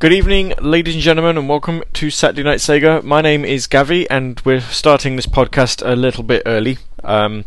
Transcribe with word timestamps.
Good 0.00 0.12
evening, 0.12 0.54
ladies 0.60 0.94
and 0.94 1.02
gentlemen, 1.02 1.36
and 1.36 1.48
welcome 1.48 1.82
to 1.94 2.08
Saturday 2.08 2.44
Night 2.44 2.60
Sega. 2.60 3.02
My 3.02 3.20
name 3.20 3.44
is 3.44 3.66
Gavi, 3.66 4.06
and 4.08 4.40
we're 4.44 4.60
starting 4.60 5.16
this 5.16 5.26
podcast 5.26 5.84
a 5.84 5.96
little 5.96 6.22
bit 6.22 6.44
early, 6.46 6.78
um, 7.02 7.46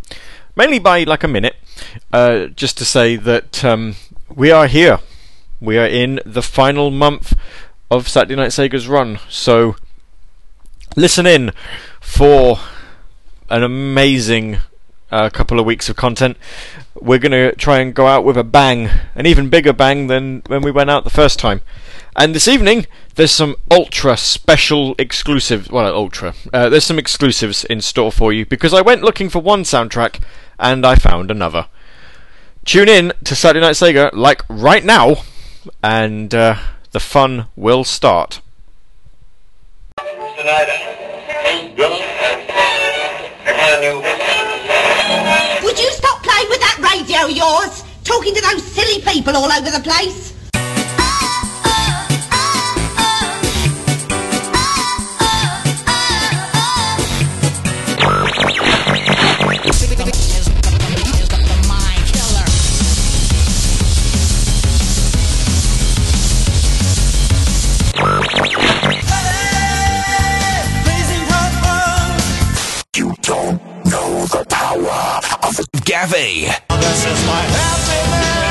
mainly 0.54 0.78
by 0.78 1.06
like 1.06 1.24
a 1.24 1.30
minute, 1.30 1.56
uh, 2.12 2.48
just 2.48 2.78
to 2.80 2.84
say 2.84 3.16
that 3.16 3.64
um, 3.64 3.96
we 4.28 4.52
are 4.52 4.68
here. 4.68 5.00
We 5.62 5.78
are 5.78 5.88
in 5.88 6.20
the 6.26 6.42
final 6.42 6.92
month 6.92 7.38
of 7.90 8.10
Saturday 8.10 8.36
Night 8.36 8.50
Sega's 8.50 8.86
run, 8.86 9.20
so 9.30 9.78
listen 10.98 11.26
in 11.26 11.54
for 12.02 12.60
an 13.50 13.64
amazing 13.64 14.58
uh, 15.10 15.30
couple 15.30 15.58
of 15.58 15.66
weeks 15.66 15.88
of 15.88 15.96
content. 15.96 16.36
We're 16.96 17.18
going 17.18 17.32
to 17.32 17.56
try 17.56 17.80
and 17.80 17.96
go 17.96 18.08
out 18.08 18.26
with 18.26 18.36
a 18.36 18.44
bang, 18.44 18.90
an 19.16 19.26
even 19.26 19.48
bigger 19.48 19.72
bang 19.72 20.08
than 20.08 20.42
when 20.48 20.64
we 20.64 20.72
went 20.72 20.90
out 20.90 21.06
the 21.06 21.10
first 21.10 21.40
time. 21.40 21.62
And 22.16 22.36
this 22.36 22.48
evening, 22.48 22.88
there's 23.16 23.32
some 23.32 23.56
ultra 23.70 24.18
special 24.18 24.96
exclusive. 25.00 25.72
Well, 25.72 25.86
uh, 25.86 25.92
ultra. 25.92 26.34
Uh, 26.54 26.68
there's 26.68 26.84
some 26.84 27.00
exclusives 27.00 27.64
in 27.64 27.80
store 27.80 28.12
for 28.12 28.34
you 28.34 28.46
because 28.46 28.74
I 28.74 28.82
went 28.82 29.02
looking 29.02 29.30
for 29.30 29.40
one 29.40 29.64
soundtrack 29.64 30.22
and 30.60 30.86
I 30.86 30.96
found 30.96 31.32
another. 31.32 31.68
Tune 32.66 32.90
in 32.90 33.14
to 33.24 33.36
Saturday 33.36 33.66
Night 33.66 33.76
Sega 33.76 34.12
like 34.14 34.44
right 34.50 34.84
now, 34.84 35.24
and 35.82 36.36
uh, 36.36 36.58
the 36.92 37.00
fun 37.00 37.48
will 37.56 37.84
start. 37.84 38.42
Would 45.64 45.80
you 45.80 45.92
stop 45.92 46.22
playing 46.22 46.50
with 46.50 46.60
that 46.60 46.78
radio 46.94 47.26
of 47.26 47.32
yours? 47.32 47.84
Talking 48.04 48.36
to 48.36 48.42
those 48.42 48.64
silly 48.64 49.02
people 49.02 49.36
all 49.36 49.52
over 49.52 49.72
the 49.72 49.82
place? 49.82 50.32
Gaffey. 75.60 76.48
This 76.80 77.06
is 77.06 77.26
my. 77.26 78.51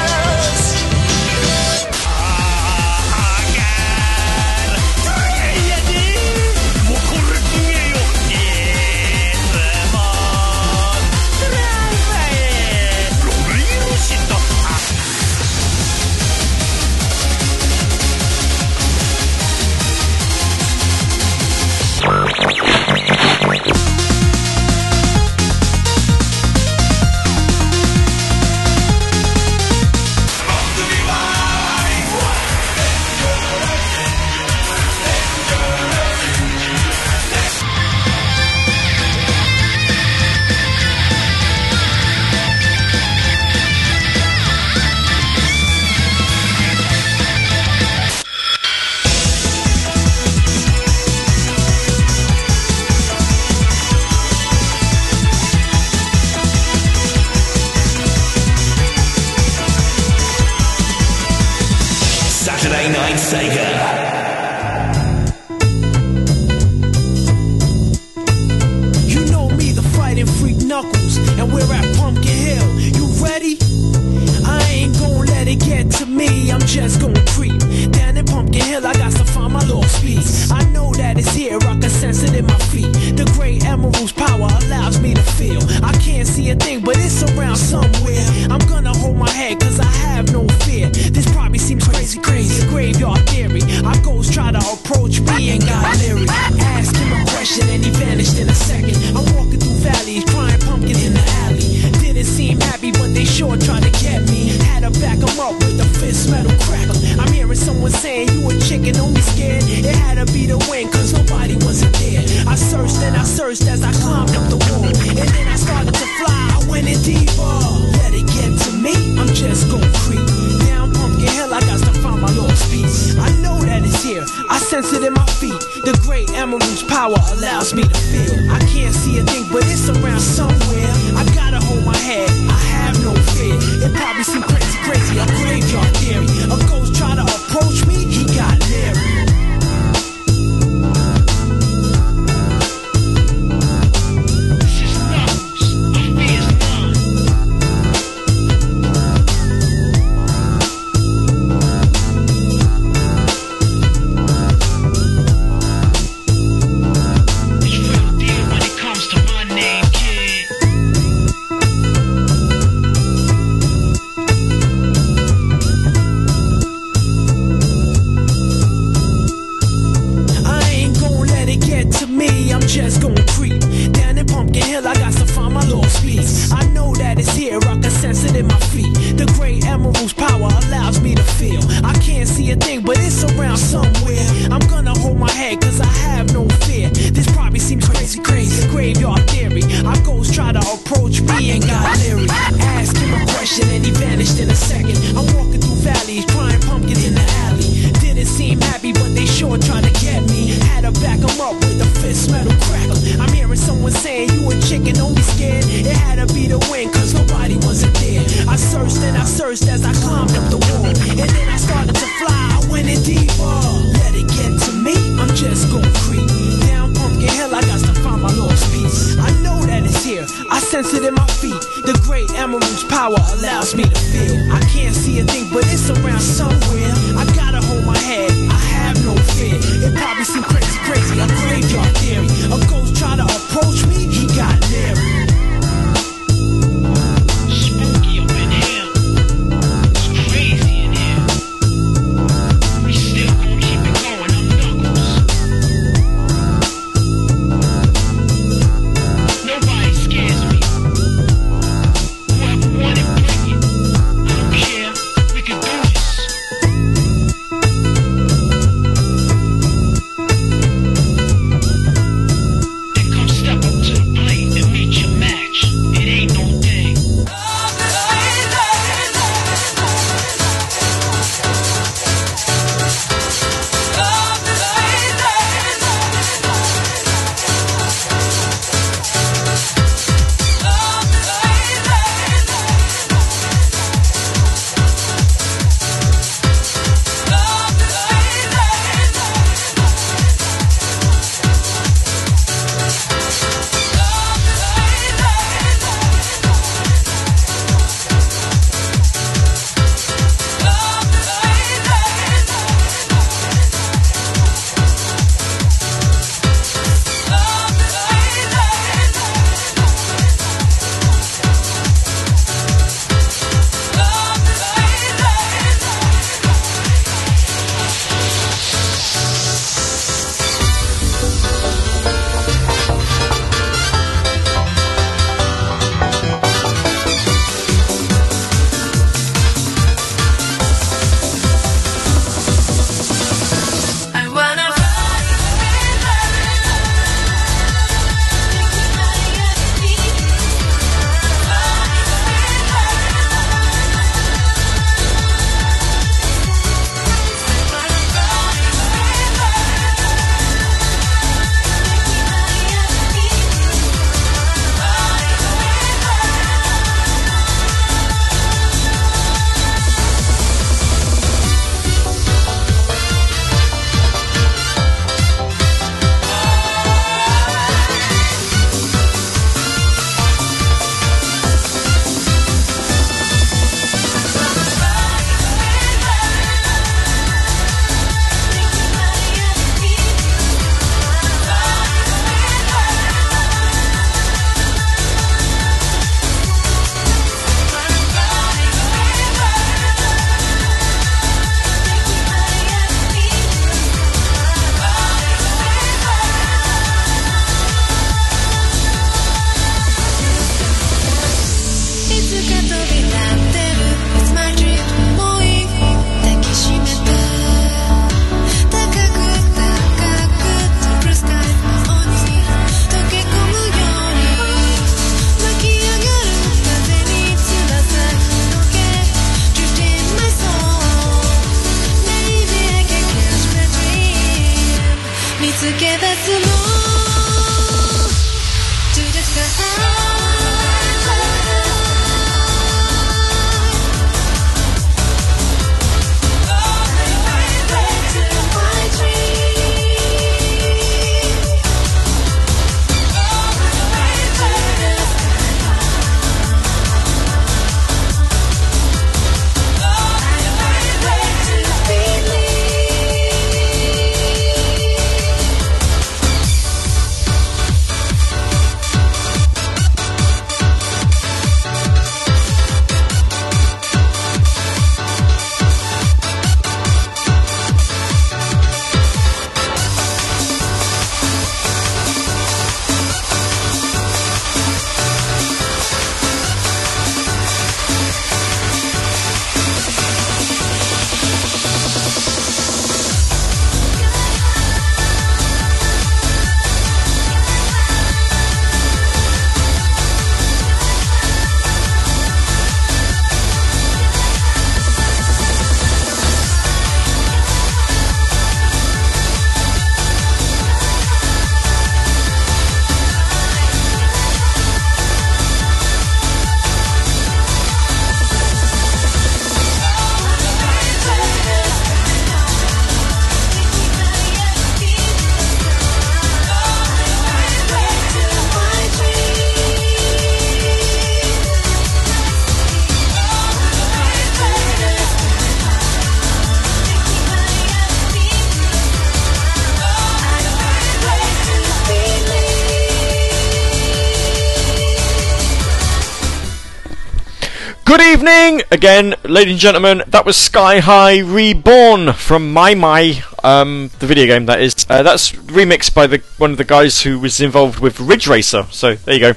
Again, 538.70 539.14
ladies 539.24 539.52
and 539.52 539.60
gentlemen. 539.60 540.02
That 540.06 540.24
was 540.24 540.36
Sky 540.36 540.80
High 540.80 541.18
Reborn 541.18 542.12
from 542.12 542.52
My 542.52 542.74
My, 542.74 543.22
um, 543.42 543.90
the 543.98 544.06
video 544.06 544.26
game 544.26 544.46
that 544.46 544.60
is. 544.60 544.86
Uh, 544.88 545.02
that's 545.02 545.32
remixed 545.32 545.94
by 545.94 546.06
the 546.06 546.22
one 546.38 546.52
of 546.52 546.58
the 546.58 546.64
guys 546.64 547.02
who 547.02 547.18
was 547.18 547.40
involved 547.40 547.80
with 547.80 548.00
Ridge 548.00 548.26
Racer. 548.26 548.66
So 548.70 548.94
there 548.94 549.14
you 549.14 549.20
go. 549.20 549.32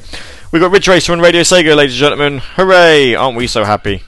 We 0.52 0.60
got 0.60 0.72
Ridge 0.72 0.88
Racer 0.88 1.14
on 1.14 1.20
Radio 1.20 1.42
Sega, 1.42 1.76
ladies 1.76 1.96
and 1.96 2.00
gentlemen. 2.00 2.40
Hooray! 2.56 3.16
Aren't 3.16 3.38
we 3.38 3.48
so 3.48 3.64
happy? 3.64 4.04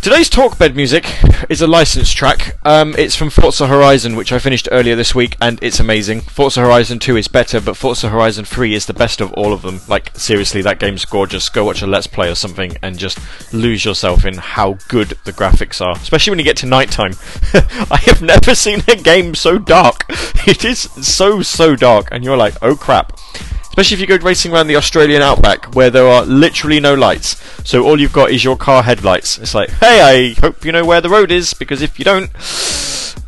Today's 0.00 0.30
talkbed 0.30 0.76
music 0.76 1.12
is 1.50 1.60
a 1.60 1.66
licensed 1.66 2.16
track. 2.16 2.56
Um, 2.64 2.94
it's 2.96 3.16
from 3.16 3.30
Forza 3.30 3.66
Horizon, 3.66 4.14
which 4.14 4.32
I 4.32 4.38
finished 4.38 4.68
earlier 4.70 4.94
this 4.94 5.12
week, 5.12 5.36
and 5.40 5.58
it's 5.60 5.80
amazing. 5.80 6.20
Forza 6.20 6.60
Horizon 6.60 7.00
2 7.00 7.16
is 7.16 7.26
better, 7.26 7.60
but 7.60 7.76
Forza 7.76 8.08
Horizon 8.08 8.44
3 8.44 8.74
is 8.74 8.86
the 8.86 8.94
best 8.94 9.20
of 9.20 9.32
all 9.32 9.52
of 9.52 9.62
them. 9.62 9.80
Like, 9.88 10.16
seriously, 10.16 10.62
that 10.62 10.78
game's 10.78 11.04
gorgeous. 11.04 11.48
Go 11.48 11.64
watch 11.64 11.82
a 11.82 11.86
Let's 11.86 12.06
Play 12.06 12.30
or 12.30 12.36
something 12.36 12.76
and 12.80 12.96
just 12.96 13.18
lose 13.52 13.84
yourself 13.84 14.24
in 14.24 14.34
how 14.38 14.78
good 14.86 15.18
the 15.24 15.32
graphics 15.32 15.84
are. 15.84 15.96
Especially 15.96 16.30
when 16.30 16.38
you 16.38 16.44
get 16.44 16.56
to 16.58 16.66
nighttime. 16.66 17.14
I 17.90 17.98
have 18.04 18.22
never 18.22 18.54
seen 18.54 18.82
a 18.86 18.96
game 18.96 19.34
so 19.34 19.58
dark. 19.58 20.04
It 20.46 20.64
is 20.64 20.78
so, 20.78 21.42
so 21.42 21.76
dark, 21.76 22.08
and 22.10 22.24
you're 22.24 22.36
like, 22.36 22.54
oh 22.62 22.74
crap. 22.74 23.18
Especially 23.68 23.94
if 23.94 24.00
you 24.00 24.06
go 24.06 24.24
racing 24.24 24.52
around 24.52 24.66
the 24.66 24.76
Australian 24.76 25.22
outback 25.22 25.74
where 25.74 25.90
there 25.90 26.06
are 26.06 26.24
literally 26.24 26.80
no 26.80 26.94
lights. 26.94 27.36
So 27.68 27.84
all 27.84 28.00
you've 28.00 28.12
got 28.12 28.30
is 28.30 28.42
your 28.42 28.56
car 28.56 28.82
headlights. 28.82 29.38
It's 29.38 29.54
like, 29.54 29.70
hey, 29.70 30.00
I 30.00 30.40
hope 30.40 30.64
you 30.64 30.72
know 30.72 30.84
where 30.84 31.00
the 31.00 31.08
road 31.08 31.30
is, 31.30 31.54
because 31.54 31.80
if 31.80 31.98
you 31.98 32.04
don't, 32.04 32.30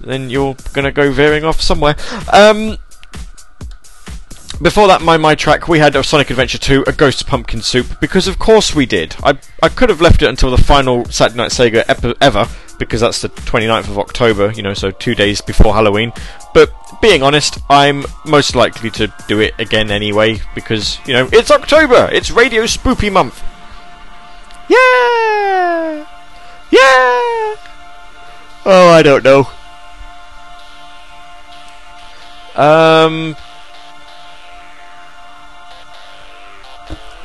then 0.00 0.30
you're 0.30 0.56
gonna 0.73 0.90
go 0.92 1.12
veering 1.12 1.44
off 1.44 1.61
somewhere. 1.61 1.94
Um, 2.32 2.78
before 4.62 4.88
that, 4.88 5.00
my 5.00 5.16
my 5.16 5.35
track, 5.35 5.68
we 5.68 5.78
had 5.78 5.97
a 5.97 6.04
Sonic 6.04 6.30
Adventure 6.30 6.59
2, 6.59 6.85
a 6.87 6.92
Ghost 6.92 7.26
Pumpkin 7.26 7.62
Soup, 7.62 7.87
because 7.99 8.28
of 8.28 8.38
course 8.38 8.75
we 8.75 8.85
did. 8.87 9.16
I 9.23 9.38
I 9.62 9.68
could 9.68 9.88
have 9.88 10.00
left 10.00 10.20
it 10.23 10.28
until 10.28 10.50
the 10.50 10.62
final 10.62 11.04
Saturday 11.06 11.38
Night 11.38 11.50
Sega 11.50 11.85
ep- 11.88 12.16
ever, 12.20 12.47
because 12.81 13.03
that's 13.03 13.21
the 13.21 13.29
29th 13.29 13.89
of 13.89 13.99
October, 13.99 14.51
you 14.51 14.63
know, 14.63 14.75
so 14.75 14.91
two 14.91 15.15
days 15.15 15.41
before 15.41 15.75
Halloween. 15.75 16.13
But 16.53 16.73
being 17.01 17.23
honest, 17.23 17.59
I'm 17.69 18.05
most 18.27 18.57
likely 18.57 18.91
to 18.93 19.13
do 19.29 19.39
it 19.39 19.55
again 19.59 19.93
anyway, 19.93 20.41
because, 20.57 20.99
you 21.07 21.13
know, 21.13 21.29
it's 21.33 21.53
October! 21.53 22.09
It's 22.11 22.33
Radio 22.33 22.65
Spoopy 22.65 23.13
Month! 23.13 23.45
Yeah! 24.69 26.07
Yeah! 26.71 27.57
Oh, 28.65 28.89
I 28.93 29.03
don't 29.05 29.23
know. 29.25 29.49
Um. 32.57 33.37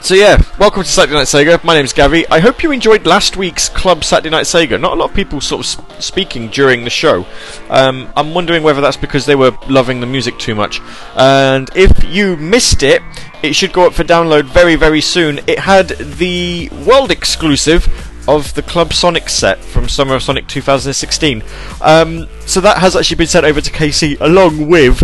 So 0.06 0.14
yeah, 0.14 0.40
welcome 0.60 0.84
to 0.84 0.88
Saturday 0.88 1.16
Night 1.16 1.26
Sega. 1.26 1.64
My 1.64 1.74
name's 1.74 1.92
Gavi. 1.92 2.26
I 2.30 2.40
hope 2.40 2.62
you 2.62 2.72
enjoyed 2.72 3.08
last 3.08 3.38
week's 3.38 3.70
Club 3.70 4.04
Saturday 4.04 4.30
Night 4.30 4.44
Sega. 4.44 4.80
Not 4.80 4.92
a 4.92 4.96
lot 4.96 5.10
of 5.10 5.16
people 5.16 5.42
sort 5.42 5.62
of 5.62 5.66
sp- 5.66 5.82
speaking 6.00 6.50
during 6.50 6.84
the 6.84 6.92
show. 6.92 7.26
Um, 7.72 8.14
I'm 8.16 8.36
wondering 8.36 8.62
whether 8.62 8.82
that's 8.82 8.98
because 8.98 9.26
they 9.26 9.34
were 9.34 9.58
loving 9.68 10.02
the 10.02 10.06
music 10.06 10.38
too 10.38 10.54
much. 10.54 10.80
And 11.16 11.72
if 11.76 12.04
you 12.04 12.38
missed 12.38 12.84
it, 12.84 13.02
it 13.42 13.56
should 13.56 13.74
go 13.74 13.88
up 13.88 13.94
for 13.96 14.04
download 14.04 14.44
very, 14.44 14.76
very 14.76 15.02
soon. 15.02 15.40
It 15.48 15.58
had 15.58 15.88
the 15.88 16.70
world 16.86 17.10
exclusive 17.10 17.88
of 18.30 18.54
the 18.54 18.62
Club 18.62 18.94
Sonic 18.94 19.28
set 19.28 19.58
from 19.58 19.90
Summer 19.90 20.14
of 20.14 20.22
Sonic 20.22 20.48
2016. 20.48 21.42
Um, 21.82 22.28
so 22.42 22.62
that 22.62 22.78
has 22.78 22.96
actually 22.96 23.18
been 23.18 23.26
sent 23.26 23.48
over 23.48 23.60
to 23.60 23.72
Casey 23.72 24.18
along 24.18 24.68
with 24.68 25.00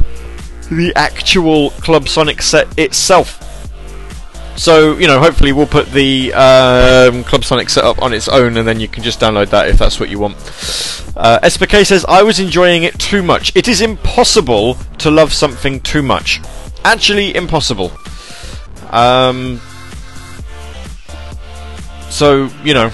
the 0.69 0.93
actual 0.95 1.71
Club 1.71 2.07
Sonic 2.07 2.43
set 2.43 2.67
itself. 2.77 3.40
So, 4.55 4.97
you 4.97 5.07
know, 5.07 5.19
hopefully 5.19 5.53
we'll 5.53 5.65
put 5.65 5.91
the 5.91 6.33
um, 6.33 7.23
Club 7.23 7.43
Sonic 7.43 7.69
setup 7.69 8.01
on 8.01 8.13
its 8.13 8.27
own 8.27 8.57
and 8.57 8.67
then 8.67 8.79
you 8.79 8.87
can 8.87 9.03
just 9.03 9.19
download 9.19 9.49
that 9.49 9.69
if 9.69 9.77
that's 9.77 9.99
what 9.99 10.09
you 10.09 10.19
want. 10.19 10.35
Uh, 11.15 11.39
SPK 11.43 11.85
says, 11.85 12.05
I 12.07 12.23
was 12.23 12.39
enjoying 12.39 12.83
it 12.83 12.97
too 12.99 13.23
much. 13.23 13.55
It 13.55 13.67
is 13.67 13.81
impossible 13.81 14.75
to 14.99 15.09
love 15.09 15.33
something 15.33 15.79
too 15.81 16.01
much. 16.01 16.41
Actually, 16.83 17.35
impossible. 17.35 17.91
Um, 18.91 19.59
so, 22.09 22.49
you 22.63 22.73
know. 22.73 22.91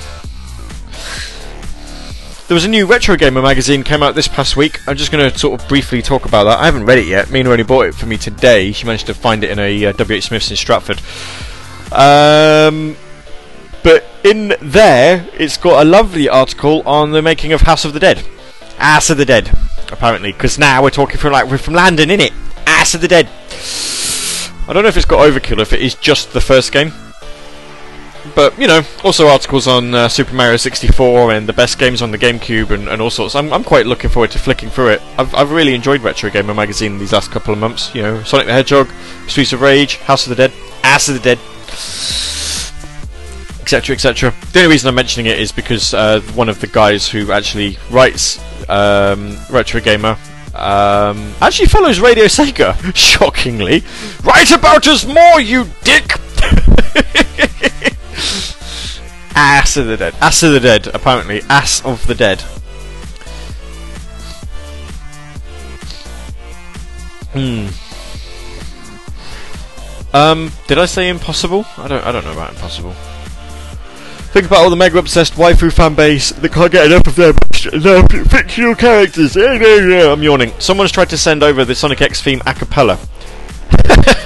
There 2.48 2.56
was 2.56 2.64
a 2.64 2.70
new 2.70 2.86
Retro 2.86 3.18
Gamer 3.18 3.42
magazine 3.42 3.84
came 3.84 4.02
out 4.02 4.16
this 4.16 4.30
past 4.30 4.56
week. 4.56 4.80
I'm 4.88 4.96
just 4.96 5.12
going 5.12 5.30
to 5.30 5.38
sort 5.38 5.60
of 5.60 5.68
briefly 5.68 6.02
talk 6.02 6.26
about 6.26 6.46
that. 6.46 6.60
I 6.60 6.66
haven't 6.66 6.86
read 6.86 6.98
it 6.98 7.06
yet. 7.06 7.30
Mina 7.30 7.50
only 7.50 7.66
bought 7.66 7.88
it 7.88 7.96
for 7.96 8.06
me 8.06 8.18
today. 8.18 8.72
She 8.72 8.86
managed 8.86 9.08
to 9.08 9.14
find 9.14 9.44
it 9.44 9.50
in 9.50 9.60
a 9.60 9.88
uh, 9.88 9.92
WH 9.92 10.24
Smith's 10.24 10.50
in 10.50 10.56
Stratford. 10.56 11.02
Um, 11.92 12.96
but 13.84 14.04
in 14.24 14.54
there, 14.62 15.28
it's 15.34 15.58
got 15.58 15.86
a 15.86 15.90
lovely 15.90 16.28
article 16.28 16.82
on 16.86 17.12
the 17.12 17.22
making 17.22 17.54
of 17.54 17.62
House 17.62 17.86
of 17.86 17.94
the 17.94 18.00
Dead. 18.00 18.24
Ass 18.80 19.10
of 19.10 19.18
the 19.18 19.26
Dead, 19.26 19.50
apparently, 19.92 20.32
because 20.32 20.60
now 20.60 20.84
we're 20.84 20.90
talking 20.90 21.18
from 21.18 21.32
like 21.32 21.50
we're 21.50 21.58
from 21.58 21.74
London, 21.74 22.10
innit? 22.10 22.34
Ass 22.66 22.94
of 22.94 23.02
the 23.02 23.08
Dead. 23.08 23.30
I 24.68 24.74
don't 24.74 24.84
know 24.84 24.90
if 24.90 24.98
it's 24.98 25.06
got 25.06 25.20
overkill, 25.20 25.62
if 25.62 25.72
it 25.72 25.82
is 25.82 25.96
just 25.96 26.34
the 26.34 26.42
first 26.42 26.72
game. 26.72 26.92
But 28.36 28.60
you 28.60 28.68
know, 28.68 28.82
also 29.04 29.28
articles 29.28 29.68
on 29.68 29.96
uh, 29.96 30.10
Super 30.10 30.34
Mario 30.34 30.58
64 30.58 31.32
and 31.32 31.48
the 31.48 31.54
best 31.54 31.80
games 31.80 32.02
on 32.02 32.12
the 32.12 32.18
GameCube 32.18 32.72
and, 32.72 32.90
and 32.90 33.02
all 33.02 33.10
sorts. 33.10 33.36
I'm, 33.36 33.54
I'm 33.54 33.64
quite 33.64 33.86
looking 33.86 34.10
forward 34.10 34.32
to 34.32 34.40
flicking 34.40 34.70
through 34.70 34.90
it. 34.90 35.02
I've, 35.18 35.34
I've 35.34 35.52
really 35.52 35.74
enjoyed 35.74 36.02
Retro 36.02 36.30
Gamer 36.30 36.54
magazine 36.54 36.98
these 36.98 37.14
last 37.14 37.32
couple 37.32 37.54
of 37.54 37.60
months. 37.60 37.96
You 37.96 38.02
know, 38.02 38.24
Sonic 38.24 38.48
the 38.48 38.54
Hedgehog, 38.54 38.90
Streets 39.28 39.54
of 39.54 39.62
Rage, 39.62 39.98
House 39.98 40.28
of 40.28 40.32
the 40.32 40.36
Dead, 40.36 40.54
Ass 40.84 41.08
of 41.08 41.16
the 41.16 41.22
Dead, 41.22 41.40
etc. 43.62 43.96
etc. 43.96 44.34
The 44.54 44.60
only 44.60 44.72
reason 44.72 44.88
I'm 44.88 44.96
mentioning 44.96 45.26
it 45.26 45.40
is 45.40 45.52
because 45.52 45.94
uh, 45.94 46.22
one 46.36 46.48
of 46.48 46.62
the 46.62 46.68
guys 46.68 47.08
who 47.08 47.32
actually 47.32 47.78
writes 47.92 48.40
um, 48.70 49.38
Retro 49.50 49.82
Gamer 49.82 50.18
um, 50.56 51.34
actually 51.42 51.68
follows 51.68 52.00
Radio 52.00 52.26
Sega. 52.26 52.76
Shockingly, 52.96 53.84
write 54.24 54.52
about 54.52 54.88
us 54.88 55.06
more, 55.06 55.42
you 55.42 55.68
dick. 55.84 56.14
Ass 59.36 59.78
of 59.78 59.86
the 59.86 59.98
Dead. 59.98 60.16
Ass 60.22 60.42
of 60.42 60.54
the 60.54 60.60
Dead, 60.60 60.88
apparently. 60.88 61.42
Ass 61.50 61.86
of 61.86 62.08
the 62.08 62.16
Dead. 62.16 62.42
Hmm. 67.34 67.68
Um, 70.14 70.52
did 70.68 70.78
I 70.78 70.86
say 70.86 71.10
impossible? 71.10 71.66
I 71.78 71.88
don't 71.88 72.04
I 72.06 72.12
don't 72.12 72.24
know 72.24 72.32
about 72.32 72.52
impossible. 72.52 72.94
Think 74.32 74.46
about 74.48 74.60
all 74.60 74.70
the 74.70 74.76
mega 74.76 74.98
obsessed 75.00 75.34
waifu 75.34 75.72
fan 75.72 75.96
base 75.96 76.32
that 76.32 76.52
can't 76.52 76.72
get 76.72 76.86
enough 76.86 77.08
of 77.08 77.16
their, 77.16 77.34
fictional 78.26 78.76
characters. 78.76 79.36
I'm 79.36 80.22
yawning. 80.22 80.54
Someone's 80.60 80.92
tried 80.92 81.10
to 81.10 81.18
send 81.18 81.44
over 81.44 81.66
the 81.66 81.74
Sonic 81.76 82.02
X 82.02 82.22
theme 82.22 82.42
a 82.46 82.54
cappella. 82.54 83.00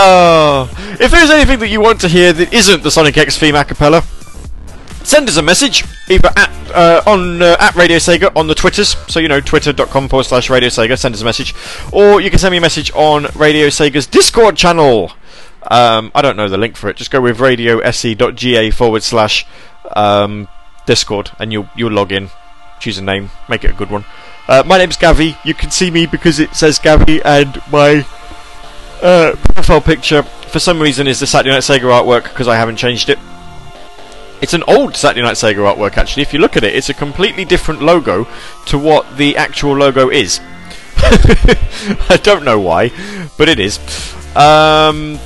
Oh, 0.00 0.70
if 1.00 1.10
there's 1.10 1.30
anything 1.30 1.58
that 1.58 1.68
you 1.68 1.80
want 1.80 2.00
to 2.02 2.08
hear 2.08 2.32
that 2.32 2.52
isn't 2.52 2.84
the 2.84 2.90
Sonic 2.90 3.16
X 3.16 3.36
theme 3.36 3.56
a 3.56 3.64
cappella, 3.64 4.04
send 5.08 5.28
us 5.28 5.38
a 5.38 5.42
message 5.42 5.84
either 6.10 6.30
at 6.36 6.50
uh, 6.70 7.02
on 7.06 7.40
uh, 7.42 7.56
at 7.58 7.74
Radio 7.74 7.96
Sega 7.96 8.34
on 8.36 8.46
the 8.46 8.54
Twitters. 8.54 8.96
So 9.08 9.20
you 9.20 9.28
know 9.28 9.40
twitter.com 9.40 10.08
forward 10.08 10.24
slash 10.24 10.50
Radio 10.50 10.68
Sega. 10.68 10.98
Send 10.98 11.14
us 11.14 11.22
a 11.22 11.24
message, 11.24 11.54
or 11.92 12.20
you 12.20 12.30
can 12.30 12.38
send 12.38 12.52
me 12.52 12.58
a 12.58 12.60
message 12.60 12.92
on 12.94 13.26
Radio 13.34 13.68
Sega's 13.68 14.06
Discord 14.06 14.56
channel. 14.56 15.12
Um, 15.70 16.12
I 16.14 16.22
don't 16.22 16.36
know 16.36 16.48
the 16.48 16.58
link 16.58 16.76
for 16.76 16.88
it. 16.88 16.96
Just 16.96 17.10
go 17.10 17.20
with 17.20 17.38
radiose.ga 17.38 18.70
forward 18.70 19.02
slash 19.02 19.46
um, 19.96 20.46
Discord, 20.86 21.32
and 21.38 21.52
you'll 21.52 21.68
you'll 21.74 21.92
log 21.92 22.12
in. 22.12 22.30
Choose 22.78 22.98
a 22.98 23.02
name, 23.02 23.30
make 23.48 23.64
it 23.64 23.70
a 23.70 23.74
good 23.74 23.90
one. 23.90 24.04
Uh, 24.46 24.62
my 24.64 24.78
name's 24.78 24.96
Gavi. 24.96 25.36
You 25.44 25.52
can 25.52 25.70
see 25.70 25.90
me 25.90 26.06
because 26.06 26.38
it 26.38 26.54
says 26.54 26.78
Gavi, 26.78 27.20
and 27.24 27.60
my 27.72 28.06
uh, 29.02 29.34
profile 29.54 29.80
picture 29.80 30.22
for 30.22 30.58
some 30.58 30.80
reason 30.80 31.06
is 31.06 31.18
the 31.20 31.26
Saturday 31.26 31.50
Night 31.54 31.62
Sega 31.62 31.80
artwork 31.80 32.24
because 32.24 32.46
I 32.46 32.56
haven't 32.56 32.76
changed 32.76 33.08
it. 33.08 33.18
It's 34.40 34.54
an 34.54 34.62
old 34.68 34.96
Saturday 34.96 35.22
Night 35.22 35.34
Sega 35.34 35.74
artwork 35.74 35.96
actually. 35.96 36.22
If 36.22 36.32
you 36.32 36.38
look 36.38 36.56
at 36.56 36.64
it, 36.64 36.74
it's 36.74 36.88
a 36.88 36.94
completely 36.94 37.44
different 37.44 37.82
logo 37.82 38.26
to 38.66 38.78
what 38.78 39.16
the 39.16 39.36
actual 39.36 39.76
logo 39.76 40.08
is. 40.10 40.40
I 40.96 42.18
don't 42.22 42.44
know 42.44 42.58
why, 42.60 42.90
but 43.36 43.48
it 43.48 43.58
is. 43.58 43.78
Um, 44.36 45.18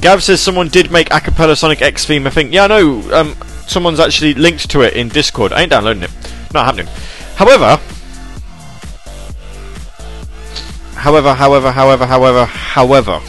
Gav 0.00 0.22
says 0.22 0.40
someone 0.40 0.68
did 0.68 0.90
make 0.90 1.08
Acapella 1.08 1.56
Sonic 1.56 1.82
X 1.82 2.04
theme. 2.04 2.26
I 2.26 2.30
think 2.30 2.52
yeah, 2.52 2.64
I 2.64 2.66
know. 2.66 3.12
Um, 3.12 3.36
someone's 3.66 4.00
actually 4.00 4.34
linked 4.34 4.70
to 4.70 4.82
it 4.82 4.94
in 4.94 5.08
Discord. 5.08 5.52
I 5.52 5.62
ain't 5.62 5.70
downloading 5.70 6.02
it. 6.02 6.10
Not 6.52 6.66
happening. 6.66 6.86
However, 7.36 7.80
however, 10.94 11.34
however, 11.34 11.72
however, 11.72 12.06
however, 12.06 12.44
however, 12.44 13.20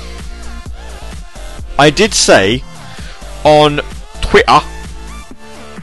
I 1.77 1.89
did 1.89 2.13
say 2.13 2.63
on 3.46 3.80
Twitter 4.22 4.60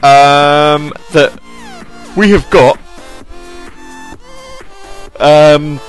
um, 0.03 0.91
that 1.13 1.39
we 2.15 2.29
have 2.29 2.47
got 2.51 2.77
um, 5.19 5.79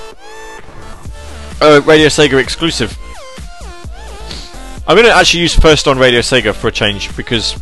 a 1.61 1.81
Radio 1.81 2.07
Sega 2.07 2.41
exclusive. 2.41 2.97
I'm 4.87 4.95
going 4.95 5.05
to 5.05 5.13
actually 5.13 5.41
use 5.41 5.53
first 5.53 5.87
on 5.87 5.99
Radio 5.99 6.21
Sega 6.21 6.53
for 6.53 6.69
a 6.69 6.71
change 6.71 7.15
because. 7.15 7.59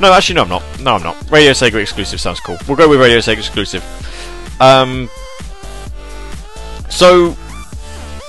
No, 0.00 0.12
actually, 0.12 0.34
no, 0.34 0.42
I'm 0.42 0.48
not. 0.48 0.80
No, 0.80 0.94
I'm 0.96 1.02
not. 1.04 1.30
Radio 1.30 1.52
Sega 1.52 1.80
exclusive 1.80 2.20
sounds 2.20 2.40
cool. 2.40 2.58
We'll 2.66 2.76
go 2.76 2.88
with 2.88 3.00
Radio 3.00 3.18
Sega 3.18 3.38
exclusive. 3.38 3.84
Um, 4.60 5.08
so, 6.90 7.36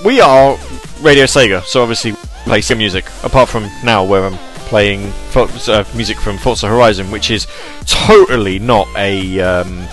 we 0.04 0.20
are 0.20 0.56
Radio 1.00 1.24
Sega, 1.24 1.64
so 1.64 1.82
obviously 1.82 2.12
play 2.44 2.60
some 2.60 2.78
music. 2.78 3.06
Apart 3.24 3.48
from 3.48 3.68
now, 3.82 4.04
where 4.04 4.26
I'm 4.26 4.38
playing 4.66 5.12
uh, 5.34 5.84
music 5.94 6.18
from 6.18 6.38
Forza 6.38 6.68
Horizon, 6.68 7.10
which 7.10 7.30
is 7.30 7.46
totally 7.86 8.58
not 8.58 8.88
a 8.96 9.40
um, 9.40 9.86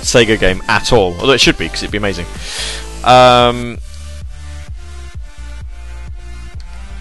Sega 0.00 0.38
game 0.38 0.62
at 0.68 0.92
all. 0.92 1.14
Although 1.20 1.32
it 1.32 1.40
should 1.40 1.58
be, 1.58 1.66
because 1.66 1.82
it'd 1.82 1.92
be 1.92 1.98
amazing. 1.98 2.26
Um, 3.04 3.78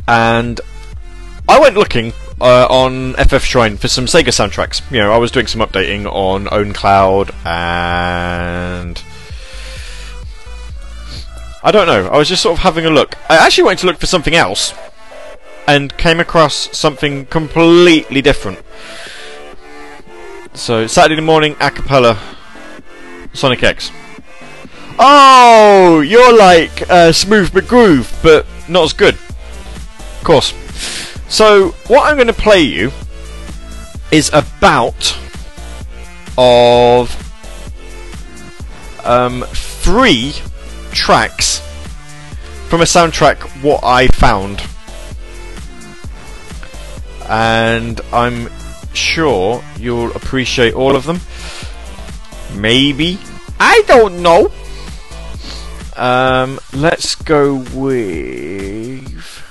and 0.08 0.62
I 1.50 1.60
went 1.60 1.76
looking 1.76 2.14
uh, 2.40 2.68
on 2.70 3.14
FF 3.14 3.44
Shrine 3.44 3.78
for 3.78 3.88
some 3.88 4.06
Sega 4.06 4.28
soundtracks. 4.28 4.90
You 4.92 5.00
know, 5.00 5.12
I 5.12 5.18
was 5.18 5.32
doing 5.32 5.48
some 5.48 5.62
updating 5.62 6.06
on 6.06 6.48
Own 6.52 6.74
Cloud 6.74 7.32
and. 7.46 9.02
I 11.64 11.72
don't 11.72 11.88
know. 11.88 12.08
I 12.08 12.18
was 12.18 12.30
just 12.30 12.44
sort 12.44 12.58
of 12.58 12.64
having 12.64 12.86
a 12.86 12.90
look. 12.90 13.16
I 13.30 13.38
actually 13.38 13.66
went 13.66 13.80
to 13.80 13.88
look 13.88 13.98
for 13.98 14.06
something 14.06 14.36
else 14.36 14.74
and 15.68 15.96
came 15.98 16.20
across 16.20 16.76
something 16.76 17.26
completely 17.26 18.22
different. 18.22 18.60
So, 20.54 20.88
Saturday 20.88 21.22
morning, 21.22 21.56
a 21.60 21.70
cappella, 21.70 22.18
Sonic 23.34 23.62
X. 23.62 23.92
Oh, 24.98 26.02
you're 26.02 26.36
like 26.36 26.90
uh, 26.90 27.12
Smooth 27.12 27.52
McGroove, 27.52 28.24
but 28.24 28.48
not 28.68 28.86
as 28.86 28.94
good. 28.94 29.14
Of 29.14 30.22
course. 30.24 30.54
So, 31.30 31.70
what 31.88 32.10
I'm 32.10 32.16
going 32.16 32.28
to 32.28 32.34
play 32.34 32.62
you 32.62 32.92
is 34.12 34.32
a 34.34 34.44
bout 34.60 35.18
of 36.38 37.12
um, 39.04 39.44
three 39.50 40.34
tracks 40.92 41.60
from 42.70 42.82
a 42.82 42.86
soundtrack 42.86 43.38
what 43.64 43.84
I 43.84 44.08
found. 44.08 44.64
And 47.30 48.00
I'm 48.12 48.50
sure 48.94 49.64
you'll 49.78 50.12
appreciate 50.14 50.74
all 50.74 50.96
of 50.96 51.06
them. 51.06 51.20
Maybe. 52.60 53.20
I 53.60 53.84
don't 53.88 54.22
know. 54.22 54.52
Um, 55.96 56.60
let's 56.74 57.16
go 57.16 57.56
with. 57.74 59.44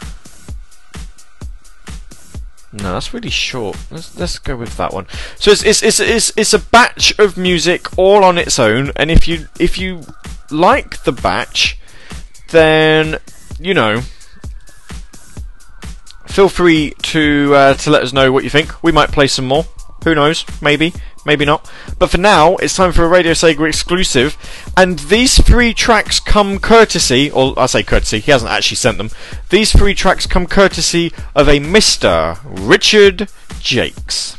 No, 2.72 2.92
that's 2.92 3.14
really 3.14 3.30
short. 3.30 3.76
Let's 3.90 4.16
let's 4.18 4.38
go 4.38 4.56
with 4.56 4.76
that 4.76 4.92
one. 4.92 5.06
So 5.38 5.50
it's 5.50 5.64
it's 5.64 5.82
it's 5.82 6.00
it's, 6.00 6.32
it's 6.36 6.54
a 6.54 6.58
batch 6.58 7.18
of 7.18 7.36
music 7.36 7.98
all 7.98 8.22
on 8.22 8.38
its 8.38 8.58
own, 8.58 8.92
and 8.96 9.10
if 9.10 9.26
you 9.26 9.48
if 9.58 9.78
you 9.78 10.02
like 10.50 11.02
the 11.04 11.12
batch, 11.12 11.78
then 12.50 13.18
you 13.58 13.74
know. 13.74 14.02
Feel 16.26 16.48
free 16.48 16.92
to 17.02 17.54
uh, 17.54 17.74
to 17.74 17.90
let 17.90 18.02
us 18.02 18.12
know 18.12 18.30
what 18.32 18.44
you 18.44 18.50
think. 18.50 18.82
We 18.82 18.92
might 18.92 19.10
play 19.10 19.26
some 19.26 19.46
more. 19.46 19.64
Who 20.04 20.14
knows? 20.14 20.44
Maybe, 20.62 20.92
maybe 21.24 21.44
not. 21.44 21.68
But 21.98 22.10
for 22.10 22.18
now, 22.18 22.56
it's 22.56 22.76
time 22.76 22.92
for 22.92 23.04
a 23.04 23.08
Radio 23.08 23.32
Sega 23.32 23.66
exclusive, 23.66 24.36
and 24.76 24.98
these 25.00 25.42
three 25.42 25.74
tracks 25.74 26.20
come 26.20 26.58
courtesy, 26.58 27.30
or 27.30 27.58
I 27.58 27.66
say 27.66 27.82
courtesy, 27.82 28.20
he 28.20 28.30
hasn't 28.30 28.52
actually 28.52 28.76
sent 28.76 28.98
them. 28.98 29.10
These 29.50 29.72
three 29.72 29.94
tracks 29.94 30.26
come 30.26 30.46
courtesy 30.46 31.12
of 31.34 31.48
a 31.48 31.58
Mr. 31.58 32.38
Richard 32.44 33.28
Jakes. 33.58 34.36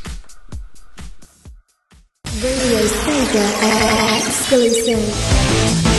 Radio 2.40 2.80
Sega 2.80 4.26
exclusive.「 4.26 5.97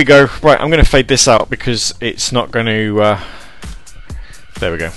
we 0.00 0.04
go. 0.04 0.28
Right, 0.42 0.58
I'm 0.58 0.70
going 0.70 0.82
to 0.82 0.90
fade 0.90 1.08
this 1.08 1.28
out 1.28 1.50
because 1.50 1.92
it's 2.00 2.32
not 2.32 2.50
going 2.50 2.64
to. 2.64 3.02
Uh, 3.02 3.24
there 4.58 4.72
we 4.72 4.78
go. 4.78 4.90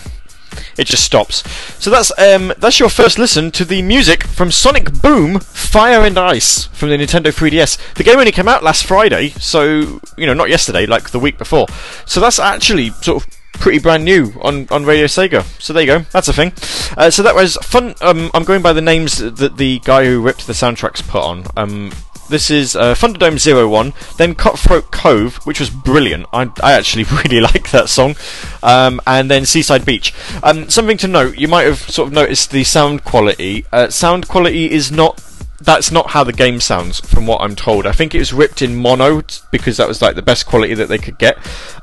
It 0.78 0.88
just 0.88 1.04
stops. 1.04 1.44
So 1.84 1.90
that's 1.90 2.18
um, 2.18 2.54
that's 2.58 2.80
your 2.80 2.88
first 2.88 3.20
listen 3.20 3.52
to 3.52 3.66
the 3.66 3.82
music 3.82 4.24
from 4.24 4.50
Sonic 4.50 4.94
Boom: 5.02 5.42
Fire 5.42 6.06
and 6.06 6.18
Ice 6.18 6.68
from 6.68 6.88
the 6.88 6.96
Nintendo 6.96 7.34
3DS. 7.34 7.96
The 7.96 8.04
game 8.06 8.18
only 8.18 8.32
came 8.32 8.48
out 8.48 8.64
last 8.64 8.86
Friday, 8.86 9.30
so 9.32 10.00
you 10.16 10.26
know, 10.26 10.34
not 10.34 10.50
yesterday, 10.50 10.86
like 10.86 11.10
the 11.10 11.20
week 11.20 11.38
before. 11.38 11.68
So 12.06 12.22
that's 12.22 12.40
actually 12.40 12.92
sort 12.92 13.24
of 13.24 13.30
pretty 13.56 13.80
brand 13.80 14.06
new 14.06 14.32
on, 14.42 14.68
on 14.72 14.86
Radio 14.86 15.08
Sega. 15.08 15.44
So 15.62 15.74
there 15.74 15.84
you 15.84 15.88
go. 15.88 16.00
That's 16.12 16.30
a 16.30 16.34
thing. 16.34 16.54
Uh, 16.98 17.10
so 17.10 17.24
that 17.24 17.36
was 17.36 17.58
fun. 17.58 17.94
Um, 18.00 18.32
I'm 18.34 18.46
going 18.46 18.62
by 18.62 18.72
the 18.72 18.82
names 18.82 19.18
that 19.18 19.58
the 19.58 19.80
guy 19.80 20.06
who 20.06 20.22
ripped 20.22 20.48
the 20.48 20.54
soundtracks 20.54 21.06
put 21.06 21.22
on. 21.24 21.46
Um, 21.58 21.92
this 22.30 22.50
is 22.50 22.76
uh, 22.76 22.94
Thunderdome 22.96 23.40
Zero 23.40 23.68
One, 23.68 23.94
then 24.18 24.36
Cutthroat 24.36 24.92
Cove, 24.92 25.38
which 25.46 25.60
was 25.60 25.70
brilliant. 25.70 26.26
I, 26.34 26.50
I 26.62 26.74
actually 26.74 27.04
really 27.24 27.42
like 27.42 27.72
that 27.72 27.90
song, 27.90 28.16
um, 28.62 29.02
and 29.06 29.30
then 29.30 29.46
Seaside 29.46 29.86
Beach. 29.86 30.14
Um, 30.42 30.70
something 30.70 30.98
to 30.98 31.08
note: 31.08 31.38
you 31.38 31.48
might 31.48 31.64
have 31.64 31.80
sort 31.80 32.08
of 32.08 32.14
noticed 32.14 32.52
the 32.52 32.64
sound 32.64 33.04
quality. 33.04 33.66
Uh, 33.72 33.90
sound 33.90 34.28
quality 34.28 34.72
is 34.72 34.92
not. 34.92 35.22
That's 35.62 35.92
not 35.92 36.10
how 36.10 36.26
the 36.26 36.34
game 36.34 36.60
sounds, 36.60 37.00
from 37.00 37.26
what 37.26 37.40
I'm 37.40 37.56
told. 37.56 37.88
I 37.88 37.94
think 37.94 38.14
it 38.14 38.20
was 38.20 38.34
ripped 38.34 38.62
in 38.62 38.76
mono 38.76 39.22
because 39.50 39.78
that 39.78 39.88
was 39.88 40.02
like 40.02 40.16
the 40.16 40.22
best 40.22 40.46
quality 40.46 40.74
that 40.74 40.90
they 40.90 40.98
could 40.98 41.18
get. 41.18 41.38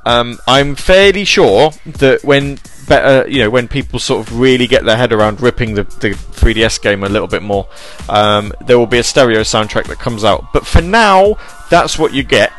Um, 0.05 0.39
I'm 0.47 0.75
fairly 0.75 1.25
sure 1.25 1.71
that 1.87 2.23
when 2.23 2.59
better, 2.91 3.31
you 3.31 3.39
know, 3.39 3.49
when 3.49 3.69
people 3.69 4.01
sort 4.01 4.27
of 4.27 4.39
really 4.39 4.67
get 4.67 4.85
their 4.85 4.97
head 4.97 5.13
around 5.13 5.41
ripping 5.41 5.75
the, 5.75 5.85
the 5.85 6.11
3DS 6.11 6.83
game 6.83 7.05
a 7.05 7.09
little 7.09 7.29
bit 7.29 7.41
more, 7.41 7.69
um, 8.09 8.53
there 8.67 8.79
will 8.79 8.89
be 8.89 8.99
a 8.99 9.03
stereo 9.03 9.41
soundtrack 9.41 9.87
that 9.87 9.99
comes 10.01 10.25
out. 10.25 10.53
But 10.53 10.67
for 10.67 10.83
now, 10.83 11.37
that's 11.71 11.99
what 11.99 12.13
you 12.13 12.25
get. 12.25 12.51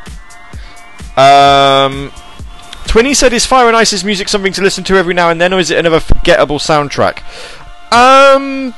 Um, 1.18 2.10
Twinny 2.88 3.14
said, 3.14 3.34
"Is 3.34 3.44
Fire 3.44 3.68
and 3.68 3.76
Ice's 3.76 4.02
music 4.02 4.28
something 4.30 4.54
to 4.54 4.62
listen 4.62 4.82
to 4.84 4.96
every 4.96 5.12
now 5.12 5.28
and 5.28 5.38
then, 5.38 5.52
or 5.52 5.58
is 5.58 5.70
it 5.70 5.78
another 5.78 6.00
forgettable 6.00 6.58
soundtrack?" 6.58 7.18
Um, 7.92 8.74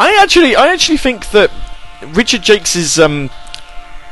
I 0.00 0.18
actually, 0.20 0.56
I 0.56 0.72
actually 0.72 0.98
think 0.98 1.30
that 1.30 1.52
Richard 2.08 2.42
Jakes' 2.42 2.98
um, 2.98 3.30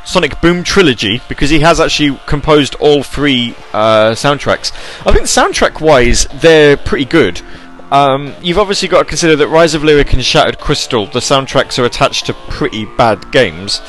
Sonic 0.06 0.40
Boom 0.40 0.62
trilogy, 0.62 1.20
because 1.28 1.50
he 1.50 1.60
has 1.60 1.80
actually 1.80 2.18
composed 2.26 2.76
all 2.76 3.02
three 3.02 3.54
uh, 3.72 4.12
soundtracks. 4.12 4.72
I 5.06 5.12
think 5.12 5.26
soundtrack-wise, 5.26 6.26
they're 6.40 6.76
pretty 6.76 7.04
good. 7.04 7.42
Um, 7.90 8.34
you've 8.42 8.58
obviously 8.58 8.88
got 8.88 9.00
to 9.00 9.04
consider 9.04 9.36
that 9.36 9.48
Rise 9.48 9.74
of 9.74 9.84
Lyric 9.84 10.12
and 10.12 10.24
Shattered 10.24 10.58
Crystal, 10.58 11.06
the 11.06 11.20
soundtracks 11.20 11.78
are 11.78 11.84
attached 11.84 12.26
to 12.26 12.34
pretty 12.48 12.84
bad 12.84 13.30
games. 13.30 13.80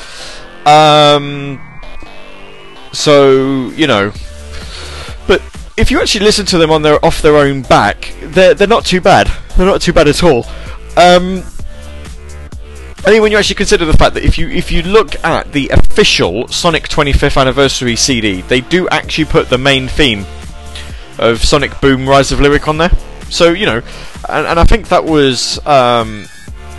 Um, 0.66 1.60
so 2.92 3.70
you 3.70 3.86
know, 3.86 4.12
but 5.26 5.42
if 5.76 5.90
you 5.90 6.00
actually 6.00 6.24
listen 6.24 6.46
to 6.46 6.58
them 6.58 6.70
on 6.70 6.82
their 6.82 7.04
off 7.04 7.22
their 7.22 7.36
own 7.36 7.62
back, 7.62 8.14
they're 8.20 8.54
they're 8.54 8.68
not 8.68 8.84
too 8.84 9.00
bad. 9.00 9.28
They're 9.56 9.66
not 9.66 9.80
too 9.80 9.92
bad 9.92 10.08
at 10.08 10.22
all. 10.22 10.46
Um, 10.96 11.42
I 12.98 13.10
think 13.12 13.22
when 13.22 13.30
you 13.30 13.38
actually 13.38 13.54
consider 13.54 13.84
the 13.84 13.96
fact 13.96 14.14
that 14.14 14.24
if 14.24 14.36
you 14.36 14.48
if 14.48 14.72
you 14.72 14.82
look 14.82 15.14
at 15.24 15.52
the 15.52 15.68
official 15.68 16.48
Sonic 16.48 16.88
25th 16.88 17.40
anniversary 17.40 17.94
CD, 17.94 18.40
they 18.42 18.60
do 18.60 18.88
actually 18.88 19.26
put 19.26 19.48
the 19.48 19.56
main 19.56 19.86
theme 19.86 20.26
of 21.18 21.42
Sonic 21.44 21.80
Boom 21.80 22.08
Rise 22.08 22.32
of 22.32 22.40
Lyric 22.40 22.66
on 22.66 22.78
there. 22.78 22.90
So 23.30 23.52
you 23.52 23.66
know, 23.66 23.82
and, 24.28 24.46
and 24.46 24.58
I 24.58 24.64
think 24.64 24.88
that 24.88 25.04
was 25.04 25.64
um, 25.64 26.26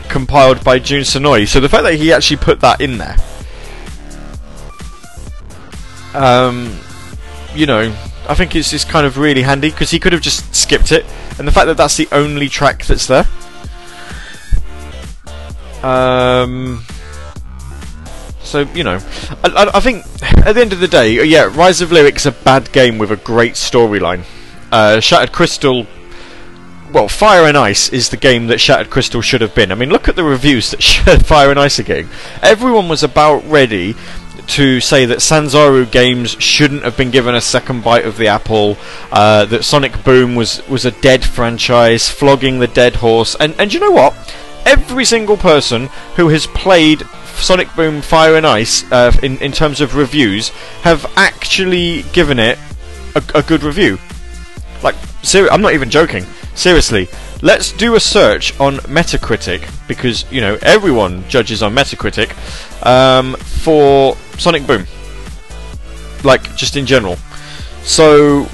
compiled 0.09 0.61
by 0.63 0.77
Jun 0.77 1.01
Senoue. 1.01 1.47
So 1.47 1.61
the 1.61 1.69
fact 1.69 1.83
that 1.83 1.95
he 1.95 2.11
actually 2.11 2.37
put 2.37 2.59
that 2.59 2.81
in 2.81 2.97
there, 2.97 3.15
um, 6.13 6.77
you 7.55 7.65
know, 7.65 7.95
I 8.27 8.35
think 8.35 8.55
it's 8.55 8.71
just 8.71 8.89
kind 8.89 9.05
of 9.05 9.17
really 9.17 9.41
handy 9.41 9.71
because 9.71 9.89
he 9.89 9.99
could 9.99 10.11
have 10.11 10.21
just 10.21 10.53
skipped 10.53 10.91
it, 10.91 11.05
and 11.39 11.47
the 11.47 11.51
fact 11.51 11.67
that 11.67 11.77
that's 11.77 11.95
the 11.95 12.09
only 12.11 12.49
track 12.49 12.85
that's 12.85 13.07
there. 13.07 13.25
Um, 15.83 16.83
so 18.41 18.61
you 18.73 18.83
know, 18.83 18.99
I, 19.43 19.49
I, 19.49 19.77
I 19.77 19.79
think 19.79 20.05
at 20.45 20.53
the 20.53 20.61
end 20.61 20.73
of 20.73 20.79
the 20.79 20.87
day, 20.87 21.19
uh, 21.19 21.23
yeah, 21.23 21.43
Rise 21.53 21.81
of 21.81 21.91
Lyric's 21.91 22.25
a 22.25 22.31
bad 22.31 22.71
game 22.71 22.97
with 22.97 23.11
a 23.11 23.15
great 23.15 23.53
storyline. 23.53 24.23
Uh, 24.71 24.99
Shattered 24.99 25.31
Crystal, 25.31 25.87
well, 26.91 27.07
Fire 27.07 27.45
and 27.45 27.57
Ice 27.57 27.89
is 27.89 28.09
the 28.09 28.17
game 28.17 28.47
that 28.47 28.59
Shattered 28.59 28.89
Crystal 28.89 29.21
should 29.21 29.41
have 29.41 29.55
been. 29.55 29.71
I 29.71 29.75
mean, 29.75 29.89
look 29.89 30.07
at 30.07 30.15
the 30.15 30.23
reviews 30.23 30.71
that 30.71 31.23
Fire 31.25 31.51
and 31.51 31.59
Ice 31.59 31.79
are 31.79 31.83
getting. 31.83 32.09
Everyone 32.41 32.89
was 32.89 33.03
about 33.03 33.47
ready 33.47 33.95
to 34.47 34.79
say 34.79 35.05
that 35.05 35.19
Sanzaru 35.19 35.89
games 35.91 36.31
shouldn't 36.39 36.83
have 36.83 36.97
been 36.97 37.11
given 37.11 37.35
a 37.35 37.41
second 37.41 37.83
bite 37.83 38.05
of 38.05 38.17
the 38.17 38.27
apple, 38.27 38.77
uh, 39.11 39.45
that 39.45 39.63
Sonic 39.63 40.03
Boom 40.03 40.33
was, 40.33 40.67
was 40.67 40.85
a 40.85 40.91
dead 40.91 41.23
franchise, 41.23 42.09
flogging 42.09 42.57
the 42.57 42.67
dead 42.67 42.95
horse, 42.95 43.35
and, 43.35 43.53
and 43.59 43.71
you 43.71 43.79
know 43.79 43.91
what? 43.91 44.15
Every 44.69 45.03
single 45.03 45.35
person 45.35 45.87
who 46.15 46.27
has 46.27 46.45
played 46.45 47.01
Sonic 47.37 47.75
Boom 47.75 48.03
Fire 48.03 48.35
and 48.35 48.45
Ice 48.45 48.83
uh, 48.91 49.11
in, 49.23 49.39
in 49.39 49.51
terms 49.51 49.81
of 49.81 49.95
reviews 49.95 50.49
have 50.83 51.11
actually 51.15 52.03
given 52.13 52.37
it 52.37 52.59
a, 53.15 53.23
a 53.33 53.41
good 53.41 53.63
review. 53.63 53.97
Like, 54.83 54.93
seri- 55.23 55.49
I'm 55.49 55.63
not 55.63 55.73
even 55.73 55.89
joking. 55.89 56.23
Seriously, 56.53 57.07
let's 57.41 57.71
do 57.71 57.95
a 57.95 57.99
search 57.99 58.59
on 58.59 58.75
Metacritic 58.81 59.67
because 59.87 60.31
you 60.31 60.39
know 60.39 60.59
everyone 60.61 61.27
judges 61.27 61.63
on 61.63 61.73
Metacritic 61.73 62.29
um, 62.85 63.33
for 63.37 64.15
Sonic 64.37 64.67
Boom. 64.67 64.85
Like, 66.23 66.55
just 66.55 66.75
in 66.75 66.85
general. 66.85 67.17
So, 67.81 68.47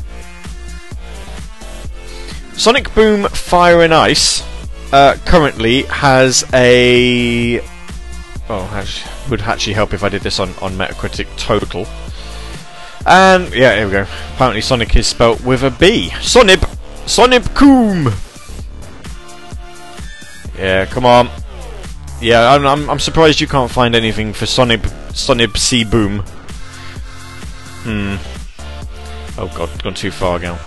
Sonic 2.54 2.95
Boom 2.95 3.28
Fire 3.28 3.82
and 3.82 3.93
Ice 3.93 4.43
uh, 4.95 5.17
currently 5.25 5.84
has 5.84 6.45
a. 6.53 7.60
Oh, 8.47 8.63
actually, 8.73 9.29
would 9.29 9.41
actually 9.41 9.73
help 9.73 9.93
if 9.93 10.03
I 10.03 10.10
did 10.10 10.21
this 10.21 10.39
on, 10.39 10.49
on 10.62 10.71
Metacritic 10.73 11.27
total. 11.38 11.86
And 13.05 13.53
yeah, 13.53 13.75
here 13.75 13.88
we 13.88 13.91
go. 13.91 14.08
Apparently, 14.36 14.62
Sonic 14.62 14.95
is 14.95 15.05
spelt 15.05 15.43
with 15.43 15.63
a 15.63 15.69
B. 15.69 16.10
Sonib, 16.21 16.60
Sonib 17.05 17.53
Coom. 17.53 18.13
Yeah, 20.58 20.86
come 20.86 21.05
on. 21.05 21.29
Yeah, 22.21 22.53
I'm, 22.53 22.65
I'm, 22.65 22.89
I'm 22.89 22.99
surprised 22.99 23.41
you 23.41 23.47
can't 23.47 23.69
find 23.69 23.95
anything 23.95 24.31
for 24.31 24.45
Sonib, 24.45 24.81
Sonib 25.10 25.58
C 25.58 25.84
Boom. 25.84 26.19
Hmm. 27.84 28.15
Oh 29.38 29.51
god, 29.58 29.84
gone 29.84 29.93
too 29.93 30.12
far 30.12 30.39
now. 30.39 30.58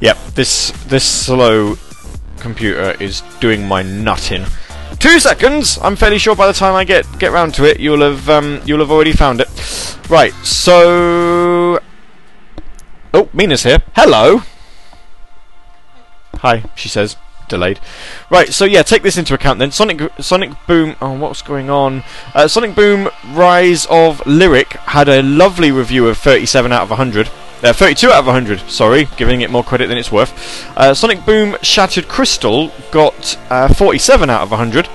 Yep, 0.00 0.18
this 0.34 0.72
this 0.88 1.04
slow 1.04 1.76
computer 2.42 2.94
is 3.00 3.22
doing 3.40 3.66
my 3.66 3.82
nutting. 3.82 4.44
Two 4.98 5.18
seconds. 5.18 5.78
I'm 5.80 5.96
fairly 5.96 6.18
sure 6.18 6.36
by 6.36 6.46
the 6.46 6.52
time 6.52 6.74
I 6.74 6.84
get 6.84 7.06
get 7.18 7.32
round 7.32 7.54
to 7.54 7.64
it, 7.64 7.80
you'll 7.80 8.02
have 8.02 8.28
um, 8.28 8.60
you'll 8.64 8.80
have 8.80 8.90
already 8.90 9.12
found 9.12 9.40
it. 9.40 9.48
Right. 10.10 10.32
So, 10.44 11.80
oh, 13.14 13.28
Mina's 13.32 13.62
here. 13.62 13.82
Hello. 13.94 14.42
Hi, 16.36 16.64
she 16.74 16.88
says, 16.88 17.16
delayed. 17.48 17.78
Right. 18.30 18.48
So 18.48 18.64
yeah, 18.64 18.82
take 18.82 19.02
this 19.02 19.16
into 19.16 19.32
account 19.32 19.58
then. 19.58 19.70
Sonic 19.70 20.12
Sonic 20.18 20.50
Boom. 20.66 20.96
Oh, 21.00 21.12
what's 21.18 21.42
going 21.42 21.70
on? 21.70 22.02
Uh, 22.34 22.46
Sonic 22.48 22.74
Boom 22.74 23.08
Rise 23.32 23.86
of 23.88 24.24
Lyric 24.26 24.72
had 24.72 25.08
a 25.08 25.22
lovely 25.22 25.70
review 25.70 26.08
of 26.08 26.18
37 26.18 26.72
out 26.72 26.82
of 26.82 26.90
100. 26.90 27.30
Uh, 27.62 27.72
32 27.72 28.10
out 28.10 28.18
of 28.18 28.26
100, 28.26 28.58
sorry, 28.68 29.06
giving 29.16 29.42
it 29.42 29.48
more 29.48 29.62
credit 29.62 29.86
than 29.86 29.96
it's 29.96 30.10
worth. 30.10 30.66
Uh, 30.76 30.92
Sonic 30.92 31.24
Boom 31.24 31.56
Shattered 31.62 32.08
Crystal 32.08 32.72
got 32.90 33.38
uh, 33.50 33.72
47 33.72 34.28
out 34.28 34.42
of 34.42 34.50
100, 34.50 34.88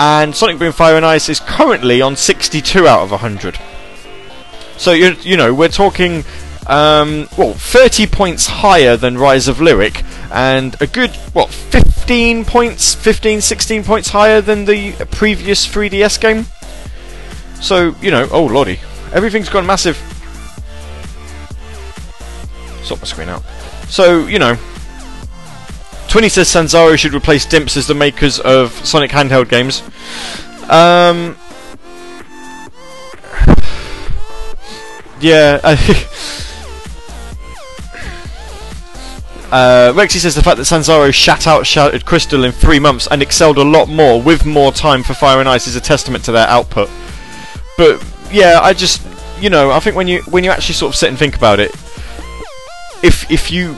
and 0.00 0.34
Sonic 0.34 0.58
Boom 0.58 0.72
Fire 0.72 0.96
and 0.96 1.06
Ice 1.06 1.28
is 1.28 1.38
currently 1.38 2.02
on 2.02 2.16
62 2.16 2.88
out 2.88 3.02
of 3.02 3.12
100. 3.12 3.60
So, 4.76 4.90
you, 4.90 5.14
you 5.20 5.36
know, 5.36 5.54
we're 5.54 5.68
talking, 5.68 6.24
um, 6.66 7.28
well, 7.38 7.54
30 7.54 8.08
points 8.08 8.46
higher 8.46 8.96
than 8.96 9.16
Rise 9.16 9.46
of 9.46 9.60
Lyric, 9.60 10.02
and 10.32 10.74
a 10.82 10.88
good, 10.88 11.10
what, 11.32 11.50
15 11.50 12.44
points, 12.44 12.92
15, 12.92 13.40
16 13.40 13.84
points 13.84 14.08
higher 14.08 14.40
than 14.40 14.64
the 14.64 14.94
previous 15.12 15.64
3DS 15.64 16.20
game? 16.20 16.46
So, 17.62 17.94
you 18.00 18.10
know, 18.10 18.28
oh 18.32 18.46
lordy, 18.46 18.80
everything's 19.12 19.48
gone 19.48 19.64
massive 19.64 19.96
sort 22.82 23.00
my 23.00 23.06
screen 23.06 23.28
out. 23.28 23.42
So, 23.88 24.26
you 24.26 24.38
know, 24.38 24.54
Twinny 26.08 26.30
says 26.30 26.48
Sanzaru 26.48 26.98
should 26.98 27.14
replace 27.14 27.46
Dimps 27.46 27.76
as 27.76 27.86
the 27.86 27.94
makers 27.94 28.40
of 28.40 28.72
Sonic 28.86 29.10
handheld 29.10 29.48
games. 29.48 29.82
Um, 30.68 31.36
yeah, 35.20 35.60
Uh, 39.50 39.92
Rexy 39.96 40.18
says 40.18 40.36
the 40.36 40.42
fact 40.42 40.58
that 40.58 40.62
Sanzaru 40.62 41.12
shat 41.12 41.48
out 41.48 41.66
Shattered 41.66 42.06
Crystal 42.06 42.44
in 42.44 42.52
three 42.52 42.78
months 42.78 43.08
and 43.10 43.20
excelled 43.20 43.58
a 43.58 43.64
lot 43.64 43.88
more 43.88 44.22
with 44.22 44.46
more 44.46 44.70
time 44.70 45.02
for 45.02 45.12
Fire 45.12 45.40
and 45.40 45.48
Ice 45.48 45.66
is 45.66 45.74
a 45.74 45.80
testament 45.80 46.24
to 46.24 46.32
their 46.32 46.46
output. 46.46 46.88
But 47.76 48.04
yeah, 48.30 48.60
I 48.62 48.72
just 48.72 49.02
you 49.40 49.50
know, 49.50 49.72
I 49.72 49.80
think 49.80 49.96
when 49.96 50.06
you 50.06 50.22
when 50.22 50.44
you 50.44 50.50
actually 50.50 50.76
sort 50.76 50.92
of 50.92 50.96
sit 50.96 51.08
and 51.08 51.18
think 51.18 51.34
about 51.34 51.58
it, 51.58 51.74
if 53.02 53.30
if 53.30 53.50
you 53.50 53.76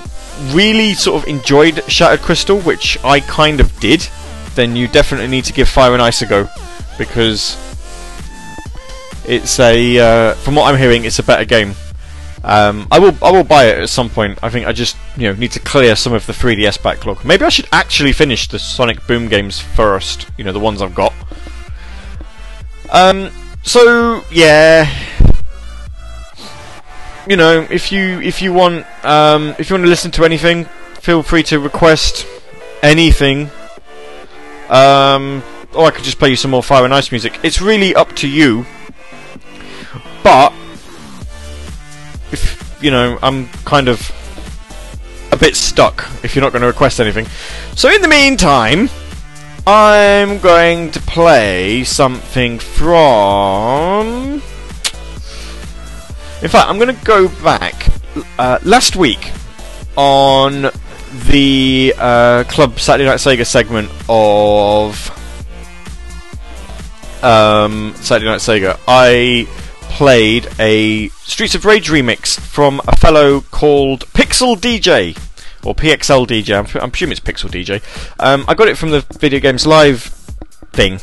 really 0.51 0.95
sort 0.95 1.23
of 1.23 1.29
enjoyed 1.29 1.83
Shattered 1.91 2.21
Crystal, 2.21 2.61
which 2.61 2.99
I 3.05 3.21
kind 3.21 3.61
of 3.61 3.79
did, 3.81 4.07
then 4.55 4.77
you 4.77 4.89
definitely 4.89 5.29
need 5.29 5.45
to 5.45 5.53
give 5.53 5.69
Fire 5.69 5.93
and 5.93 6.03
Ice 6.03 6.23
a 6.23 6.27
go 6.27 6.49
because 6.99 7.57
it's 9.27 9.59
a 9.61 9.99
uh, 9.99 10.35
from 10.35 10.55
what 10.55 10.73
I'm 10.73 10.79
hearing, 10.79 11.05
it's 11.05 11.19
a 11.19 11.23
better 11.23 11.45
game. 11.45 11.75
Um, 12.45 12.89
I 12.91 12.99
will 12.99 13.17
I 13.23 13.31
will 13.31 13.45
buy 13.45 13.67
it 13.67 13.79
at 13.79 13.89
some 13.89 14.11
point. 14.11 14.39
I 14.43 14.51
think 14.51 14.67
I 14.67 14.73
just 14.73 14.97
you 15.17 15.29
know 15.29 15.35
need 15.35 15.53
to 15.53 15.61
clear 15.61 15.95
some 15.95 16.13
of 16.13 16.27
the 16.27 16.33
3DS 16.33 16.83
backlog. 16.83 17.25
Maybe 17.25 17.45
I 17.45 17.49
should 17.49 17.69
actually 17.71 18.13
finish 18.13 18.49
the 18.49 18.59
Sonic 18.59 19.07
Boom 19.07 19.29
games 19.29 19.61
first. 19.61 20.27
You 20.37 20.45
know 20.45 20.53
the 20.53 20.61
ones 20.61 20.83
I've 20.83 20.95
got. 20.95 21.13
Um. 22.91 23.31
So 23.63 24.23
yeah. 24.31 24.91
You 27.27 27.37
know, 27.37 27.67
if 27.71 27.93
you 27.93 28.21
if 28.21 28.43
you 28.43 28.53
want 28.53 28.85
um, 29.05 29.55
if 29.59 29.71
you 29.71 29.75
want 29.75 29.85
to 29.85 29.89
listen 29.89 30.11
to 30.13 30.25
anything, 30.25 30.65
feel 31.01 31.23
free 31.23 31.45
to 31.45 31.61
request 31.61 32.27
anything. 32.83 33.51
Um, 34.69 35.43
or 35.75 35.87
I 35.87 35.91
could 35.91 36.05
just 36.05 36.19
play 36.19 36.31
you 36.31 36.37
some 36.37 36.51
more 36.51 36.63
Fire 36.63 36.85
and 36.85 36.93
Ice 36.93 37.13
music. 37.13 37.39
It's 37.43 37.61
really 37.61 37.95
up 37.95 38.15
to 38.17 38.29
you. 38.29 38.67
But 40.25 40.53
if 42.33 42.79
you 42.83 42.91
know, 42.91 43.19
I'm 43.23 43.49
kind 43.65 43.89
of 43.89 44.11
a 45.31 45.37
bit 45.37 45.55
stuck 45.55 46.09
if 46.25 46.35
you're 46.35 46.43
not 46.43 46.53
going 46.53 46.63
to 46.63 46.69
request 46.69 47.01
anything. 47.01 47.27
So 47.77 47.89
in 47.89 48.03
the 48.03 48.09
meantime, 48.09 48.89
I'm 49.67 50.39
going 50.39 50.91
to 50.91 51.01
play 51.01 51.85
something 51.85 52.59
from. 52.59 54.43
In 56.43 56.49
fact, 56.49 56.69
I'm 56.69 56.77
going 56.77 56.95
to 56.95 57.05
go 57.05 57.29
back 57.45 57.87
uh, 58.37 58.59
last 58.65 58.97
week 58.97 59.31
on 59.97 60.71
the 61.29 61.95
uh, 61.97 62.43
Club 62.49 62.81
Saturday 62.81 63.09
Night 63.09 63.19
Sega 63.19 63.47
segment 63.47 63.89
of 64.09 65.09
um, 67.23 67.95
Saturday 67.95 68.29
Night 68.29 68.41
Sega. 68.41 68.77
I 68.89 69.47
played 69.83 70.49
a 70.59 71.11
Streets 71.11 71.55
of 71.55 71.65
Rage 71.65 71.91
remix 71.91 72.41
from 72.41 72.81
a 72.89 72.97
fellow 72.97 73.43
called 73.43 74.07
Pixel 74.07 74.57
DJ 74.57 75.17
or 75.65 75.77
PXL 75.77 76.27
DJ. 76.27 76.59
I'm, 76.59 76.83
I'm 76.83 76.91
assuming 76.91 77.13
it's 77.13 77.21
Pixel 77.21 77.51
DJ. 77.51 77.81
Um, 78.19 78.45
I 78.49 78.55
got 78.55 78.67
it 78.67 78.77
from 78.77 78.91
the 78.91 79.07
Video 79.21 79.39
Games 79.39 79.65
Live 79.65 80.03
thing, 80.73 80.99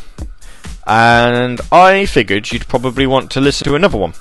and 0.86 1.62
I 1.71 2.08
figured 2.08 2.52
you'd 2.52 2.67
probably 2.67 3.08
want 3.08 3.32
to 3.32 3.39
listen 3.39 3.63
to 3.69 3.75
another 3.75 3.97
one. 3.97 4.13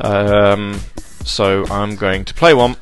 Um, 0.00 0.80
so 1.24 1.64
I'm 1.66 1.96
going 1.96 2.24
to 2.24 2.34
play 2.34 2.54
one. 2.54 2.76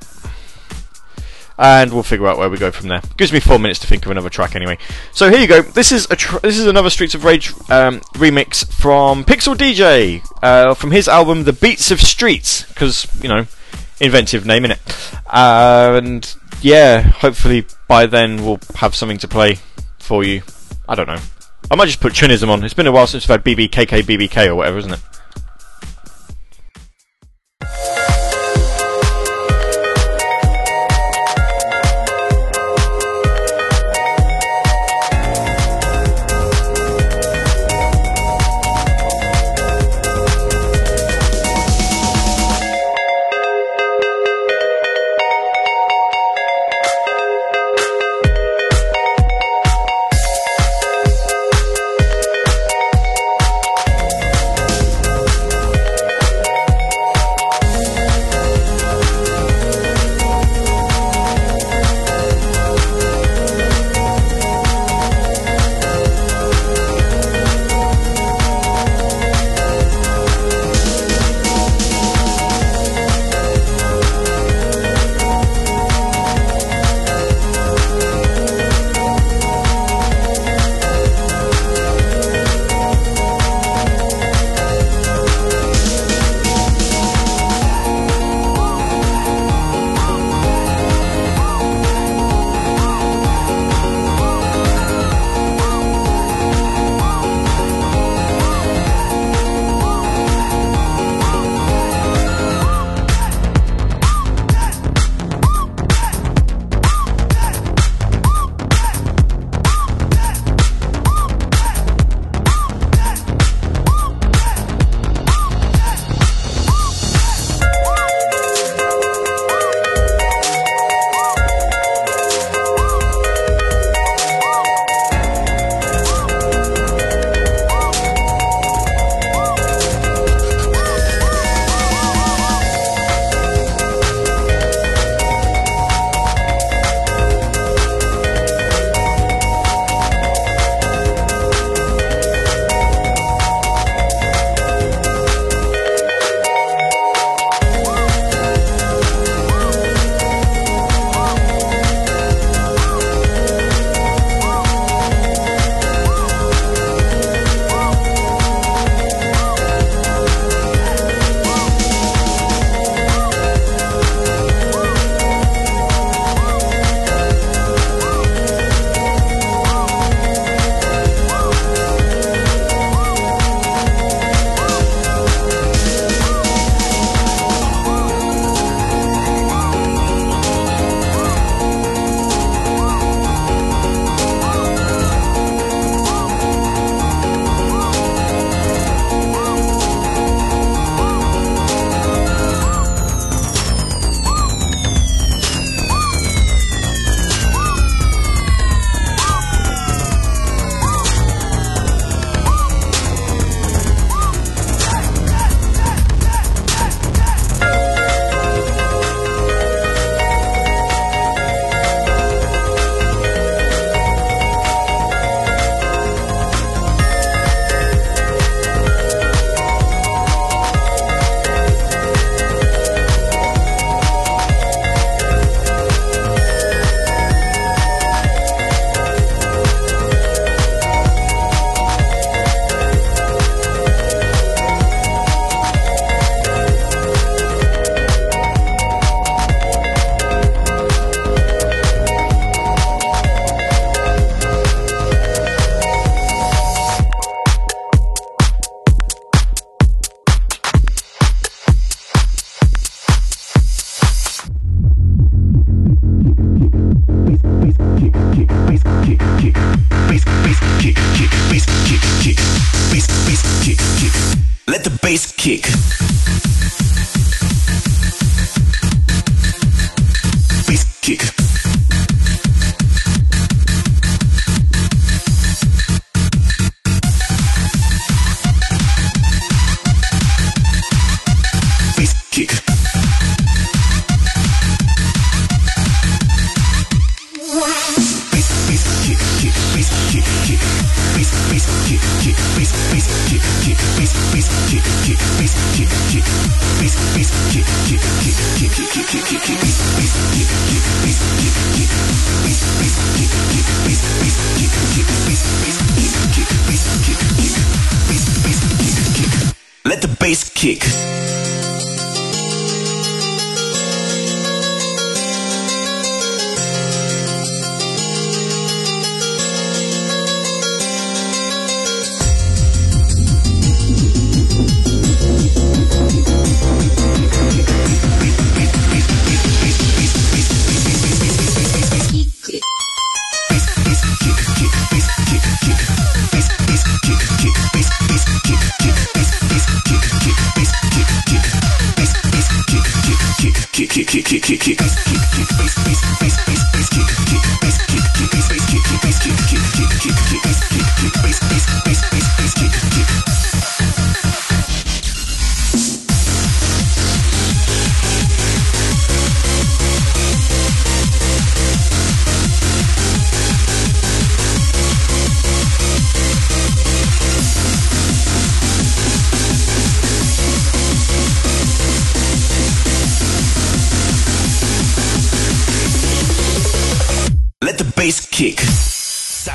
And 1.61 1.93
we'll 1.93 2.05
figure 2.05 2.29
out 2.29 2.39
where 2.39 2.49
we 2.49 2.57
go 2.57 2.71
from 2.71 2.87
there. 2.87 3.03
Gives 3.17 3.33
me 3.33 3.41
four 3.41 3.59
minutes 3.59 3.81
to 3.81 3.89
think 3.89 4.05
of 4.07 4.13
another 4.13 4.31
track 4.31 4.55
anyway. 4.55 4.79
So 5.13 5.29
here 5.29 5.41
you 5.41 5.49
go. 5.49 5.61
This 5.61 5.91
is 5.91 6.07
a 6.09 6.15
tr- 6.15 6.39
this 6.39 6.57
is 6.57 6.67
another 6.67 6.89
Streets 6.89 7.17
of 7.17 7.25
Rage 7.25 7.51
um, 7.69 7.99
remix 8.15 8.65
from 8.73 9.25
Pixel 9.25 9.57
DJ 9.57 10.25
uh, 10.41 10.75
from 10.75 10.93
his 10.93 11.09
album 11.09 11.43
The 11.43 11.53
Beats 11.53 11.91
of 11.91 12.01
Streets 12.01 12.63
because 12.63 13.09
you 13.21 13.29
know 13.29 13.47
inventive 14.01 14.47
name 14.47 14.65
in 14.65 14.71
it. 14.71 14.79
and 15.33 16.33
yeah, 16.63 17.01
hopefully 17.01 17.67
by 17.89 18.07
then 18.07 18.45
we'll 18.45 18.61
have 18.77 18.95
something 18.95 19.19
to 19.19 19.27
play 19.27 19.59
for 19.99 20.23
you. 20.23 20.43
I 20.89 20.95
don't 20.95 21.09
know. 21.09 21.19
I 21.71 21.75
might 21.75 21.87
just 21.87 22.01
put 22.01 22.13
Trinism 22.13 22.49
on. 22.49 22.63
It's 22.65 22.73
been 22.73 22.87
a 22.87 22.93
while 22.93 23.09
since 23.09 23.25
we've 23.29 23.35
had 23.35 23.45
BBKK 23.45 24.03
BBK 24.03 24.47
or 24.47 24.55
whatever, 24.55 24.79
isn't 24.79 24.93
it? 24.93 25.01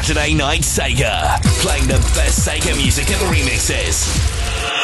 Saturday 0.04 0.34
Night 0.34 0.64
Sega. 0.64 1.42
Playing 1.62 1.88
the 1.88 1.98
best 2.14 2.46
Sega 2.46 2.76
music 2.76 3.10
and 3.10 3.22
remixes. 3.34 4.04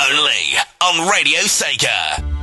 Only 0.10 0.56
on 0.80 1.10
Radio 1.12 1.42
Sega. 1.42 2.39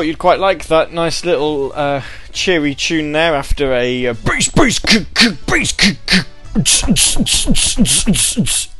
Thought 0.00 0.06
you'd 0.06 0.18
quite 0.18 0.40
like 0.40 0.66
that 0.68 0.94
nice 0.94 1.26
little 1.26 1.74
uh, 1.74 2.02
cheery 2.32 2.74
tune 2.74 3.12
there 3.12 3.34
after 3.34 3.74
a 3.74 4.06
uh, 4.06 4.14
bass, 4.14 4.48
bass, 4.48 4.78
bass, 4.78 5.74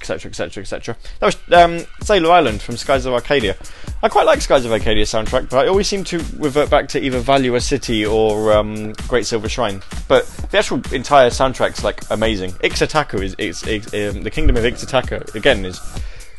etc., 0.01 0.31
etc., 0.31 0.63
etc. 0.63 0.97
That 1.19 1.27
was 1.27 1.37
um, 1.53 1.85
Sailor 2.01 2.31
Island 2.31 2.63
from 2.63 2.79
Skies 2.79 3.05
of 3.05 3.13
Arcadia. 3.13 3.55
I 4.03 4.09
quite 4.09 4.25
like 4.25 4.41
Skies 4.41 4.65
of 4.65 4.73
Arcadia 4.73 5.05
soundtrack, 5.05 5.51
but 5.51 5.63
I 5.63 5.69
always 5.69 5.87
seem 5.87 6.05
to 6.05 6.25
revert 6.39 6.71
back 6.71 6.89
to 6.89 7.05
either 7.05 7.21
Valua 7.21 7.61
City 7.61 8.07
or 8.07 8.55
um, 8.55 8.93
Great 9.07 9.27
Silver 9.27 9.51
Shrine. 9.51 9.83
But 10.09 10.27
the 10.51 10.57
actual 10.57 10.81
entire 10.91 11.29
soundtrack's 11.29 11.85
like 11.85 12.01
amazing. 12.11 12.53
Ixa'taka 12.53 13.23
is, 13.23 13.35
is, 13.35 13.63
is 13.65 14.17
um, 14.17 14.23
the 14.23 14.31
Kingdom 14.31 14.57
of 14.57 14.65
Ixa'taka 14.65 15.35
again 15.35 15.67
is 15.67 15.79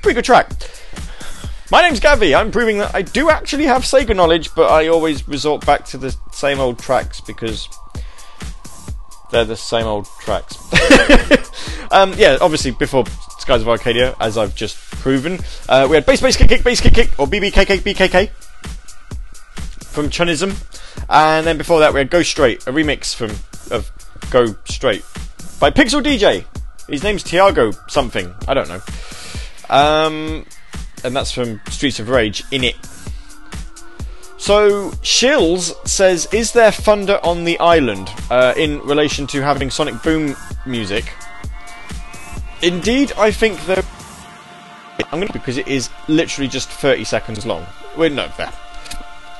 pretty 0.01 0.15
good 0.15 0.25
track. 0.25 0.49
My 1.71 1.81
name's 1.83 2.01
Gavi. 2.01 2.37
I'm 2.37 2.51
proving 2.51 2.79
that 2.79 2.93
I 2.93 3.01
do 3.01 3.29
actually 3.29 3.63
have 3.63 3.83
Sega 3.83 4.13
knowledge, 4.13 4.53
but 4.53 4.69
I 4.69 4.89
always 4.89 5.25
resort 5.25 5.65
back 5.65 5.85
to 5.85 5.97
the 5.97 6.13
same 6.33 6.59
old 6.59 6.77
tracks 6.77 7.21
because 7.21 7.69
they're 9.31 9.45
the 9.45 9.55
same 9.55 9.85
old 9.87 10.05
tracks. 10.19 10.57
um, 11.91 12.13
yeah, 12.17 12.37
obviously 12.41 12.71
before 12.71 13.05
Skies 13.39 13.61
of 13.61 13.69
Arcadia, 13.69 14.17
as 14.19 14.37
I've 14.37 14.53
just 14.53 14.75
proven, 14.99 15.39
uh, 15.69 15.87
we 15.89 15.95
had 15.95 16.05
bass, 16.05 16.19
bass, 16.19 16.35
kick, 16.35 16.49
kick, 16.49 16.61
bass, 16.65 16.81
kick, 16.81 16.93
kick, 16.93 17.17
or 17.17 17.25
BBKK, 17.25 17.77
BKK 17.77 18.29
from 19.85 20.09
Chunism, 20.09 20.53
and 21.09 21.47
then 21.47 21.57
before 21.57 21.79
that 21.79 21.93
we 21.93 22.01
had 22.01 22.09
Go 22.09 22.21
Straight, 22.21 22.67
a 22.67 22.73
remix 22.73 23.15
from 23.15 23.31
of 23.73 23.89
Go 24.29 24.57
Straight 24.65 25.05
by 25.61 25.71
Pixel 25.71 26.03
DJ. 26.03 26.43
His 26.89 27.01
name's 27.01 27.23
Tiago 27.23 27.71
something. 27.87 28.35
I 28.45 28.53
don't 28.53 28.67
know. 28.67 28.81
Um, 29.69 30.45
and 31.03 31.15
that's 31.15 31.31
from 31.31 31.61
Streets 31.69 31.99
of 31.99 32.09
Rage 32.09 32.43
in 32.51 32.63
it. 32.63 32.75
So 34.37 34.89
Shills 35.03 35.75
says, 35.87 36.27
"Is 36.31 36.51
there 36.51 36.71
thunder 36.71 37.19
on 37.23 37.43
the 37.43 37.59
island?" 37.59 38.09
Uh, 38.29 38.53
in 38.57 38.79
relation 38.81 39.27
to 39.27 39.41
having 39.41 39.69
Sonic 39.69 40.01
Boom 40.01 40.35
music. 40.65 41.13
Indeed, 42.61 43.13
I 43.17 43.31
think 43.31 43.63
there. 43.65 43.83
I'm 45.11 45.19
going 45.19 45.27
to 45.27 45.33
because 45.33 45.57
it 45.57 45.67
is 45.67 45.89
literally 46.07 46.47
just 46.47 46.69
30 46.69 47.03
seconds 47.03 47.45
long. 47.45 47.65
Wait, 47.97 48.11
no, 48.13 48.29
there. 48.37 48.51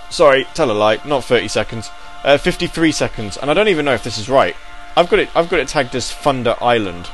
Sorry, 0.10 0.46
tell 0.54 0.70
a 0.70 0.74
lie. 0.74 1.00
Not 1.06 1.24
30 1.24 1.48
seconds. 1.48 1.90
Uh, 2.24 2.38
53 2.38 2.92
seconds, 2.92 3.38
and 3.38 3.50
I 3.50 3.56
don't 3.56 3.70
even 3.70 3.86
know 3.86 3.94
if 3.94 4.04
this 4.04 4.18
is 4.20 4.30
right. 4.30 4.56
I've 4.96 5.10
got 5.10 5.20
it. 5.20 5.30
I've 5.36 5.50
got 5.50 5.60
it 5.60 5.68
tagged 5.68 5.96
as 5.96 6.12
Thunder 6.12 6.56
Island, 6.62 7.10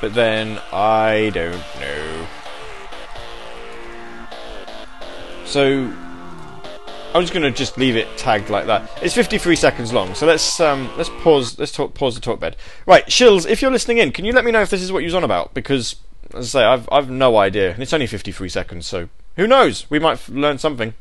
but 0.00 0.14
then 0.14 0.60
I 0.72 1.30
don't 1.32 1.62
know. 1.80 2.26
So 5.52 5.82
I'm 7.14 7.20
just 7.20 7.34
going 7.34 7.42
to 7.42 7.50
just 7.50 7.76
leave 7.76 7.94
it 7.94 8.08
tagged 8.16 8.48
like 8.48 8.64
that. 8.68 8.90
It's 9.02 9.12
53 9.14 9.54
seconds 9.54 9.92
long, 9.92 10.14
so 10.14 10.24
let's 10.24 10.58
um, 10.60 10.90
let's 10.96 11.10
pause. 11.20 11.58
Let's 11.58 11.72
talk, 11.72 11.92
pause 11.92 12.14
the 12.14 12.22
talk 12.22 12.40
bed. 12.40 12.56
Right, 12.86 13.04
Shills, 13.06 13.46
if 13.46 13.60
you're 13.60 13.70
listening 13.70 13.98
in, 13.98 14.12
can 14.12 14.24
you 14.24 14.32
let 14.32 14.46
me 14.46 14.50
know 14.50 14.62
if 14.62 14.70
this 14.70 14.80
is 14.80 14.90
what 14.90 15.04
you're 15.04 15.14
on 15.14 15.24
about? 15.24 15.52
Because 15.52 15.96
as 16.32 16.56
I 16.56 16.60
say, 16.60 16.64
I've 16.64 16.88
I've 16.90 17.10
no 17.10 17.36
idea, 17.36 17.74
and 17.74 17.82
it's 17.82 17.92
only 17.92 18.06
53 18.06 18.48
seconds, 18.48 18.86
so 18.86 19.10
who 19.36 19.46
knows? 19.46 19.90
We 19.90 19.98
might 19.98 20.26
learn 20.26 20.56
something. 20.56 20.94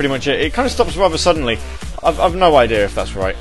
Pretty 0.00 0.08
much 0.08 0.26
it. 0.26 0.40
It 0.40 0.54
kind 0.54 0.64
of 0.64 0.72
stops 0.72 0.96
rather 0.96 1.18
suddenly. 1.18 1.58
I've, 2.02 2.18
I've 2.20 2.34
no 2.34 2.56
idea 2.56 2.86
if 2.86 2.94
that's 2.94 3.14
right. 3.14 3.36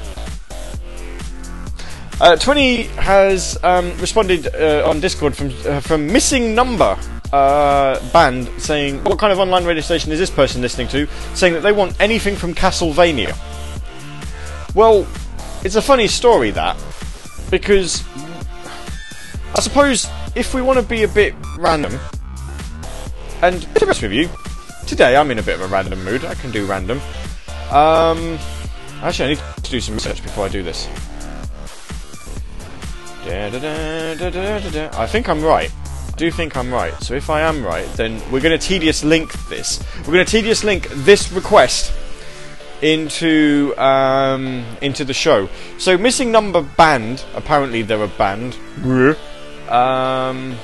Uh, 2.19 2.35
20 2.35 2.83
has 2.99 3.57
um, 3.63 3.97
responded 3.97 4.53
uh, 4.53 4.83
on 4.85 4.99
Discord 4.99 5.37
from 5.37 5.53
uh, 5.65 5.79
from 5.79 6.05
Missing 6.07 6.53
Number 6.53 6.99
uh, 7.31 8.11
band 8.11 8.49
saying, 8.57 9.01
What 9.05 9.19
kind 9.19 9.31
of 9.31 9.39
online 9.39 9.63
radio 9.63 9.81
station 9.81 10.11
is 10.11 10.19
this 10.19 10.29
person 10.29 10.61
listening 10.61 10.89
to? 10.89 11.07
Saying 11.33 11.53
that 11.53 11.61
they 11.61 11.71
want 11.71 11.95
anything 12.01 12.35
from 12.35 12.53
Castlevania. 12.53 13.37
Well, 14.75 15.07
it's 15.63 15.75
a 15.75 15.81
funny 15.81 16.07
story 16.07 16.51
that, 16.51 16.75
because 17.49 18.03
I 19.55 19.61
suppose 19.61 20.09
if 20.35 20.53
we 20.53 20.61
want 20.61 20.77
to 20.77 20.85
be 20.85 21.03
a 21.03 21.07
bit 21.07 21.35
random, 21.57 21.97
and 23.41 23.61
to 23.61 23.67
be 23.75 23.85
honest 23.85 24.01
with 24.01 24.11
you, 24.11 24.27
today 24.89 25.15
I'm 25.15 25.29
in 25.29 25.37
a 25.37 25.43
bit 25.43 25.53
of 25.53 25.61
a 25.61 25.67
random 25.67 26.03
mood. 26.03 26.25
I 26.25 26.33
can 26.33 26.49
do 26.49 26.65
random. 26.65 26.99
Um, 27.69 28.39
actually, 29.03 29.25
I 29.25 29.29
need 29.35 29.63
to 29.63 29.71
do 29.71 29.79
some 29.79 29.93
research 29.93 30.23
before 30.23 30.45
I 30.45 30.49
do 30.49 30.63
this. 30.63 30.87
I 34.93 35.05
think 35.05 35.29
I'm 35.29 35.43
right. 35.43 35.71
I 35.85 36.11
do 36.17 36.31
think 36.31 36.57
I'm 36.57 36.73
right. 36.73 36.93
So 37.03 37.13
if 37.13 37.29
I 37.29 37.41
am 37.41 37.63
right, 37.63 37.85
then 37.93 38.19
we're 38.31 38.41
going 38.41 38.57
to 38.59 38.67
tedious 38.67 39.03
link 39.03 39.31
this. 39.47 39.79
We're 39.99 40.13
going 40.13 40.25
to 40.25 40.31
tedious 40.31 40.63
link 40.63 40.87
this 40.89 41.31
request 41.31 41.93
into 42.81 43.75
um, 43.77 44.65
into 44.81 45.05
the 45.05 45.13
show. 45.13 45.47
So 45.77 45.99
missing 45.99 46.31
number 46.31 46.63
band. 46.63 47.23
Apparently 47.35 47.83
they're 47.83 48.03
a 48.03 48.07
band. 48.07 48.57
Um. 49.69 50.57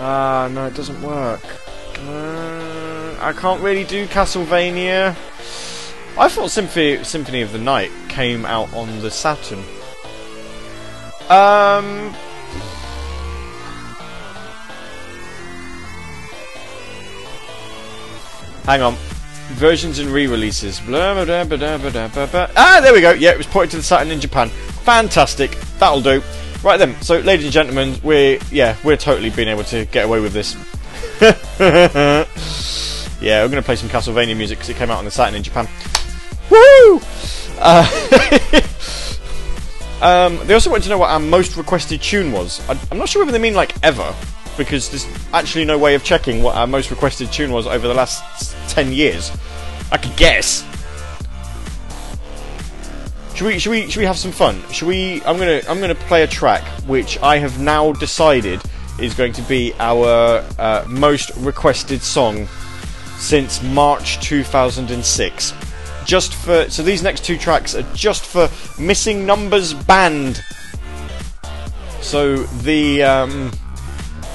Ah, 0.00 0.48
no, 0.50 0.66
it 0.66 0.74
doesn't 0.74 1.00
work. 1.02 1.59
Uh, 2.06 3.16
I 3.20 3.32
can't 3.32 3.60
really 3.60 3.84
do 3.84 4.06
Castlevania. 4.06 5.16
I 6.18 6.28
thought 6.28 6.50
Symphony 6.50 7.04
Symphony 7.04 7.42
of 7.42 7.52
the 7.52 7.58
Night 7.58 7.90
came 8.08 8.44
out 8.44 8.72
on 8.74 9.00
the 9.00 9.10
Saturn. 9.10 9.60
Um. 11.28 12.14
Hang 18.64 18.82
on. 18.82 18.94
Versions 19.54 19.98
and 19.98 20.10
re-releases. 20.10 20.80
Ah, 22.56 22.80
there 22.80 22.92
we 22.92 23.00
go. 23.00 23.12
Yeah, 23.12 23.30
it 23.30 23.38
was 23.38 23.46
ported 23.46 23.70
to 23.72 23.76
the 23.78 23.82
Saturn 23.82 24.10
in 24.10 24.20
Japan. 24.20 24.48
Fantastic. 24.48 25.52
That'll 25.78 26.00
do. 26.00 26.22
Right 26.62 26.76
then. 26.76 27.00
So, 27.02 27.18
ladies 27.20 27.46
and 27.46 27.52
gentlemen, 27.52 27.96
we're 28.02 28.38
yeah, 28.52 28.76
we're 28.84 28.96
totally 28.96 29.30
being 29.30 29.48
able 29.48 29.64
to 29.64 29.86
get 29.86 30.04
away 30.04 30.20
with 30.20 30.32
this. 30.32 30.56
yeah, 31.20 32.24
we're 33.42 33.48
going 33.48 33.52
to 33.52 33.62
play 33.62 33.76
some 33.76 33.88
Castlevania 33.88 34.36
music 34.36 34.58
because 34.58 34.70
it 34.70 34.76
came 34.76 34.90
out 34.90 34.98
on 34.98 35.04
the 35.04 35.10
Saturn 35.10 35.34
in 35.34 35.42
Japan. 35.42 35.68
Woo! 36.50 37.00
Uh, 37.58 37.86
um, 40.02 40.46
they 40.46 40.54
also 40.54 40.70
wanted 40.70 40.84
to 40.84 40.88
know 40.88 40.98
what 40.98 41.10
our 41.10 41.20
most 41.20 41.56
requested 41.56 42.00
tune 42.00 42.32
was. 42.32 42.66
I, 42.68 42.78
I'm 42.90 42.98
not 42.98 43.08
sure 43.08 43.22
whether 43.22 43.32
they 43.32 43.38
mean 43.38 43.54
like 43.54 43.74
ever, 43.84 44.14
because 44.56 44.88
there's 44.88 45.06
actually 45.32 45.64
no 45.64 45.78
way 45.78 45.94
of 45.94 46.02
checking 46.02 46.42
what 46.42 46.56
our 46.56 46.66
most 46.66 46.90
requested 46.90 47.30
tune 47.30 47.52
was 47.52 47.66
over 47.66 47.86
the 47.86 47.94
last 47.94 48.56
ten 48.70 48.92
years. 48.92 49.30
I 49.92 49.98
could 49.98 50.16
guess. 50.16 50.64
Should 53.34 53.46
we? 53.46 53.58
Should 53.58 53.70
we? 53.70 53.90
Should 53.90 54.00
we 54.00 54.06
have 54.06 54.18
some 54.18 54.32
fun? 54.32 54.62
Should 54.72 54.88
we? 54.88 55.22
I'm 55.24 55.38
gonna. 55.38 55.60
I'm 55.68 55.80
gonna 55.80 55.94
play 55.94 56.22
a 56.22 56.26
track 56.26 56.62
which 56.86 57.18
I 57.20 57.38
have 57.38 57.60
now 57.60 57.92
decided 57.92 58.60
is 59.00 59.14
going 59.14 59.32
to 59.34 59.42
be 59.42 59.72
our 59.78 60.44
uh, 60.58 60.84
most 60.88 61.30
requested 61.36 62.02
song 62.02 62.46
since 63.18 63.62
March 63.62 64.20
2006. 64.20 65.52
Just 66.04 66.34
for 66.34 66.68
so 66.70 66.82
these 66.82 67.02
next 67.02 67.24
two 67.24 67.36
tracks 67.36 67.74
are 67.74 67.82
just 67.94 68.24
for 68.24 68.48
Missing 68.80 69.26
Numbers 69.26 69.74
Band. 69.74 70.42
So 72.00 72.38
the 72.38 73.02
um, 73.02 73.52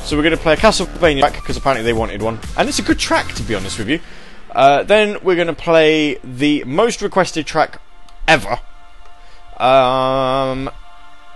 so 0.03 0.15
we're 0.15 0.23
going 0.23 0.37
to 0.37 0.41
play 0.41 0.53
a 0.53 0.57
Castlevania 0.57 1.19
track 1.21 1.33
because 1.33 1.57
apparently 1.57 1.83
they 1.83 1.93
wanted 1.93 2.21
one, 2.21 2.39
and 2.57 2.69
it's 2.69 2.79
a 2.79 2.83
good 2.83 2.99
track 2.99 3.33
to 3.33 3.43
be 3.43 3.55
honest 3.55 3.79
with 3.79 3.89
you. 3.89 3.99
Uh, 4.51 4.83
then 4.83 5.17
we're 5.23 5.35
going 5.35 5.47
to 5.47 5.53
play 5.53 6.15
the 6.23 6.63
most 6.63 7.01
requested 7.01 7.45
track 7.45 7.81
ever. 8.27 8.59
Um, 9.57 10.69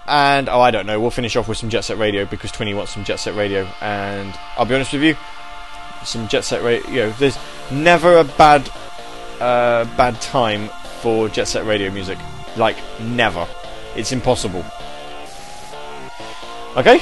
and 0.10 0.49
oh, 0.49 0.60
I 0.60 0.72
don't 0.72 0.88
know. 0.88 0.99
We'll 0.99 1.12
finish 1.12 1.36
off 1.36 1.47
with 1.47 1.57
some 1.57 1.70
Jet 1.70 1.82
Set 1.86 1.97
Radio 1.97 2.26
because 2.26 2.51
Twinny 2.51 2.76
wants 2.76 2.93
some 2.93 3.03
Jet 3.03 3.18
Set 3.18 3.36
Radio, 3.36 3.68
and 3.80 4.38
I'll 4.57 4.66
be 4.66 4.74
honest 4.76 4.91
with 4.91 5.03
you, 5.03 5.16
some 6.03 6.28
Jet 6.28 6.43
Set 6.43 6.64
Radio. 6.64 7.12
There's 7.12 7.38
never 7.72 8.18
a 8.18 8.24
bad, 8.24 8.70
uh, 9.39 9.86
bad 9.95 10.20
time 10.20 10.70
for 11.01 11.30
Jet 11.30 11.47
Set 11.47 11.66
Radio 11.66 11.91
music. 11.91 12.18
Like 12.57 12.78
never. 12.99 13.47
It's 13.95 14.12
impossible. 14.12 14.66
Okay. 16.76 16.99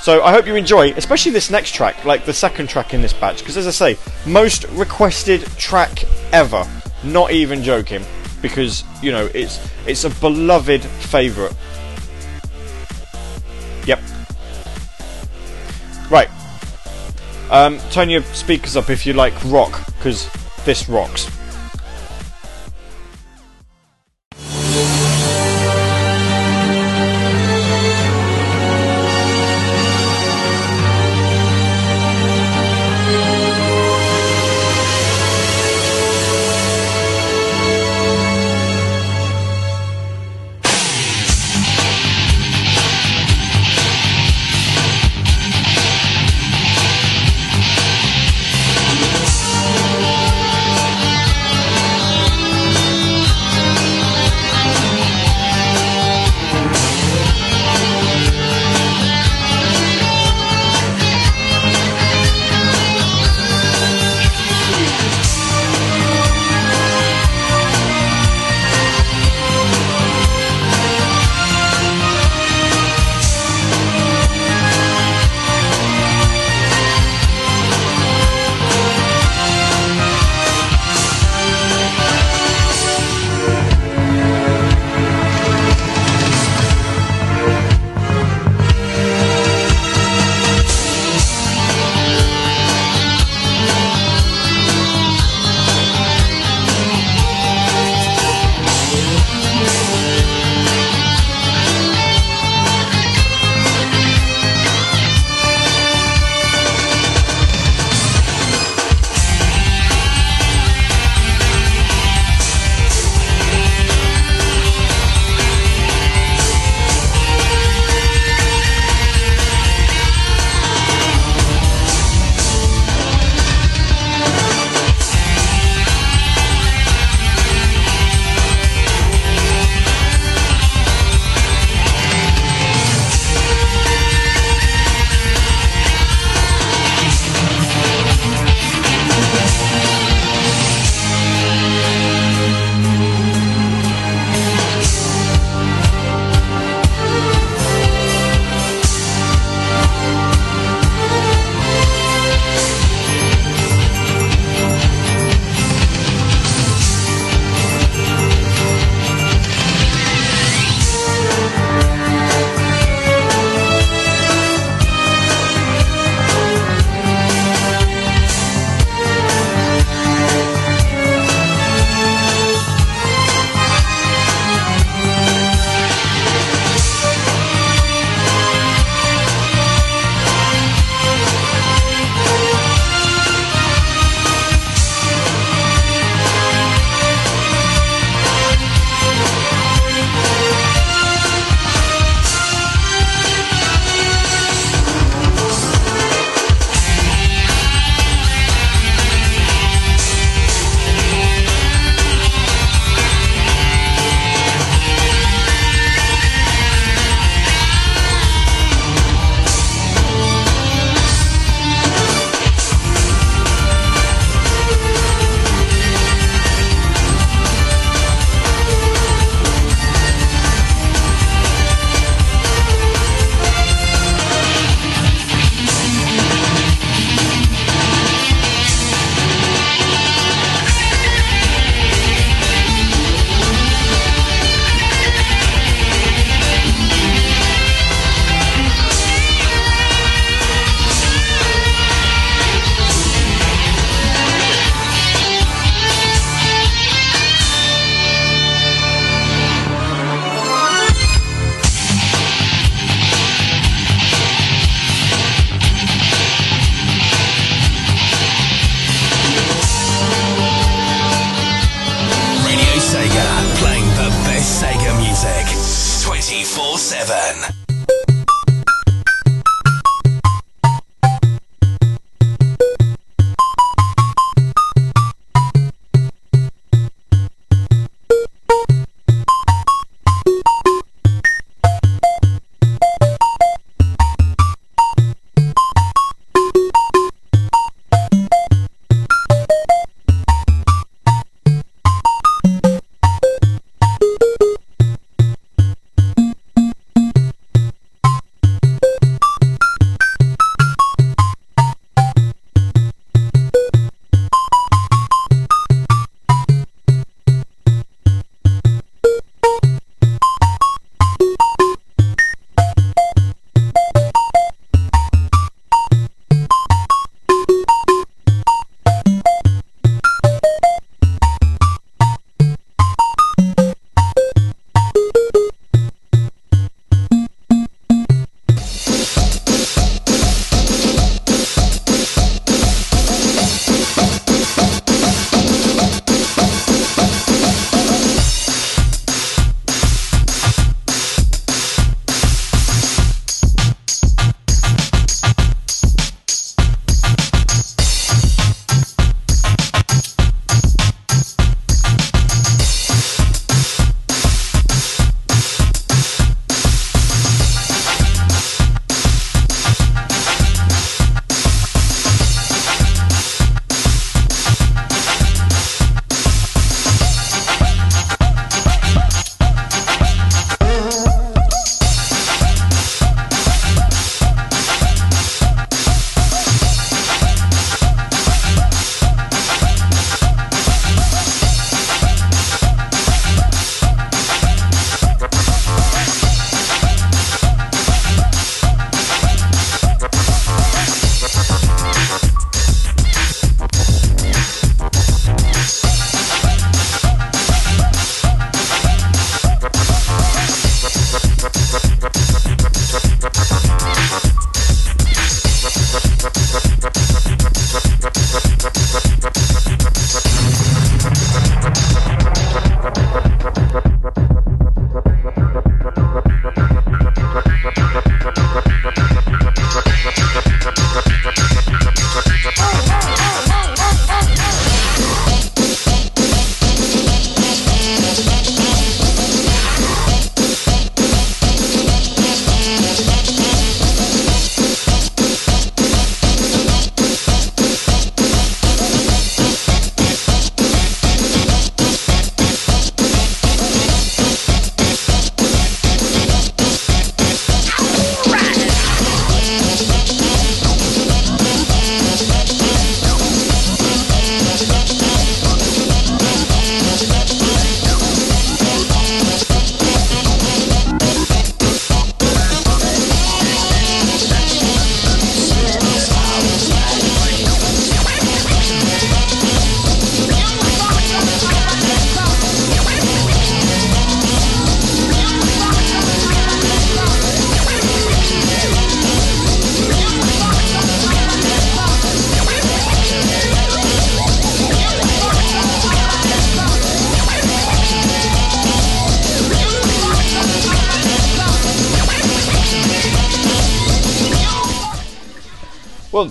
So 0.00 0.22
I 0.24 0.32
hope 0.32 0.46
you 0.46 0.56
enjoy, 0.56 0.92
especially 0.94 1.30
this 1.30 1.50
next 1.50 1.74
track, 1.74 2.04
like 2.04 2.24
the 2.24 2.32
second 2.32 2.68
track 2.68 2.92
in 2.92 3.02
this 3.02 3.12
batch, 3.12 3.38
because 3.38 3.56
as 3.56 3.68
I 3.68 3.70
say, 3.70 3.98
most 4.26 4.64
requested 4.70 5.42
track 5.58 6.04
ever. 6.32 6.66
Not 7.04 7.32
even 7.32 7.62
joking, 7.62 8.02
because 8.40 8.82
you 9.02 9.12
know 9.12 9.28
it's 9.34 9.60
it's 9.86 10.04
a 10.04 10.10
beloved 10.10 10.82
favourite. 10.82 11.54
Right. 16.12 16.28
Um, 17.50 17.78
turn 17.90 18.10
your 18.10 18.20
speakers 18.22 18.76
up 18.76 18.90
if 18.90 19.06
you 19.06 19.14
like 19.14 19.32
rock, 19.46 19.86
because 19.96 20.30
this 20.66 20.86
rocks. 20.86 21.26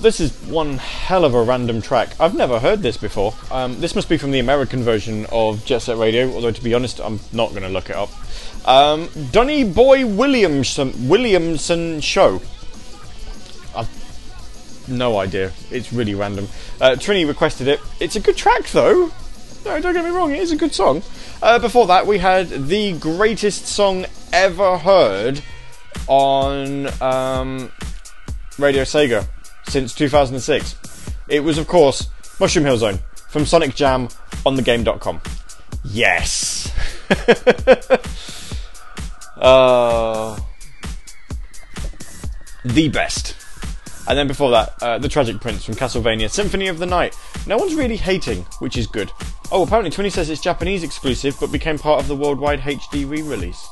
This 0.01 0.19
is 0.19 0.31
one 0.47 0.77
hell 0.77 1.23
of 1.23 1.33
a 1.33 1.41
random 1.41 1.81
track. 1.81 2.09
I've 2.19 2.35
never 2.35 2.59
heard 2.59 2.81
this 2.81 2.97
before. 2.97 3.33
Um, 3.51 3.79
this 3.79 3.95
must 3.95 4.09
be 4.09 4.17
from 4.17 4.31
the 4.31 4.39
American 4.39 4.83
version 4.83 5.25
of 5.31 5.63
Jet 5.63 5.79
Set 5.79 5.97
Radio, 5.97 6.31
although 6.33 6.51
to 6.51 6.63
be 6.63 6.73
honest, 6.73 6.99
I'm 6.99 7.19
not 7.31 7.51
going 7.51 7.63
to 7.63 7.69
look 7.69 7.89
it 7.89 7.95
up. 7.95 8.09
Um, 8.67 9.09
Donny 9.31 9.63
Boy 9.63 10.05
Williamson 10.05 11.07
Williamson 11.07 12.01
Show. 12.01 12.41
I've 13.75 14.89
no 14.89 15.17
idea. 15.17 15.51
It's 15.69 15.93
really 15.93 16.15
random. 16.15 16.47
Uh, 16.79 16.91
Trini 16.91 17.27
requested 17.27 17.67
it. 17.67 17.79
It's 17.99 18.15
a 18.15 18.19
good 18.19 18.37
track, 18.37 18.69
though. 18.69 19.11
No, 19.63 19.79
don't 19.79 19.93
get 19.93 20.03
me 20.03 20.09
wrong. 20.09 20.31
It 20.31 20.39
is 20.39 20.51
a 20.51 20.55
good 20.55 20.73
song. 20.73 21.03
Uh, 21.41 21.59
before 21.59 21.85
that, 21.87 22.07
we 22.07 22.17
had 22.17 22.49
the 22.49 22.93
greatest 22.97 23.67
song 23.67 24.05
ever 24.33 24.77
heard 24.79 25.41
on 26.07 26.87
um, 27.01 27.71
Radio 28.57 28.83
Sega 28.83 29.27
since 29.71 29.95
2006. 29.95 30.75
It 31.29 31.39
was, 31.39 31.57
of 31.57 31.67
course, 31.67 32.09
Mushroom 32.39 32.65
Hill 32.65 32.77
Zone 32.77 32.99
from 33.29 33.45
Sonic 33.45 33.73
Jam 33.73 34.09
on 34.45 34.57
thegame.com. 34.57 35.21
Yes. 35.85 36.71
uh, 39.37 40.37
the 42.65 42.89
best. 42.89 43.35
And 44.07 44.17
then 44.17 44.27
before 44.27 44.51
that, 44.51 44.73
uh, 44.81 44.97
The 44.97 45.07
Tragic 45.07 45.39
Prince 45.39 45.63
from 45.63 45.75
Castlevania 45.75 46.29
Symphony 46.29 46.67
of 46.67 46.79
the 46.79 46.85
Night. 46.85 47.15
No 47.47 47.57
one's 47.57 47.73
really 47.73 47.95
hating, 47.95 48.43
which 48.59 48.75
is 48.75 48.87
good. 48.87 49.11
Oh, 49.51 49.63
apparently 49.63 49.91
Twinny 49.91 50.11
says 50.11 50.29
it's 50.29 50.41
Japanese 50.41 50.83
exclusive, 50.83 51.37
but 51.39 51.51
became 51.51 51.77
part 51.77 52.01
of 52.01 52.07
the 52.07 52.15
worldwide 52.15 52.59
HD 52.59 53.09
re-release. 53.09 53.69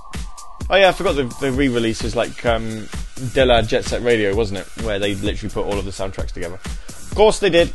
Oh 0.72 0.76
yeah, 0.76 0.90
I 0.90 0.92
forgot 0.92 1.16
the, 1.16 1.24
the 1.42 1.52
re-release 1.52 2.04
was 2.04 2.16
like 2.16 2.46
um, 2.46 2.88
De 3.34 3.44
La 3.44 3.62
Jet 3.64 3.86
Set 3.86 4.04
Radio, 4.04 4.36
wasn't 4.36 4.60
it? 4.60 4.68
Where 4.84 5.00
they 5.00 5.16
literally 5.16 5.52
put 5.52 5.66
all 5.66 5.80
of 5.80 5.86
the 5.86 5.92
soundtracks 5.92 6.32
together. 6.32 6.60
Of 6.88 7.14
course 7.16 7.40
they 7.40 7.50
did. 7.50 7.74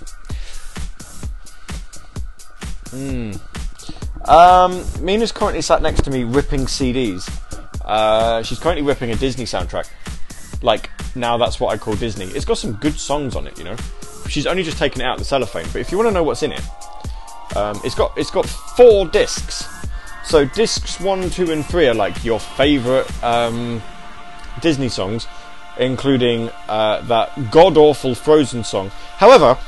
Hmm. 2.90 3.32
Um, 4.30 4.84
Mina's 5.05 5.32
currently 5.32 5.61
sat 5.61 5.82
next 5.82 6.03
to 6.05 6.11
me 6.11 6.22
ripping 6.22 6.61
CDs. 6.61 7.28
Uh, 7.84 8.42
she's 8.42 8.59
currently 8.61 8.84
ripping 8.84 9.11
a 9.11 9.16
Disney 9.16 9.45
soundtrack. 9.45 9.88
Like 10.62 10.88
now, 11.16 11.36
that's 11.36 11.59
what 11.59 11.74
I 11.74 11.78
call 11.78 11.97
Disney. 11.97 12.26
It's 12.26 12.45
got 12.45 12.59
some 12.59 12.74
good 12.74 12.95
songs 12.95 13.34
on 13.34 13.47
it, 13.47 13.59
you 13.59 13.64
know. 13.64 13.76
She's 14.28 14.47
only 14.47 14.62
just 14.62 14.78
taken 14.78 15.01
it 15.01 15.05
out 15.05 15.14
of 15.14 15.18
the 15.18 15.24
cellophane, 15.24 15.66
but 15.72 15.80
if 15.80 15.90
you 15.90 15.99
want 15.99 16.09
to 16.09 16.14
know 16.14 16.22
what's 16.22 16.42
in 16.42 16.53
it, 16.53 16.62
um, 17.57 17.80
it's 17.84 17.95
got 17.95 18.16
it's 18.16 18.30
got 18.30 18.47
four 18.47 19.07
discs. 19.07 19.66
So 20.25 20.47
discs 20.47 20.99
one, 21.01 21.29
two, 21.29 21.53
and 21.53 21.64
three 21.64 21.87
are 21.87 21.95
like 21.95 22.25
your 22.25 22.41
favourite 22.41 23.07
um, 23.22 23.83
Disney 24.61 24.89
songs, 24.89 25.27
including 25.79 26.51
uh, 26.66 27.03
that 27.03 27.51
god 27.51 27.77
awful 27.77 28.14
Frozen 28.14 28.64
song. 28.64 28.91
However, 29.16 29.59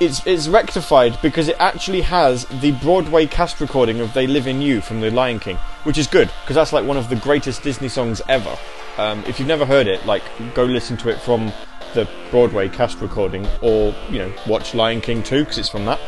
it's 0.00 0.24
it's 0.26 0.48
rectified 0.48 1.18
because 1.22 1.48
it 1.48 1.56
actually 1.58 2.02
has 2.02 2.44
the 2.60 2.72
Broadway 2.72 3.26
cast 3.26 3.60
recording 3.60 4.00
of 4.00 4.12
"They 4.12 4.26
Live 4.26 4.46
in 4.46 4.60
You" 4.60 4.82
from 4.82 5.00
The 5.00 5.10
Lion 5.10 5.40
King, 5.40 5.56
which 5.84 5.96
is 5.96 6.06
good 6.06 6.30
because 6.42 6.56
that's 6.56 6.74
like 6.74 6.84
one 6.84 6.98
of 6.98 7.08
the 7.08 7.16
greatest 7.16 7.62
Disney 7.62 7.88
songs 7.88 8.20
ever. 8.28 8.56
Um, 8.98 9.24
if 9.26 9.38
you've 9.38 9.48
never 9.48 9.64
heard 9.64 9.86
it, 9.86 10.04
like 10.04 10.22
go 10.54 10.64
listen 10.64 10.98
to 10.98 11.08
it 11.08 11.20
from 11.20 11.50
the 11.94 12.08
Broadway 12.30 12.68
cast 12.68 13.00
recording, 13.00 13.46
or 13.62 13.94
you 14.10 14.18
know 14.18 14.32
watch 14.46 14.74
Lion 14.74 15.00
King 15.00 15.22
2 15.22 15.40
because 15.40 15.58
it's 15.58 15.68
from 15.70 15.86
that. 15.86 16.00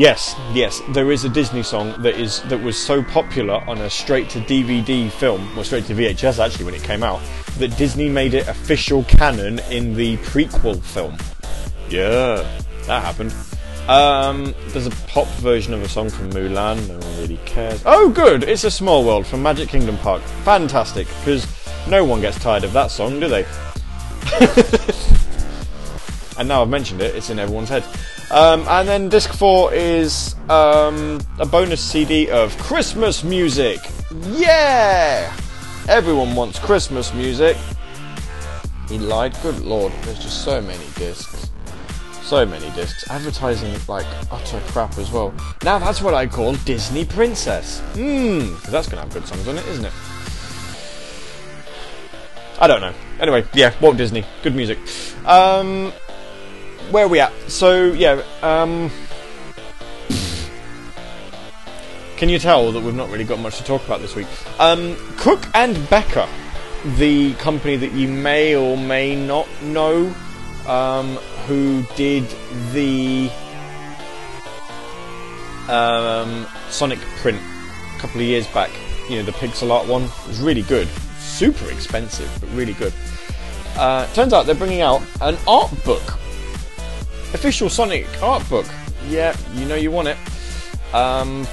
Yes, 0.00 0.34
yes, 0.54 0.80
there 0.94 1.12
is 1.12 1.24
a 1.24 1.28
Disney 1.28 1.62
song 1.62 2.00
that 2.00 2.18
is 2.18 2.40
that 2.44 2.56
was 2.56 2.78
so 2.78 3.02
popular 3.02 3.56
on 3.68 3.76
a 3.76 3.90
straight 3.90 4.30
to 4.30 4.40
DVD 4.40 5.10
film, 5.10 5.46
or 5.58 5.62
straight 5.62 5.84
to 5.88 5.94
VHS 5.94 6.42
actually 6.42 6.64
when 6.64 6.72
it 6.72 6.82
came 6.82 7.02
out, 7.02 7.20
that 7.58 7.76
Disney 7.76 8.08
made 8.08 8.32
it 8.32 8.48
official 8.48 9.04
canon 9.04 9.58
in 9.70 9.94
the 9.94 10.16
prequel 10.16 10.80
film. 10.80 11.18
Yeah, 11.90 12.36
that 12.86 13.04
happened. 13.04 13.34
Um, 13.90 14.54
there's 14.68 14.86
a 14.86 15.06
pop 15.06 15.28
version 15.42 15.74
of 15.74 15.82
a 15.82 15.88
song 15.90 16.08
from 16.08 16.30
Mulan. 16.30 16.88
No 16.88 16.98
one 16.98 17.16
really 17.18 17.38
cares. 17.44 17.82
Oh, 17.84 18.08
good! 18.08 18.44
It's 18.44 18.64
a 18.64 18.70
Small 18.70 19.04
World 19.04 19.26
from 19.26 19.42
Magic 19.42 19.68
Kingdom 19.68 19.98
Park. 19.98 20.22
Fantastic, 20.44 21.08
because 21.08 21.46
no 21.90 22.06
one 22.06 22.22
gets 22.22 22.38
tired 22.38 22.64
of 22.64 22.72
that 22.72 22.90
song, 22.90 23.20
do 23.20 23.28
they? 23.28 23.44
and 26.38 26.48
now 26.48 26.62
I've 26.62 26.70
mentioned 26.70 27.02
it, 27.02 27.14
it's 27.14 27.28
in 27.28 27.38
everyone's 27.38 27.68
head. 27.68 27.84
Um, 28.30 28.64
and 28.68 28.86
then 28.88 29.08
disc 29.08 29.32
four 29.32 29.74
is 29.74 30.36
um, 30.48 31.20
a 31.40 31.46
bonus 31.46 31.80
CD 31.80 32.30
of 32.30 32.56
Christmas 32.58 33.24
music. 33.24 33.78
Yeah, 34.28 35.36
everyone 35.88 36.36
wants 36.36 36.58
Christmas 36.60 37.12
music. 37.12 37.56
He 38.88 38.98
lied. 38.98 39.36
Good 39.42 39.60
lord, 39.60 39.92
there's 40.02 40.20
just 40.20 40.44
so 40.44 40.60
many 40.60 40.84
discs, 40.94 41.50
so 42.22 42.46
many 42.46 42.70
discs. 42.76 43.10
Advertising 43.10 43.74
like 43.88 44.06
utter 44.30 44.60
crap 44.68 44.96
as 44.98 45.10
well. 45.10 45.34
Now 45.64 45.80
that's 45.80 46.00
what 46.00 46.14
I 46.14 46.26
call 46.28 46.54
Disney 46.64 47.04
Princess. 47.04 47.80
Hmm, 47.94 48.54
because 48.54 48.70
that's 48.70 48.88
gonna 48.88 49.02
have 49.02 49.12
good 49.12 49.26
songs 49.26 49.48
on 49.48 49.58
it, 49.58 49.66
isn't 49.66 49.84
it? 49.84 49.92
I 52.60 52.66
don't 52.68 52.80
know. 52.80 52.92
Anyway, 53.18 53.44
yeah, 53.54 53.74
Walt 53.80 53.96
Disney, 53.96 54.24
good 54.42 54.54
music. 54.54 54.78
Um, 55.24 55.92
where 56.90 57.04
are 57.04 57.08
we 57.08 57.20
at? 57.20 57.32
So 57.48 57.92
yeah, 57.92 58.22
um, 58.42 58.90
can 62.16 62.28
you 62.28 62.38
tell 62.38 62.72
that 62.72 62.82
we've 62.82 62.94
not 62.94 63.08
really 63.10 63.24
got 63.24 63.38
much 63.38 63.58
to 63.58 63.64
talk 63.64 63.84
about 63.86 64.00
this 64.00 64.14
week? 64.14 64.26
Um, 64.58 64.96
Cook 65.16 65.42
and 65.54 65.88
Becker, 65.88 66.28
the 66.96 67.34
company 67.34 67.76
that 67.76 67.92
you 67.92 68.08
may 68.08 68.54
or 68.54 68.76
may 68.76 69.14
not 69.14 69.48
know, 69.62 70.14
um, 70.66 71.16
who 71.46 71.82
did 71.96 72.24
the 72.72 73.30
um, 75.68 76.46
Sonic 76.68 76.98
print 77.22 77.38
a 77.96 78.00
couple 78.00 78.20
of 78.20 78.26
years 78.26 78.46
back. 78.48 78.70
You 79.08 79.16
know, 79.16 79.22
the 79.22 79.32
pixel 79.32 79.70
art 79.70 79.88
one 79.88 80.04
it 80.04 80.28
was 80.28 80.40
really 80.40 80.62
good, 80.62 80.88
super 81.18 81.70
expensive, 81.70 82.30
but 82.40 82.50
really 82.50 82.74
good. 82.74 82.92
Uh, 83.76 84.06
turns 84.12 84.32
out 84.32 84.46
they're 84.46 84.54
bringing 84.54 84.82
out 84.82 85.02
an 85.22 85.36
art 85.48 85.70
book 85.84 86.18
official 87.34 87.68
Sonic 87.68 88.06
art 88.22 88.48
book. 88.48 88.66
Yeah, 89.08 89.36
you 89.54 89.64
know 89.66 89.74
you 89.74 89.90
want 89.90 90.08
it. 90.08 90.16
Um, 90.94 91.46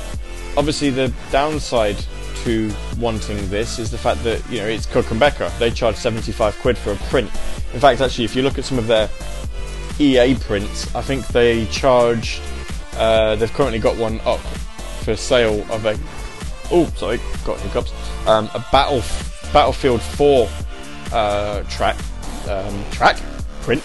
obviously, 0.56 0.90
the 0.90 1.14
downside 1.32 1.98
to 2.44 2.72
wanting 3.00 3.50
this 3.50 3.80
is 3.80 3.92
the 3.92 3.98
fact 3.98 4.24
that 4.24 4.48
you 4.50 4.60
know 4.60 4.68
it's 4.68 4.86
Cook 4.86 5.12
and 5.12 5.20
Becker. 5.20 5.52
They 5.60 5.72
charge 5.72 5.96
seventy-five 5.96 6.58
quid 6.60 6.78
for 6.78 6.92
a 6.92 6.96
print. 6.96 7.30
In 7.74 7.80
fact, 7.80 8.02
actually, 8.02 8.26
if 8.26 8.36
you 8.36 8.42
look 8.42 8.58
at 8.58 8.66
some 8.66 8.78
of 8.78 8.88
their 8.88 9.10
EA 10.00 10.36
prints, 10.36 10.94
I 10.96 11.02
think 11.02 11.26
they 11.28 11.66
charge. 11.68 12.40
Uh, 12.96 13.36
they've 13.36 13.54
currently 13.54 13.80
got 13.80 13.96
one 13.98 14.20
up 14.22 14.40
for 15.04 15.16
sale 15.16 15.66
of 15.72 15.86
a. 15.86 15.98
Oh, 16.72 16.86
sorry, 16.96 17.20
got 17.46 17.60
hiccups. 17.60 17.94
Um, 18.28 18.50
a 18.54 18.64
battle 18.72 19.02
Battlefield 19.54 20.02
Four 20.02 20.50
uh, 21.14 21.64
track 21.64 21.96
um, 22.50 22.84
track 22.92 23.18
print. 23.62 23.84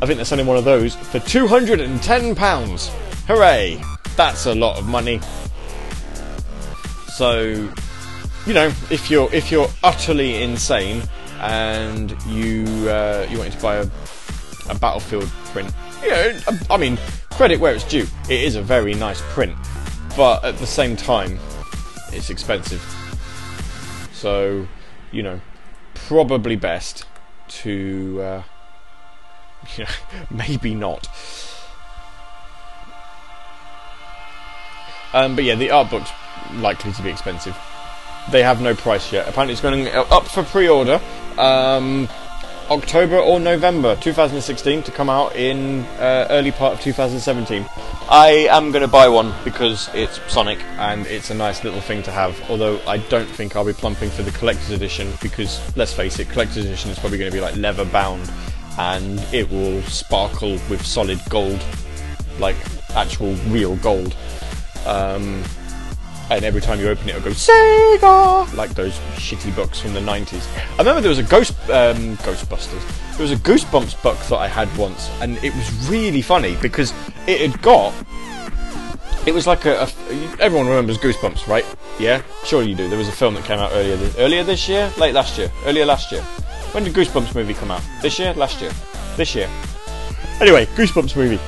I 0.00 0.06
think 0.06 0.16
they're 0.16 0.24
selling 0.24 0.46
one 0.46 0.56
of 0.56 0.64
those 0.64 0.94
for 0.94 1.20
two 1.20 1.46
hundred 1.46 1.80
and 1.80 2.02
ten 2.02 2.34
pounds. 2.34 2.90
Hooray! 3.28 3.80
That's 4.16 4.46
a 4.46 4.54
lot 4.54 4.78
of 4.78 4.86
money. 4.88 5.20
So, 7.08 7.70
you 8.46 8.54
know, 8.54 8.72
if 8.90 9.10
you're 9.10 9.32
if 9.32 9.52
you're 9.52 9.68
utterly 9.84 10.42
insane 10.42 11.02
and 11.40 12.16
you 12.26 12.64
uh, 12.88 13.26
you 13.30 13.38
wanted 13.38 13.52
to 13.52 13.62
buy 13.62 13.76
a, 13.76 13.86
a 14.68 14.74
Battlefield 14.74 15.28
print, 15.52 15.72
you 16.02 16.10
know, 16.10 16.40
I 16.68 16.76
mean, 16.76 16.98
credit 17.30 17.60
where 17.60 17.74
it's 17.74 17.84
due. 17.84 18.06
It 18.28 18.42
is 18.42 18.56
a 18.56 18.62
very 18.62 18.94
nice 18.94 19.20
print, 19.32 19.56
but 20.16 20.44
at 20.44 20.58
the 20.58 20.66
same 20.66 20.96
time, 20.96 21.38
it's 22.12 22.28
expensive. 22.28 22.82
So, 24.12 24.66
you 25.12 25.22
know, 25.22 25.40
probably 25.94 26.56
best 26.56 27.04
to. 27.48 28.20
Uh, 28.20 28.42
know, 29.78 29.84
maybe 30.30 30.74
not. 30.74 31.08
Um, 35.12 35.34
but 35.34 35.44
yeah, 35.44 35.54
the 35.54 35.70
art 35.70 35.90
book's 35.90 36.10
likely 36.54 36.92
to 36.92 37.02
be 37.02 37.10
expensive. 37.10 37.56
They 38.30 38.42
have 38.42 38.60
no 38.60 38.74
price 38.74 39.12
yet. 39.12 39.28
Apparently, 39.28 39.52
it's 39.52 39.60
going 39.60 39.88
up 39.88 40.26
for 40.26 40.42
pre-order 40.44 41.00
um, 41.38 42.08
October 42.70 43.18
or 43.18 43.40
November 43.40 43.96
2016 43.96 44.84
to 44.84 44.90
come 44.90 45.10
out 45.10 45.34
in 45.34 45.80
uh, 45.98 46.28
early 46.30 46.52
part 46.52 46.74
of 46.74 46.80
2017. 46.80 47.66
I 48.08 48.46
am 48.50 48.70
going 48.70 48.82
to 48.82 48.88
buy 48.88 49.08
one 49.08 49.34
because 49.44 49.90
it's 49.94 50.20
Sonic 50.32 50.60
and 50.78 51.06
it's 51.06 51.30
a 51.30 51.34
nice 51.34 51.64
little 51.64 51.80
thing 51.80 52.02
to 52.04 52.12
have. 52.12 52.40
Although 52.48 52.80
I 52.86 52.98
don't 52.98 53.28
think 53.28 53.56
I'll 53.56 53.64
be 53.64 53.72
plumping 53.72 54.10
for 54.10 54.22
the 54.22 54.30
collector's 54.30 54.70
edition 54.70 55.12
because 55.20 55.60
let's 55.76 55.92
face 55.92 56.18
it, 56.18 56.28
collector's 56.28 56.64
edition 56.64 56.90
is 56.90 56.98
probably 56.98 57.18
going 57.18 57.30
to 57.30 57.36
be 57.36 57.40
like 57.40 57.56
leather 57.56 57.84
bound 57.84 58.30
and 58.78 59.18
it 59.32 59.50
will 59.50 59.82
sparkle 59.82 60.52
with 60.68 60.84
solid 60.84 61.20
gold, 61.28 61.64
like 62.38 62.56
actual 62.94 63.34
real 63.48 63.76
gold. 63.76 64.14
Um, 64.86 65.42
and 66.30 66.44
every 66.44 66.60
time 66.60 66.80
you 66.80 66.88
open 66.88 67.08
it, 67.08 67.16
it'll 67.16 67.22
go 67.22 67.30
Sega, 67.30 68.54
like 68.56 68.70
those 68.70 68.94
shitty 69.16 69.54
books 69.54 69.80
from 69.80 69.92
the 69.92 70.00
90s. 70.00 70.46
I 70.74 70.78
remember 70.78 71.00
there 71.00 71.10
was 71.10 71.18
a 71.18 71.24
Ghost 71.24 71.52
um, 71.68 72.16
Ghostbusters. 72.18 73.16
There 73.16 73.22
was 73.22 73.32
a 73.32 73.36
Goosebumps 73.36 74.02
book 74.02 74.18
that 74.18 74.38
I 74.38 74.48
had 74.48 74.74
once, 74.78 75.10
and 75.20 75.36
it 75.44 75.54
was 75.54 75.88
really 75.88 76.22
funny 76.22 76.56
because 76.62 76.94
it 77.26 77.50
had 77.50 77.60
got. 77.60 77.92
It 79.26 79.34
was 79.34 79.46
like 79.46 79.66
a, 79.66 79.82
a 79.82 79.88
everyone 80.40 80.66
remembers 80.66 80.96
Goosebumps, 80.98 81.46
right? 81.46 81.66
Yeah, 82.00 82.22
sure 82.44 82.62
you 82.62 82.74
do. 82.74 82.88
There 82.88 82.98
was 82.98 83.08
a 83.08 83.12
film 83.12 83.34
that 83.34 83.44
came 83.44 83.58
out 83.58 83.70
earlier 83.74 83.96
this, 83.96 84.16
earlier 84.16 84.42
this 84.42 84.68
year, 84.68 84.90
late 84.96 85.14
last 85.14 85.36
year, 85.36 85.52
earlier 85.66 85.84
last 85.84 86.10
year. 86.10 86.24
When 86.72 86.84
did 86.84 86.94
Goosebumps 86.94 87.34
movie 87.34 87.52
come 87.52 87.70
out? 87.70 87.82
This 88.00 88.18
year, 88.18 88.32
last 88.32 88.62
year, 88.62 88.72
this 89.16 89.34
year. 89.34 89.48
Anyway, 90.40 90.64
Goosebumps 90.66 91.14
movie. 91.14 91.38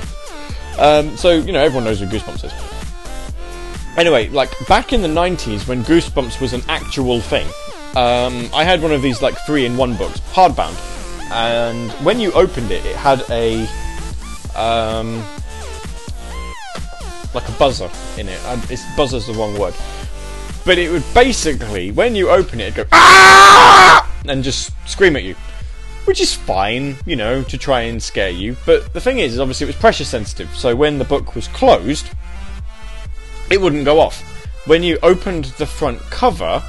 Um, 0.79 1.17
so 1.17 1.31
you 1.31 1.51
know 1.51 1.63
everyone 1.63 1.85
knows 1.85 1.99
what 1.99 2.11
Goosebumps 2.11 2.45
is. 2.45 3.97
Anyway, 3.97 4.29
like 4.29 4.51
back 4.67 4.93
in 4.93 5.01
the 5.01 5.07
90s 5.07 5.67
when 5.67 5.83
Goosebumps 5.83 6.39
was 6.39 6.53
an 6.53 6.61
actual 6.67 7.21
thing, 7.21 7.47
um, 7.95 8.49
I 8.53 8.63
had 8.63 8.83
one 8.83 8.91
of 8.91 9.01
these 9.01 9.23
like 9.23 9.35
three 9.47 9.65
in 9.65 9.77
one 9.77 9.95
books, 9.95 10.19
hardbound, 10.31 10.75
and 11.31 11.91
when 12.05 12.19
you 12.19 12.31
opened 12.33 12.69
it, 12.69 12.85
it 12.85 12.95
had 12.95 13.23
a 13.31 13.63
um, 14.55 15.23
like 17.33 17.49
a 17.49 17.53
buzzer 17.53 17.89
in 18.19 18.29
it. 18.29 18.39
And 18.45 18.61
it's 18.69 18.83
buzzer's 18.95 19.25
the 19.25 19.33
wrong 19.33 19.57
word, 19.57 19.73
but 20.65 20.77
it 20.77 20.91
would 20.91 21.05
basically 21.15 21.91
when 21.91 22.15
you 22.15 22.29
open 22.29 22.59
it, 22.59 22.65
it'd 22.65 22.75
go 22.75 22.85
ah 22.91 24.04
and 24.29 24.43
just 24.43 24.71
scream 24.87 25.15
at 25.15 25.23
you. 25.23 25.35
Which 26.05 26.21
is 26.21 26.33
fine, 26.33 26.97
you 27.05 27.15
know, 27.15 27.43
to 27.43 27.57
try 27.57 27.81
and 27.81 28.01
scare 28.01 28.29
you. 28.29 28.55
But 28.65 28.93
the 28.93 29.01
thing 29.01 29.19
is, 29.19 29.33
is 29.33 29.39
obviously 29.39 29.65
it 29.65 29.69
was 29.69 29.75
pressure 29.77 30.05
sensitive. 30.05 30.55
So 30.55 30.75
when 30.75 30.99
the 30.99 31.05
book 31.05 31.35
was 31.35 31.47
closed, 31.47 32.09
it 33.49 33.59
wouldn't 33.59 33.85
go 33.85 33.99
off. 33.99 34.21
When 34.67 34.83
you 34.83 34.97
opened 35.01 35.45
the 35.57 35.65
front 35.65 35.99
cover, 36.01 36.63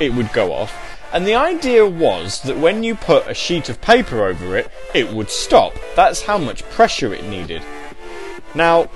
it 0.00 0.12
would 0.14 0.32
go 0.32 0.52
off. 0.52 0.74
And 1.12 1.26
the 1.26 1.34
idea 1.34 1.86
was 1.86 2.40
that 2.42 2.56
when 2.56 2.82
you 2.82 2.94
put 2.94 3.28
a 3.28 3.34
sheet 3.34 3.68
of 3.68 3.80
paper 3.80 4.24
over 4.24 4.56
it, 4.56 4.70
it 4.94 5.12
would 5.12 5.28
stop. 5.30 5.74
That's 5.94 6.22
how 6.22 6.38
much 6.38 6.62
pressure 6.70 7.12
it 7.12 7.24
needed. 7.24 7.62
Now, 8.54 8.88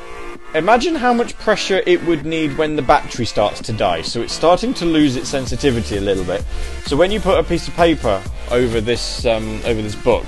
imagine 0.54 0.94
how 0.94 1.12
much 1.12 1.36
pressure 1.38 1.82
it 1.86 2.02
would 2.04 2.24
need 2.24 2.56
when 2.56 2.76
the 2.76 2.82
battery 2.82 3.26
starts 3.26 3.60
to 3.62 3.72
die. 3.72 4.02
So 4.02 4.22
it's 4.22 4.32
starting 4.32 4.74
to 4.74 4.84
lose 4.84 5.16
its 5.16 5.28
sensitivity 5.28 5.96
a 5.96 6.00
little 6.00 6.24
bit. 6.24 6.44
So 6.86 6.96
when 6.96 7.10
you 7.10 7.20
put 7.20 7.38
a 7.38 7.42
piece 7.42 7.68
of 7.68 7.74
paper 7.74 8.22
over 8.50 8.80
this 8.80 9.26
um, 9.26 9.60
over 9.64 9.82
this 9.82 9.94
book, 9.94 10.24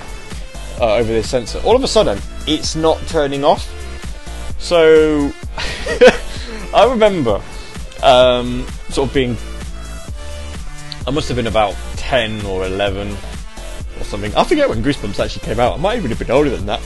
uh, 0.79 0.95
over 0.95 1.11
this 1.11 1.29
sensor, 1.29 1.59
all 1.59 1.75
of 1.75 1.83
a 1.83 1.87
sudden 1.87 2.19
it's 2.47 2.75
not 2.75 2.99
turning 3.07 3.43
off. 3.43 3.67
So 4.59 5.31
I 6.73 6.87
remember 6.89 7.41
um, 8.03 8.65
sort 8.89 9.09
of 9.09 9.13
being. 9.13 9.37
I 11.07 11.11
must 11.11 11.27
have 11.27 11.37
been 11.37 11.47
about 11.47 11.75
ten 11.95 12.45
or 12.45 12.65
eleven 12.65 13.09
or 13.11 14.03
something. 14.03 14.35
I 14.35 14.43
forget 14.43 14.69
when 14.69 14.83
Goosebumps 14.83 15.23
actually 15.23 15.45
came 15.45 15.59
out. 15.59 15.73
I 15.73 15.81
might 15.81 15.97
even 15.97 16.09
have 16.09 16.19
been 16.19 16.31
older 16.31 16.49
than 16.49 16.65
that. 16.67 16.81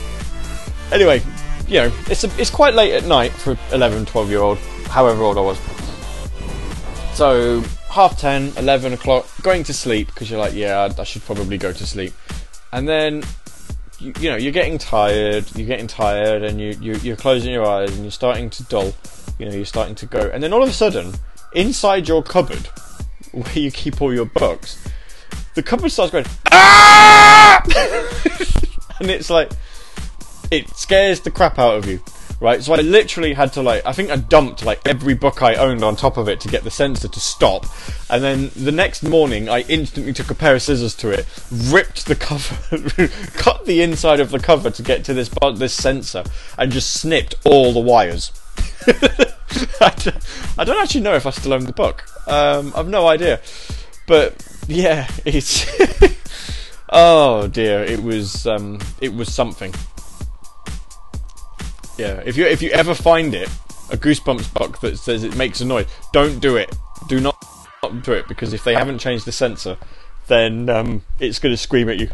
Anyway, 0.92 1.22
you 1.66 1.80
know, 1.80 1.92
it's 2.08 2.24
a, 2.24 2.40
it's 2.40 2.50
quite 2.50 2.74
late 2.74 2.94
at 2.94 3.04
night 3.04 3.32
for 3.32 3.56
11, 3.72 4.06
12 4.06 4.30
year 4.30 4.40
old, 4.40 4.58
however 4.88 5.22
old 5.22 5.38
I 5.38 5.40
was. 5.40 5.58
So 7.14 7.60
half 7.90 8.18
10, 8.18 8.54
11 8.56 8.92
o'clock, 8.92 9.26
going 9.42 9.64
to 9.64 9.74
sleep 9.74 10.08
because 10.08 10.30
you're 10.30 10.40
like, 10.40 10.54
yeah, 10.54 10.80
I, 10.80 11.00
I 11.00 11.04
should 11.04 11.22
probably 11.24 11.58
go 11.58 11.72
to 11.72 11.86
sleep, 11.86 12.12
and 12.72 12.88
then. 12.88 13.22
You, 14.00 14.12
you 14.18 14.28
know, 14.28 14.36
you're 14.36 14.52
getting 14.52 14.76
tired. 14.76 15.46
You're 15.54 15.68
getting 15.68 15.86
tired, 15.86 16.42
and 16.42 16.60
you, 16.60 16.76
you 16.80 16.94
you're 16.96 17.16
closing 17.16 17.52
your 17.52 17.64
eyes, 17.64 17.94
and 17.94 18.02
you're 18.02 18.10
starting 18.10 18.50
to 18.50 18.64
dull. 18.64 18.92
You 19.38 19.46
know, 19.46 19.54
you're 19.54 19.64
starting 19.64 19.94
to 19.94 20.06
go, 20.06 20.18
and 20.18 20.42
then 20.42 20.52
all 20.52 20.64
of 20.64 20.68
a 20.68 20.72
sudden, 20.72 21.14
inside 21.52 22.08
your 22.08 22.20
cupboard, 22.20 22.66
where 23.32 23.58
you 23.58 23.70
keep 23.70 24.02
all 24.02 24.12
your 24.12 24.26
books, 24.26 24.84
the 25.54 25.62
cupboard 25.62 25.90
starts 25.90 26.10
going 26.12 26.26
ah! 26.50 27.62
and 29.00 29.10
it's 29.10 29.30
like 29.30 29.50
it 30.54 30.76
scares 30.76 31.20
the 31.20 31.30
crap 31.30 31.58
out 31.58 31.76
of 31.76 31.86
you 31.86 32.00
right 32.40 32.62
so 32.62 32.74
i 32.74 32.76
literally 32.76 33.32
had 33.32 33.52
to 33.52 33.62
like 33.62 33.84
i 33.86 33.92
think 33.92 34.10
i 34.10 34.16
dumped 34.16 34.64
like 34.64 34.80
every 34.86 35.14
book 35.14 35.42
i 35.42 35.54
owned 35.54 35.82
on 35.82 35.94
top 35.94 36.16
of 36.16 36.28
it 36.28 36.40
to 36.40 36.48
get 36.48 36.64
the 36.64 36.70
sensor 36.70 37.08
to 37.08 37.20
stop 37.20 37.64
and 38.10 38.22
then 38.22 38.50
the 38.56 38.72
next 38.72 39.02
morning 39.02 39.48
i 39.48 39.60
instantly 39.62 40.12
took 40.12 40.30
a 40.30 40.34
pair 40.34 40.54
of 40.54 40.62
scissors 40.62 40.94
to 40.94 41.10
it 41.10 41.26
ripped 41.50 42.06
the 42.06 42.14
cover 42.14 42.56
cut 43.38 43.64
the 43.66 43.82
inside 43.82 44.20
of 44.20 44.30
the 44.30 44.38
cover 44.38 44.70
to 44.70 44.82
get 44.82 45.04
to 45.04 45.14
this 45.14 45.30
this 45.54 45.74
sensor 45.74 46.24
and 46.58 46.72
just 46.72 46.92
snipped 46.92 47.34
all 47.44 47.72
the 47.72 47.80
wires 47.80 48.32
I 50.58 50.64
don't 50.64 50.82
actually 50.82 51.02
know 51.02 51.14
if 51.14 51.26
I 51.26 51.30
still 51.30 51.52
own 51.52 51.64
the 51.64 51.72
book. 51.72 52.04
Um, 52.26 52.72
I've 52.74 52.88
no 52.88 53.06
idea. 53.06 53.40
But 54.06 54.34
yeah, 54.66 55.08
it's 55.24 55.66
oh 56.90 57.48
dear, 57.48 57.82
it 57.82 58.02
was 58.02 58.46
um, 58.46 58.80
it 59.00 59.14
was 59.14 59.32
something. 59.32 59.72
Yeah, 61.96 62.22
if 62.24 62.36
you 62.36 62.46
if 62.46 62.60
you 62.62 62.70
ever 62.70 62.94
find 62.94 63.34
it, 63.34 63.48
a 63.90 63.96
Goosebumps 63.96 64.52
book 64.54 64.80
that 64.80 64.98
says 64.98 65.24
it 65.24 65.36
makes 65.36 65.60
a 65.60 65.64
noise, 65.64 65.86
don't 66.12 66.40
do 66.40 66.56
it. 66.56 66.74
Do 67.08 67.20
not, 67.20 67.36
do 68.02 68.12
it 68.12 68.26
because 68.28 68.52
if 68.52 68.64
they 68.64 68.74
haven't 68.74 68.98
changed 68.98 69.26
the 69.26 69.32
sensor, 69.32 69.76
then 70.26 70.68
um, 70.68 71.02
it's 71.20 71.38
going 71.38 71.52
to 71.52 71.56
scream 71.56 71.88
at 71.88 71.98
you. 71.98 72.08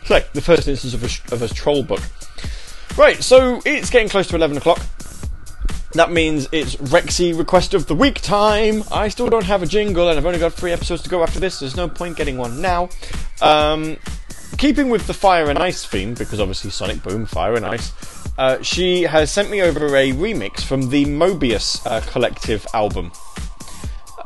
It's 0.00 0.10
like 0.10 0.32
the 0.34 0.42
first 0.42 0.68
instance 0.68 0.94
of 0.94 1.02
a, 1.02 1.34
of 1.34 1.42
a 1.42 1.48
troll 1.52 1.82
book. 1.82 2.02
Right, 2.96 3.22
so 3.22 3.60
it's 3.64 3.90
getting 3.90 4.08
close 4.08 4.28
to 4.28 4.36
11 4.36 4.58
o'clock. 4.58 4.80
That 5.94 6.12
means 6.12 6.48
it's 6.52 6.76
Rexy 6.76 7.36
request 7.36 7.72
of 7.72 7.86
the 7.86 7.94
week 7.94 8.20
time. 8.20 8.82
I 8.92 9.08
still 9.08 9.28
don't 9.28 9.44
have 9.44 9.62
a 9.62 9.66
jingle, 9.66 10.08
and 10.08 10.18
I've 10.18 10.26
only 10.26 10.38
got 10.38 10.52
three 10.52 10.72
episodes 10.72 11.02
to 11.02 11.08
go 11.08 11.22
after 11.22 11.40
this. 11.40 11.60
There's 11.60 11.76
no 11.76 11.88
point 11.88 12.16
getting 12.16 12.36
one 12.36 12.60
now. 12.60 12.90
Um, 13.40 13.96
keeping 14.58 14.88
with 14.88 15.06
the 15.06 15.14
fire 15.14 15.50
and 15.50 15.58
ice 15.58 15.84
theme, 15.84 16.14
because 16.14 16.40
obviously 16.40 16.70
Sonic 16.70 17.02
Boom, 17.02 17.26
fire 17.26 17.54
and 17.54 17.64
ice, 17.64 17.92
uh, 18.38 18.60
she 18.62 19.02
has 19.02 19.30
sent 19.30 19.50
me 19.50 19.62
over 19.62 19.86
a 19.86 20.12
remix 20.12 20.60
from 20.60 20.90
the 20.90 21.04
Mobius 21.04 21.84
uh, 21.86 22.00
Collective 22.10 22.66
album. 22.74 23.12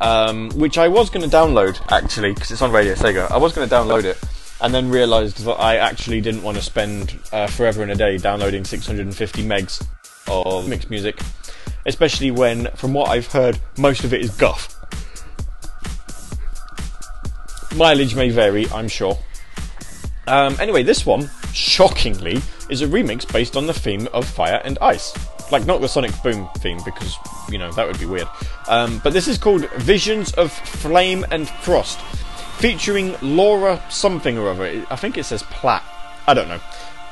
Um, 0.01 0.51
which 0.51 0.79
I 0.79 0.87
was 0.87 1.11
going 1.11 1.29
to 1.29 1.37
download 1.37 1.81
actually 1.91 2.33
because 2.33 2.53
it's 2.53 2.63
on 2.63 2.71
Radio 2.71 2.95
Sega. 2.95 3.29
I 3.33 3.37
was 3.37 3.53
going 3.53 3.69
to 3.69 3.75
download 3.75 4.05
it, 4.05 4.17
and 4.61 4.73
then 4.73 4.91
realised 4.91 5.45
that 5.45 5.55
I 5.55 5.77
actually 5.77 6.21
didn't 6.21 6.43
want 6.43 6.57
to 6.57 6.63
spend 6.63 7.19
uh, 7.33 7.47
forever 7.47 7.83
and 7.83 7.91
a 7.91 7.95
day 7.95 8.17
downloading 8.17 8.65
650 8.65 9.45
megs 9.45 9.85
of 10.29 10.69
mixed 10.69 10.91
music, 10.91 11.21
especially 11.87 12.31
when, 12.31 12.67
from 12.77 12.93
what 12.93 13.09
I've 13.09 13.27
heard, 13.27 13.59
most 13.77 14.05
of 14.05 14.13
it 14.13 14.21
is 14.21 14.31
guff. 14.31 14.75
Mileage 17.77 18.15
may 18.15 18.31
vary, 18.31 18.67
I'm 18.71 18.89
sure. 18.89 19.19
Um, 20.29 20.57
anyway, 20.61 20.83
this 20.83 21.07
one, 21.07 21.31
shockingly, 21.53 22.41
is 22.69 22.83
a 22.83 22.87
remix 22.87 23.31
based 23.33 23.57
on 23.57 23.67
the 23.67 23.73
theme 23.73 24.09
of 24.13 24.27
Fire 24.27 24.61
and 24.63 24.79
Ice. 24.81 25.15
Like, 25.51 25.65
not 25.65 25.81
the 25.81 25.89
Sonic 25.89 26.13
Boom 26.23 26.49
theme, 26.59 26.79
because, 26.85 27.17
you 27.49 27.57
know, 27.57 27.73
that 27.73 27.87
would 27.87 27.99
be 27.99 28.05
weird. 28.05 28.29
Um, 28.69 29.01
but 29.03 29.15
this 29.15 29.27
is 29.27 29.39
called 29.39 29.69
Visions 29.77 30.33
of 30.35 30.53
Flame 30.53 31.25
and 31.31 31.49
Frost, 31.49 31.99
featuring 32.59 33.17
Laura 33.23 33.83
something 33.89 34.37
or 34.37 34.51
other. 34.51 34.85
I 34.91 34.97
think 34.97 35.17
it 35.17 35.25
says 35.25 35.43
Platt. 35.45 35.83
I 36.27 36.35
don't 36.35 36.49
know. 36.49 36.61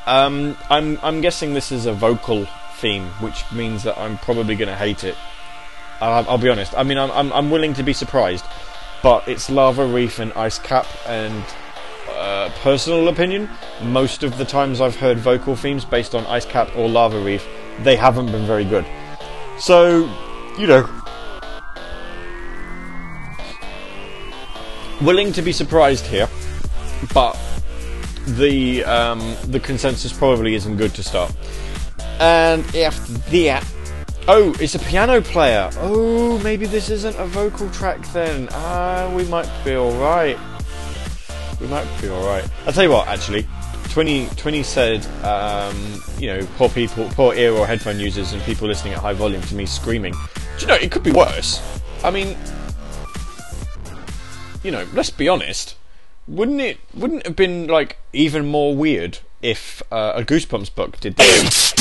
Um, 0.06 0.56
I'm, 0.68 0.98
I'm 1.02 1.22
guessing 1.22 1.54
this 1.54 1.72
is 1.72 1.86
a 1.86 1.94
vocal 1.94 2.46
theme, 2.76 3.06
which 3.20 3.50
means 3.50 3.82
that 3.84 3.98
I'm 3.98 4.18
probably 4.18 4.54
going 4.56 4.68
to 4.68 4.76
hate 4.76 5.02
it. 5.02 5.16
I'll, 6.00 6.28
I'll 6.28 6.38
be 6.38 6.50
honest. 6.50 6.76
I 6.76 6.82
mean, 6.82 6.98
I'm, 6.98 7.10
I'm, 7.12 7.32
I'm 7.32 7.50
willing 7.50 7.72
to 7.74 7.82
be 7.82 7.94
surprised, 7.94 8.44
but 9.02 9.26
it's 9.26 9.48
Lava 9.48 9.86
Reef 9.86 10.18
and 10.18 10.34
Ice 10.34 10.58
Cap, 10.58 10.86
and 11.06 11.42
uh, 12.26 12.50
personal 12.60 13.06
opinion, 13.06 13.48
most 13.84 14.24
of 14.24 14.36
the 14.36 14.44
times 14.44 14.80
I've 14.80 14.96
heard 14.96 15.16
vocal 15.16 15.54
themes 15.54 15.84
based 15.84 16.12
on 16.12 16.26
Ice 16.26 16.44
Cap 16.44 16.68
or 16.76 16.88
Lava 16.88 17.20
Reef, 17.20 17.46
they 17.82 17.94
haven't 17.94 18.32
been 18.32 18.46
very 18.46 18.64
good. 18.64 18.84
So, 19.58 20.12
you 20.58 20.66
know. 20.66 20.88
Willing 25.00 25.32
to 25.34 25.42
be 25.42 25.52
surprised 25.52 26.06
here, 26.06 26.28
but 27.14 27.38
the 28.26 28.82
um, 28.84 29.20
the 29.44 29.60
consensus 29.60 30.12
probably 30.12 30.54
isn't 30.54 30.76
good 30.76 30.94
to 30.94 31.02
start. 31.02 31.32
And 32.18 32.64
after 32.74 33.12
that, 33.12 33.64
oh, 34.26 34.56
it's 34.58 34.74
a 34.74 34.78
piano 34.78 35.20
player. 35.20 35.70
Oh, 35.76 36.38
maybe 36.42 36.64
this 36.64 36.88
isn't 36.88 37.14
a 37.16 37.26
vocal 37.26 37.70
track 37.70 38.00
then. 38.14 38.48
Ah, 38.52 39.12
we 39.14 39.24
might 39.26 39.50
be 39.64 39.74
all 39.74 39.92
right 40.00 40.38
we 41.66 41.72
might 41.72 42.00
be 42.00 42.08
alright. 42.08 42.48
I'll 42.66 42.72
tell 42.72 42.84
you 42.84 42.90
what, 42.90 43.08
actually. 43.08 43.46
20, 43.90 44.26
20 44.36 44.62
said, 44.62 45.06
um, 45.24 46.00
you 46.18 46.26
know, 46.28 46.46
poor 46.56 46.68
people, 46.68 47.08
poor 47.10 47.34
ear 47.34 47.52
or 47.52 47.66
headphone 47.66 47.98
users 47.98 48.32
and 48.32 48.42
people 48.42 48.68
listening 48.68 48.92
at 48.92 49.00
high 49.00 49.12
volume 49.12 49.42
to 49.42 49.54
me 49.54 49.66
screaming. 49.66 50.12
Do 50.12 50.60
you 50.60 50.66
know, 50.66 50.74
it 50.74 50.90
could 50.90 51.02
be 51.02 51.12
worse. 51.12 51.80
I 52.04 52.10
mean, 52.10 52.36
you 54.62 54.70
know, 54.70 54.86
let's 54.92 55.10
be 55.10 55.28
honest. 55.28 55.76
Wouldn't 56.28 56.60
it, 56.60 56.78
wouldn't 56.94 57.20
it 57.20 57.26
have 57.26 57.36
been, 57.36 57.68
like, 57.68 57.98
even 58.12 58.46
more 58.46 58.74
weird 58.74 59.18
if 59.42 59.82
uh, 59.90 60.12
a 60.16 60.22
Goosebumps 60.22 60.74
book 60.74 61.00
did 61.00 61.16
this? 61.16 61.72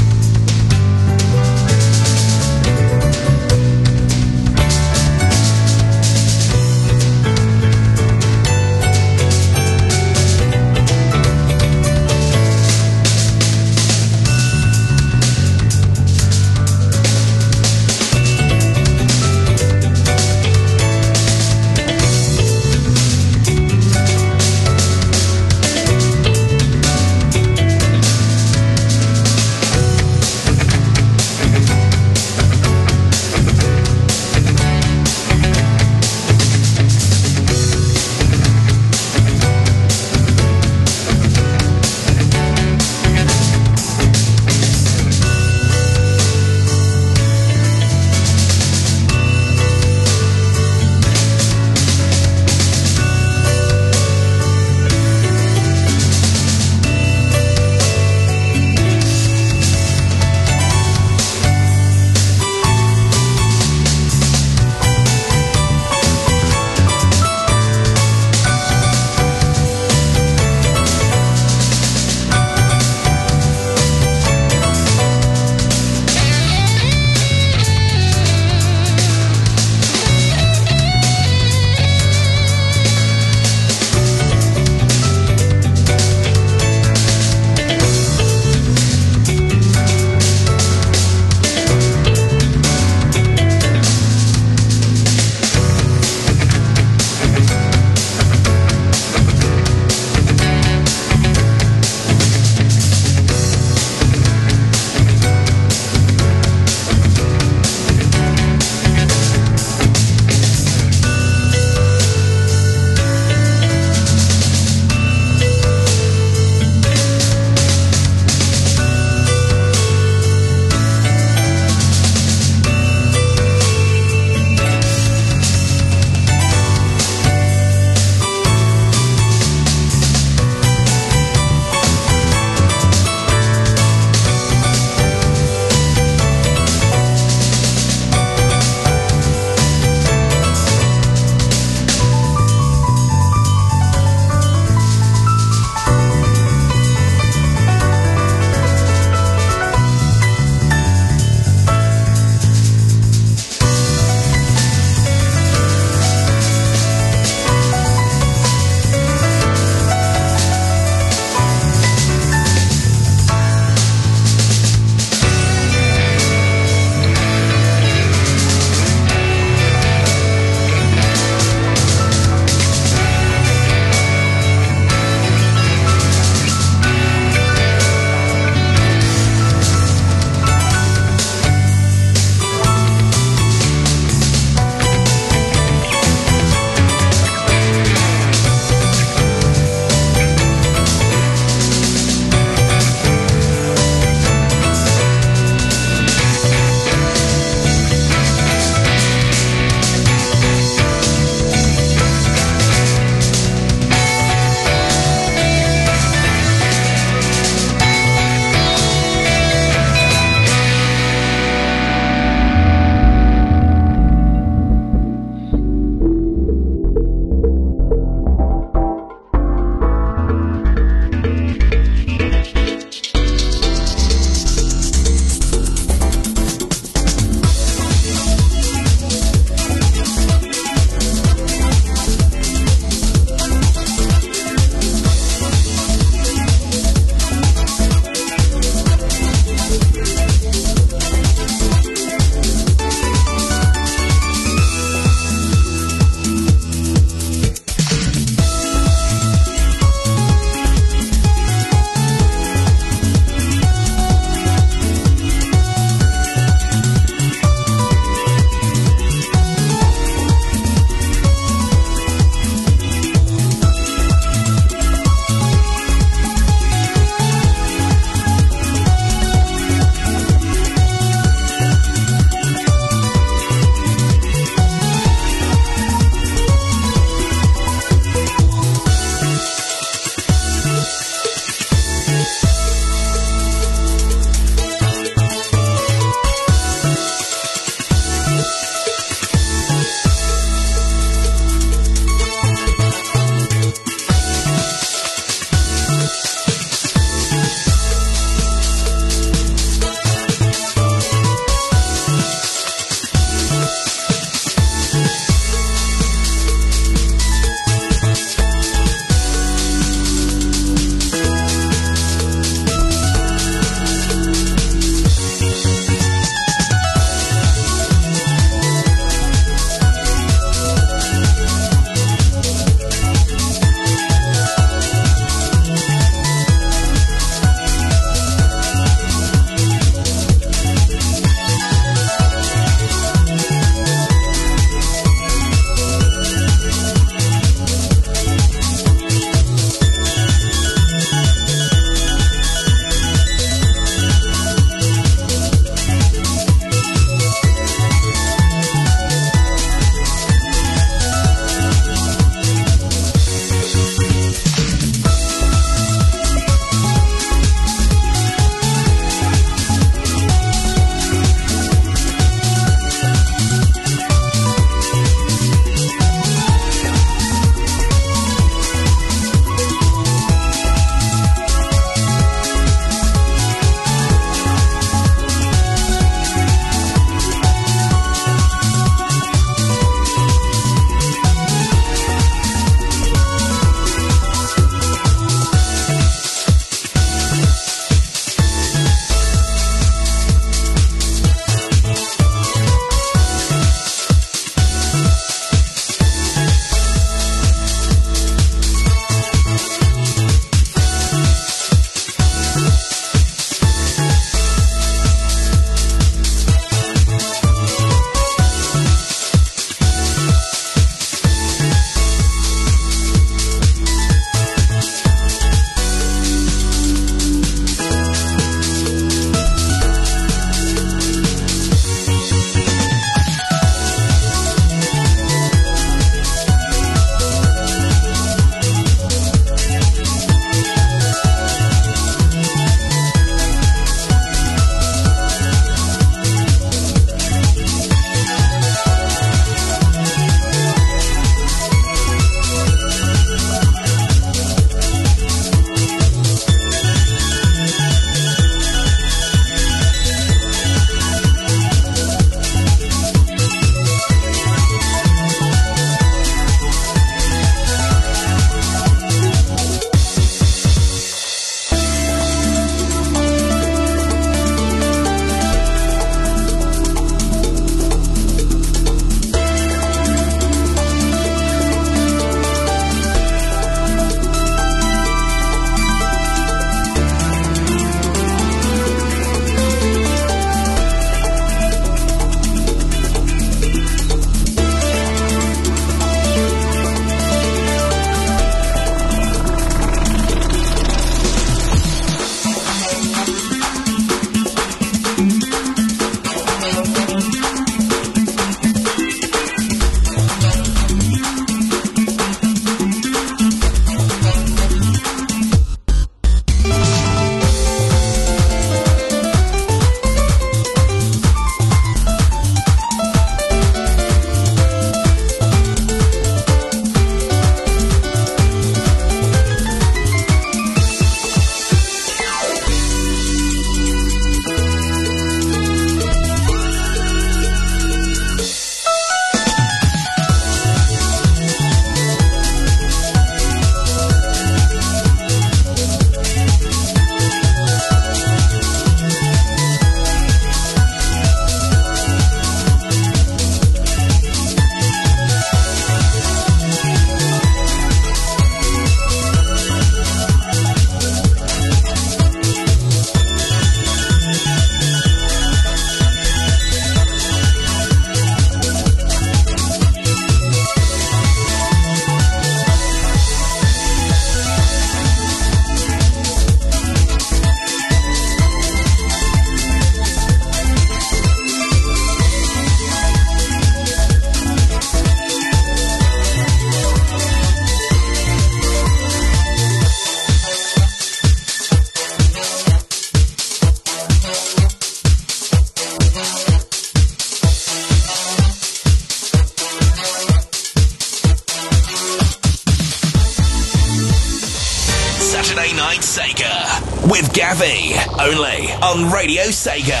Sega. 599.61 600.00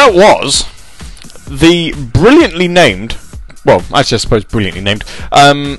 That 0.00 0.14
was 0.14 0.64
the 1.46 1.92
brilliantly 2.14 2.68
named. 2.68 3.18
Well, 3.66 3.80
actually, 3.94 4.14
I 4.14 4.18
suppose 4.18 4.44
brilliantly 4.44 4.80
named. 4.80 5.04
Um, 5.30 5.78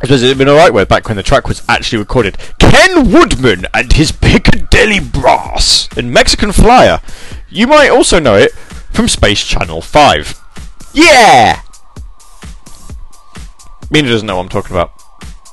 I 0.00 0.06
suppose 0.06 0.22
it'd 0.24 0.36
been 0.36 0.48
alright 0.48 0.74
way 0.74 0.84
back 0.84 1.06
when 1.06 1.16
the 1.16 1.22
track 1.22 1.46
was 1.46 1.62
actually 1.68 1.98
recorded. 1.98 2.36
Ken 2.58 3.12
Woodman 3.12 3.66
and 3.72 3.92
his 3.92 4.10
Piccadilly 4.10 4.98
Brass 4.98 5.88
in 5.96 6.12
Mexican 6.12 6.50
Flyer. 6.50 7.00
You 7.48 7.68
might 7.68 7.88
also 7.88 8.18
know 8.18 8.34
it 8.34 8.50
from 8.50 9.06
Space 9.06 9.44
Channel 9.44 9.80
5. 9.80 10.40
Yeah! 10.92 11.60
Mina 13.92 14.08
doesn't 14.08 14.26
know 14.26 14.36
what 14.36 14.42
I'm 14.42 14.48
talking 14.48 14.74
about. 14.74 14.92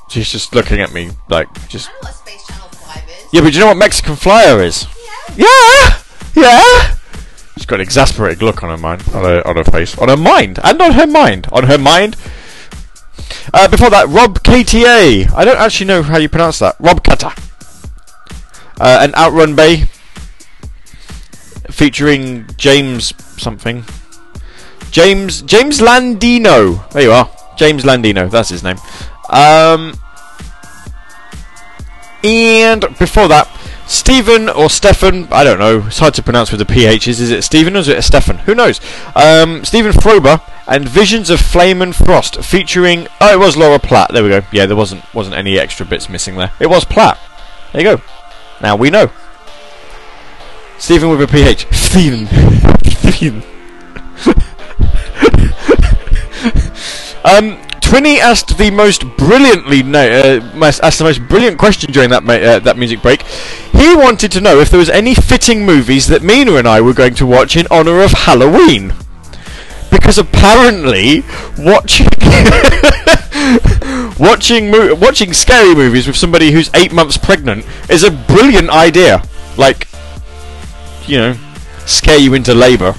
She's 0.08 0.32
just 0.32 0.52
looking 0.52 0.80
at 0.80 0.92
me 0.92 1.10
like, 1.28 1.46
just. 1.68 1.90
I 1.90 1.92
know 1.92 1.98
what 2.00 2.14
Space 2.14 2.46
Channel 2.48 2.68
5 2.68 3.08
is. 3.08 3.26
Yeah, 3.32 3.40
but 3.42 3.50
do 3.50 3.54
you 3.54 3.60
know 3.60 3.68
what 3.68 3.76
Mexican 3.76 4.16
Flyer 4.16 4.60
is? 4.60 4.86
Yeah! 5.36 5.46
Yeah! 5.46 5.98
Yeah! 6.34 6.96
She's 7.60 7.66
got 7.66 7.74
an 7.74 7.82
exasperated 7.82 8.42
look 8.42 8.62
on 8.62 8.70
her 8.70 8.78
mind, 8.78 9.02
on 9.12 9.22
her, 9.22 9.46
on 9.46 9.56
her 9.56 9.64
face, 9.64 9.98
on 9.98 10.08
her 10.08 10.16
mind, 10.16 10.58
and 10.64 10.80
on 10.80 10.92
her 10.92 11.06
mind. 11.06 11.46
On 11.52 11.64
her 11.64 11.76
mind. 11.76 12.16
Uh, 13.52 13.68
before 13.68 13.90
that, 13.90 14.08
Rob 14.08 14.42
KTA. 14.42 15.30
I 15.34 15.44
don't 15.44 15.58
actually 15.58 15.84
know 15.84 16.02
how 16.02 16.16
you 16.16 16.30
pronounce 16.30 16.60
that. 16.60 16.76
Rob 16.80 17.04
Kata. 17.04 17.34
Uh, 18.80 19.00
and 19.02 19.14
Outrun 19.14 19.54
Bay. 19.54 19.90
Featuring 21.70 22.46
James 22.56 23.12
something. 23.38 23.84
James 24.90 25.42
James 25.42 25.80
Landino. 25.80 26.90
There 26.92 27.02
you 27.02 27.12
are. 27.12 27.30
James 27.58 27.84
Landino. 27.84 28.30
That's 28.30 28.48
his 28.48 28.62
name. 28.62 28.78
Um, 29.28 29.92
and 32.24 32.80
before 32.98 33.28
that, 33.28 33.48
Stephen 33.90 34.48
or 34.48 34.70
Stefan, 34.70 35.26
I 35.32 35.42
don't 35.42 35.58
know, 35.58 35.88
it's 35.88 35.98
hard 35.98 36.14
to 36.14 36.22
pronounce 36.22 36.52
with 36.52 36.60
the 36.60 36.72
PHs. 36.72 37.08
Is 37.08 37.32
it 37.32 37.42
Stephen 37.42 37.74
or 37.74 37.80
is 37.80 37.88
it 37.88 38.00
Stefan? 38.04 38.38
Who 38.38 38.54
knows? 38.54 38.80
Um, 39.16 39.64
Stephen 39.64 39.90
Frober 39.90 40.40
and 40.68 40.88
Visions 40.88 41.28
of 41.28 41.40
Flame 41.40 41.82
and 41.82 41.94
Frost 41.94 42.40
featuring. 42.44 43.08
Oh, 43.20 43.32
it 43.32 43.40
was 43.40 43.56
Laura 43.56 43.80
Platt. 43.80 44.12
There 44.12 44.22
we 44.22 44.28
go. 44.28 44.42
Yeah, 44.52 44.66
there 44.66 44.76
wasn't 44.76 45.02
wasn't 45.12 45.34
any 45.34 45.58
extra 45.58 45.84
bits 45.84 46.08
missing 46.08 46.36
there. 46.36 46.52
It 46.60 46.68
was 46.68 46.84
Platt. 46.84 47.18
There 47.72 47.82
you 47.82 47.96
go. 47.96 48.02
Now 48.62 48.76
we 48.76 48.90
know. 48.90 49.10
Stephen 50.78 51.10
with 51.10 51.22
a 51.22 51.26
PH. 51.26 51.66
Stephen. 51.72 52.26
Stephen. 53.12 53.42
Um, 57.22 57.60
Twinny 57.90 58.18
asked 58.18 58.56
the 58.56 58.70
most 58.70 59.04
brilliantly 59.16 59.82
na- 59.82 59.98
uh, 59.98 60.40
asked 60.62 60.98
the 60.98 61.04
most 61.04 61.26
brilliant 61.26 61.58
question 61.58 61.90
during 61.90 62.08
that 62.10 62.22
uh, 62.22 62.60
that 62.60 62.78
music 62.78 63.02
break. 63.02 63.22
He 63.72 63.96
wanted 63.96 64.30
to 64.30 64.40
know 64.40 64.60
if 64.60 64.70
there 64.70 64.78
was 64.78 64.88
any 64.88 65.12
fitting 65.12 65.66
movies 65.66 66.06
that 66.06 66.22
Mina 66.22 66.54
and 66.54 66.68
I 66.68 66.80
were 66.80 66.94
going 66.94 67.14
to 67.14 67.26
watch 67.26 67.56
in 67.56 67.66
honor 67.68 68.00
of 68.00 68.12
Halloween. 68.12 68.94
Because 69.90 70.18
apparently, 70.18 71.24
watching 71.58 72.06
watching 74.20 74.70
mo- 74.70 74.94
watching 74.94 75.32
scary 75.32 75.74
movies 75.74 76.06
with 76.06 76.16
somebody 76.16 76.52
who's 76.52 76.70
eight 76.74 76.92
months 76.92 77.16
pregnant 77.16 77.66
is 77.90 78.04
a 78.04 78.10
brilliant 78.12 78.70
idea. 78.70 79.24
Like, 79.56 79.88
you 81.08 81.18
know, 81.18 81.36
scare 81.86 82.18
you 82.18 82.34
into 82.34 82.54
labour. 82.54 82.94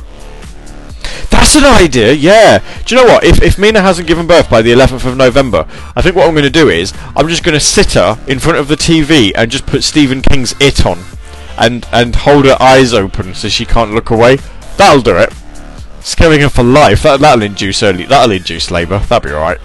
That's 1.42 1.56
an 1.56 1.66
idea, 1.66 2.14
yeah. 2.14 2.60
Do 2.86 2.96
you 2.96 3.02
know 3.02 3.14
what? 3.14 3.24
If, 3.24 3.42
if 3.42 3.58
Mina 3.58 3.82
hasn't 3.82 4.08
given 4.08 4.28
birth 4.28 4.48
by 4.48 4.62
the 4.62 4.72
11th 4.72 5.08
of 5.08 5.18
November, 5.18 5.66
I 5.96 6.02
think 6.04 6.16
what 6.16 6.28
I'm 6.28 6.36
going 6.36 6.44
to 6.44 6.52
do 6.52 6.70
is 6.70 6.94
I'm 7.16 7.28
just 7.28 7.44
going 7.44 7.56
to 7.56 7.60
sit 7.60 7.94
her 7.94 8.20
in 8.28 8.38
front 8.38 8.60
of 8.60 8.68
the 8.68 8.76
TV 8.76 9.32
and 9.34 9.50
just 9.50 9.66
put 9.66 9.84
Stephen 9.84 10.22
King's 10.22 10.54
It 10.60 10.86
on, 10.86 11.04
and 11.58 11.88
and 11.92 12.16
hold 12.16 12.46
her 12.46 12.62
eyes 12.62 12.94
open 12.94 13.34
so 13.34 13.50
she 13.50 13.66
can't 13.66 13.92
look 13.92 14.12
away. 14.12 14.38
That'll 14.78 15.02
do 15.02 15.18
it. 15.18 15.34
Scaring 16.02 16.42
her 16.42 16.50
for 16.50 16.64
life. 16.64 17.02
That 17.02 17.20
that'll 17.22 17.42
induce 17.42 17.82
early. 17.82 18.04
That'll 18.04 18.36
induce 18.36 18.70
labour. 18.70 19.00
That'll 19.00 19.28
be 19.28 19.34
all 19.34 19.42
right. 19.42 19.60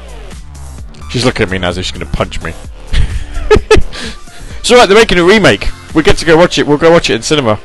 She's 1.11 1.27
looking 1.27 1.44
at 1.44 1.53
me 1.53 1.59
now 1.59 1.69
as 1.69 1.77
if 1.77 1.85
she's 1.85 1.93
going 1.93 2.11
to 2.11 2.16
punch 2.16 2.43
me. 2.43 2.55
it's 3.51 4.70
alright. 4.70 4.89
They're 4.89 4.98
making 4.98 5.19
a 5.19 5.24
remake. 5.24 5.69
We 5.94 6.03
get 6.03 6.16
to 6.16 6.24
go 6.24 6.39
watch 6.39 6.57
it. 6.57 6.66
We'll 6.66 6.78
go 6.78 6.90
watch 6.90 7.11
it 7.11 7.16
in 7.16 7.23
cinema. 7.23 7.61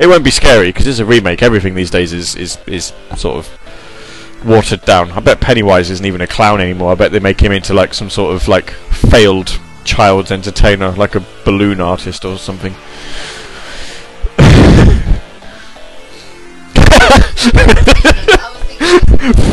It 0.00 0.06
won't 0.06 0.24
be 0.24 0.30
scary 0.30 0.68
because 0.68 0.86
it's 0.86 1.00
a 1.00 1.04
remake. 1.04 1.42
Everything 1.42 1.74
these 1.74 1.90
days 1.90 2.12
is 2.12 2.36
is 2.36 2.58
is 2.66 2.92
sort 3.16 3.38
of 3.38 4.44
watered 4.44 4.82
down. 4.82 5.10
I 5.12 5.20
bet 5.20 5.40
Pennywise 5.40 5.90
isn't 5.90 6.06
even 6.06 6.20
a 6.20 6.26
clown 6.26 6.60
anymore. 6.60 6.92
I 6.92 6.94
bet 6.94 7.12
they 7.12 7.18
make 7.18 7.40
him 7.40 7.52
into 7.52 7.74
like 7.74 7.94
some 7.94 8.10
sort 8.10 8.34
of 8.34 8.46
like 8.46 8.70
failed 8.70 9.58
child's 9.84 10.30
entertainer, 10.30 10.92
like 10.92 11.14
a 11.14 11.24
balloon 11.44 11.80
artist 11.80 12.24
or 12.24 12.38
something. 12.38 12.74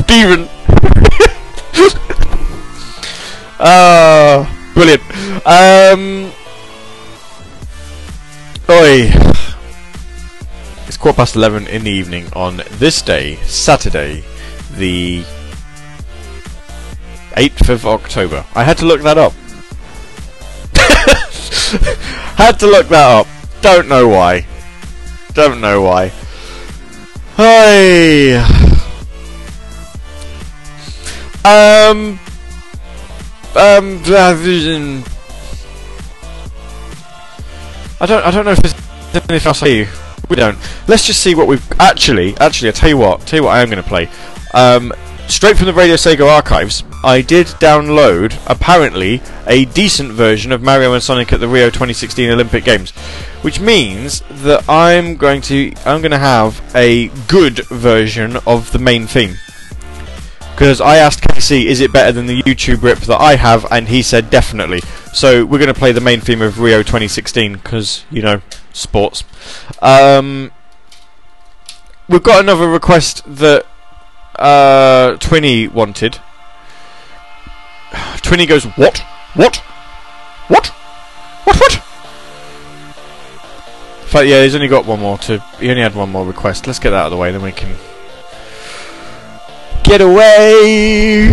Steven. 0.04 0.50
Ah, 3.58 4.52
brilliant. 4.74 5.02
Um, 5.46 6.30
oi. 8.70 9.10
It's 10.96 11.02
quarter 11.02 11.18
past 11.18 11.36
eleven 11.36 11.68
in 11.68 11.84
the 11.84 11.92
evening 11.92 12.32
on 12.38 12.64
this 12.80 13.02
day, 13.02 13.36
Saturday, 13.44 14.24
the 14.78 15.26
eighth 17.36 17.68
of 17.68 17.86
October. 17.86 18.46
I 18.56 18.64
had 18.64 18.78
to 18.78 18.86
look 18.86 19.02
that 19.02 19.18
up. 19.18 19.34
had 22.38 22.58
to 22.62 22.68
look 22.68 22.88
that 22.88 23.20
up. 23.20 23.28
Don't 23.60 23.90
know 23.90 24.08
why. 24.08 24.48
Don't 25.34 25.60
know 25.60 25.82
why. 25.82 26.14
Hey. 27.36 28.38
Um. 31.44 32.18
Um. 33.54 34.02
I 38.00 38.06
don't. 38.06 38.26
I 38.26 38.32
don't 38.32 38.46
know 38.46 38.52
if 38.52 38.60
there's 38.60 38.76
anything 39.30 39.46
else. 39.46 40.05
We 40.30 40.36
don't. 40.36 40.58
Let's 40.88 41.06
just 41.06 41.22
see 41.22 41.36
what 41.36 41.48
we've 41.48 41.66
actually. 41.80 42.36
Actually, 42.38 42.70
I 42.70 42.72
tell 42.72 42.90
you 42.90 42.98
what. 42.98 43.22
Tell 43.22 43.40
you 43.40 43.44
what 43.46 43.56
I 43.56 43.62
am 43.62 43.70
going 43.70 43.82
to 43.82 43.88
play. 43.88 44.10
Um. 44.54 44.94
Straight 45.28 45.58
from 45.58 45.66
the 45.66 45.74
Radio 45.74 45.96
Sega 45.96 46.30
archives, 46.30 46.84
I 47.04 47.22
did 47.22 47.48
download 47.48 48.38
apparently 48.46 49.24
a 49.48 49.66
decent 49.66 50.12
version 50.12 50.52
of 50.52 50.62
Mario 50.62 50.94
and 50.94 51.02
Sonic 51.02 51.34
at 51.34 51.40
the 51.40 51.48
Rio 51.48 51.72
2016 51.72 52.30
Olympic 52.30 52.64
Games, 52.64 52.92
which 53.42 53.60
means 53.60 54.22
that 54.30 54.70
I'm 54.70 55.18
going 55.18 55.42
to 55.42 55.74
I'm 55.84 56.02
going 56.02 56.12
to 56.12 56.20
have 56.20 56.62
a 56.76 57.08
good 57.28 57.66
version 57.70 58.38
of 58.46 58.72
the 58.72 58.78
main 58.78 59.08
theme. 59.08 59.36
Because 60.52 60.80
I 60.80 60.98
asked 60.98 61.22
Casey, 61.22 61.68
is 61.68 61.82
it 61.82 61.92
better 61.92 62.12
than 62.12 62.28
the 62.28 62.44
YouTube 62.44 62.84
rip 62.84 63.00
that 63.00 63.20
I 63.20 63.36
have, 63.36 63.66
and 63.72 63.88
he 63.88 64.04
said 64.04 64.30
definitely. 64.30 64.82
So 65.12 65.44
we're 65.44 65.58
going 65.58 65.74
to 65.74 65.80
play 65.80 65.92
the 65.92 66.02
main 66.02 66.22
theme 66.22 66.42
of 66.42 66.60
Rio 66.60 66.84
2016 66.84 67.54
because 67.54 68.06
you 68.12 68.22
know 68.22 68.42
sports. 68.76 69.24
Um, 69.82 70.52
we've 72.08 72.24
got 72.24 72.42
another 72.42 72.68
request 72.68 73.24
that 73.26 73.66
uh, 74.36 75.18
Twinny 75.20 75.72
wanted. 75.72 76.14
Twinny 77.92 78.48
goes, 78.48 78.66
what? 78.76 79.00
What? 79.34 79.58
What? 80.48 80.68
What? 80.68 81.58
What? 81.58 81.84
But 84.12 84.28
yeah, 84.28 84.44
he's 84.44 84.56
only 84.56 84.68
got 84.68 84.86
one 84.86 85.00
more 85.00 85.18
to. 85.20 85.40
He 85.60 85.70
only 85.70 85.82
had 85.82 85.96
one 85.96 86.10
more 86.10 86.26
request. 86.26 86.68
Let's 86.68 86.80
get 86.80 86.92
that 86.92 86.98
out 86.98 87.06
of 87.08 87.12
the 87.12 87.18
way, 87.18 87.32
then 87.32 87.42
we 87.42 87.52
can 87.52 87.76
get 89.84 90.02
away. 90.02 91.30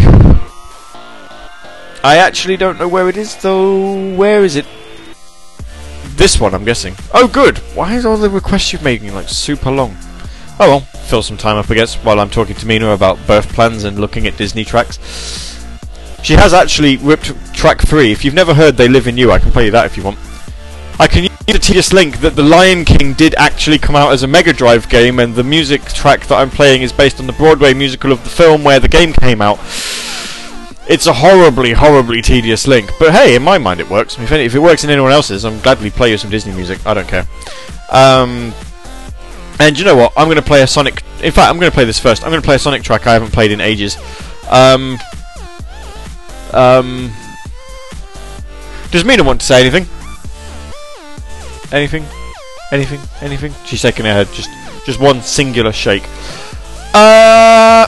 I 2.05 2.17
actually 2.17 2.57
don't 2.57 2.79
know 2.79 2.89
where 2.89 3.09
it 3.09 3.17
is 3.17 3.37
though. 3.37 4.15
Where 4.15 4.45
is 4.45 4.57
it? 4.57 4.67
This 6.23 6.39
one, 6.39 6.55
I'm 6.55 6.65
guessing. 6.65 6.95
Oh, 7.13 7.27
good. 7.27 7.59
Why 7.75 7.97
is 7.97 8.07
all 8.07 8.17
the 8.17 8.31
requests 8.31 8.73
you're 8.73 8.81
making 8.83 9.13
like 9.13 9.29
super 9.29 9.73
long? 9.73 9.97
Oh 10.61 10.69
well, 10.69 10.81
fill 10.81 11.21
some 11.21 11.37
time 11.37 11.57
up, 11.57 11.69
I 11.69 11.75
guess, 11.75 11.97
while 11.97 12.21
I'm 12.21 12.31
talking 12.31 12.55
to 12.55 12.65
Mina 12.65 12.91
about 12.91 13.27
birth 13.27 13.53
plans 13.53 13.83
and 13.83 13.99
looking 13.99 14.29
at 14.29 14.37
Disney 14.37 14.65
tracks. 14.65 15.01
She 16.23 16.35
has 16.35 16.55
actually 16.55 16.97
ripped 16.99 17.35
track 17.53 17.81
three. 17.81 18.13
If 18.13 18.25
you've 18.25 18.35
never 18.35 18.55
heard 18.55 18.77
"They 18.77 18.87
Live 18.87 19.09
in 19.09 19.17
You," 19.17 19.33
I 19.33 19.41
can 19.41 19.51
play 19.51 19.65
you 19.65 19.73
that 19.73 19.87
if 19.87 19.97
you 19.97 20.05
want. 20.05 20.17
I 21.01 21.09
can 21.09 21.25
use 21.25 21.33
a 21.49 21.59
tedious 21.59 21.93
link 21.93 22.21
that 22.21 22.37
The 22.37 22.45
Lion 22.45 22.85
King 22.85 23.15
did 23.15 23.35
actually 23.35 23.81
come 23.81 23.97
out 23.97 24.13
as 24.13 24.23
a 24.23 24.29
Mega 24.29 24.53
Drive 24.53 24.89
game, 24.89 25.19
and 25.19 25.35
the 25.35 25.43
music 25.43 25.83
track 25.87 26.29
that 26.29 26.37
I'm 26.37 26.51
playing 26.51 26.83
is 26.83 26.93
based 26.93 27.19
on 27.19 27.27
the 27.27 27.33
Broadway 27.33 27.75
musical 27.75 28.13
of 28.13 28.23
the 28.23 28.31
film 28.31 28.63
where 28.63 28.79
the 28.79 28.87
game 28.87 29.13
came 29.13 29.43
out. 29.43 29.59
It's 30.89 31.07
a 31.07 31.13
horribly, 31.13 31.73
horribly 31.73 32.23
tedious 32.23 32.67
link, 32.67 32.91
but 32.99 33.13
hey, 33.13 33.37
in 33.37 33.43
my 33.43 33.57
mind 33.57 33.81
it 33.81 33.89
works. 33.89 34.19
If, 34.19 34.33
any, 34.33 34.45
if 34.45 34.55
it 34.55 34.59
works 34.59 34.83
in 34.83 34.91
anyone 34.91 35.13
else's, 35.13 35.45
I'm 35.45 35.61
gladly 35.61 35.91
play 35.91 36.11
you 36.11 36.19
some 36.19 36.31
Disney 36.31 36.53
music. 36.53 36.85
I 36.85 36.95
don't 36.95 37.07
care. 37.07 37.27
Um, 37.91 38.53
and 39.61 39.79
you 39.79 39.85
know 39.85 39.95
what? 39.95 40.13
I'm 40.17 40.27
going 40.27 40.37
to 40.37 40.43
play 40.43 40.63
a 40.63 40.67
Sonic. 40.67 41.03
In 41.23 41.31
fact, 41.31 41.51
I'm 41.51 41.59
going 41.59 41.71
to 41.71 41.75
play 41.75 41.85
this 41.85 42.01
first. 42.01 42.25
I'm 42.25 42.31
going 42.31 42.43
to 42.43 42.45
play 42.45 42.57
a 42.57 42.59
Sonic 42.59 42.83
track 42.83 43.07
I 43.07 43.13
haven't 43.13 43.33
played 43.33 43.53
in 43.53 43.61
ages. 43.61 43.97
Um, 44.51 44.99
um, 46.53 47.13
does 48.91 49.05
Mina 49.05 49.23
want 49.23 49.41
to 49.41 49.47
say 49.47 49.61
anything? 49.61 49.87
Anything? 51.71 52.05
Anything? 52.73 53.01
Anything? 53.21 53.55
She's 53.67 53.79
shaking 53.79 54.05
her 54.05 54.13
head. 54.13 54.29
Just, 54.33 54.51
just 54.85 54.99
one 54.99 55.23
singular 55.23 55.73
shake. 55.73 56.05
Uh. 56.93 57.87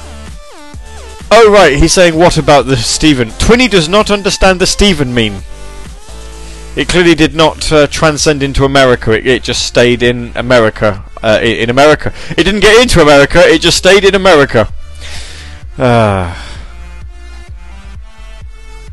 Oh 1.36 1.50
right, 1.50 1.76
he's 1.76 1.92
saying 1.92 2.14
what 2.14 2.38
about 2.38 2.66
the 2.66 2.76
Stephen? 2.76 3.30
Twinny 3.30 3.68
does 3.68 3.88
not 3.88 4.08
understand 4.08 4.60
the 4.60 4.68
Stephen 4.68 5.12
meme. 5.12 5.42
It 6.76 6.88
clearly 6.88 7.16
did 7.16 7.34
not 7.34 7.72
uh, 7.72 7.88
transcend 7.88 8.40
into 8.44 8.64
America. 8.64 9.10
It, 9.10 9.26
it 9.26 9.42
just 9.42 9.66
stayed 9.66 10.04
in 10.04 10.30
America. 10.36 11.04
Uh, 11.20 11.40
in 11.42 11.70
America, 11.70 12.14
it 12.38 12.44
didn't 12.44 12.60
get 12.60 12.80
into 12.80 13.02
America. 13.02 13.40
It 13.40 13.62
just 13.62 13.76
stayed 13.76 14.04
in 14.04 14.14
America. 14.14 14.72
Uh. 15.76 16.32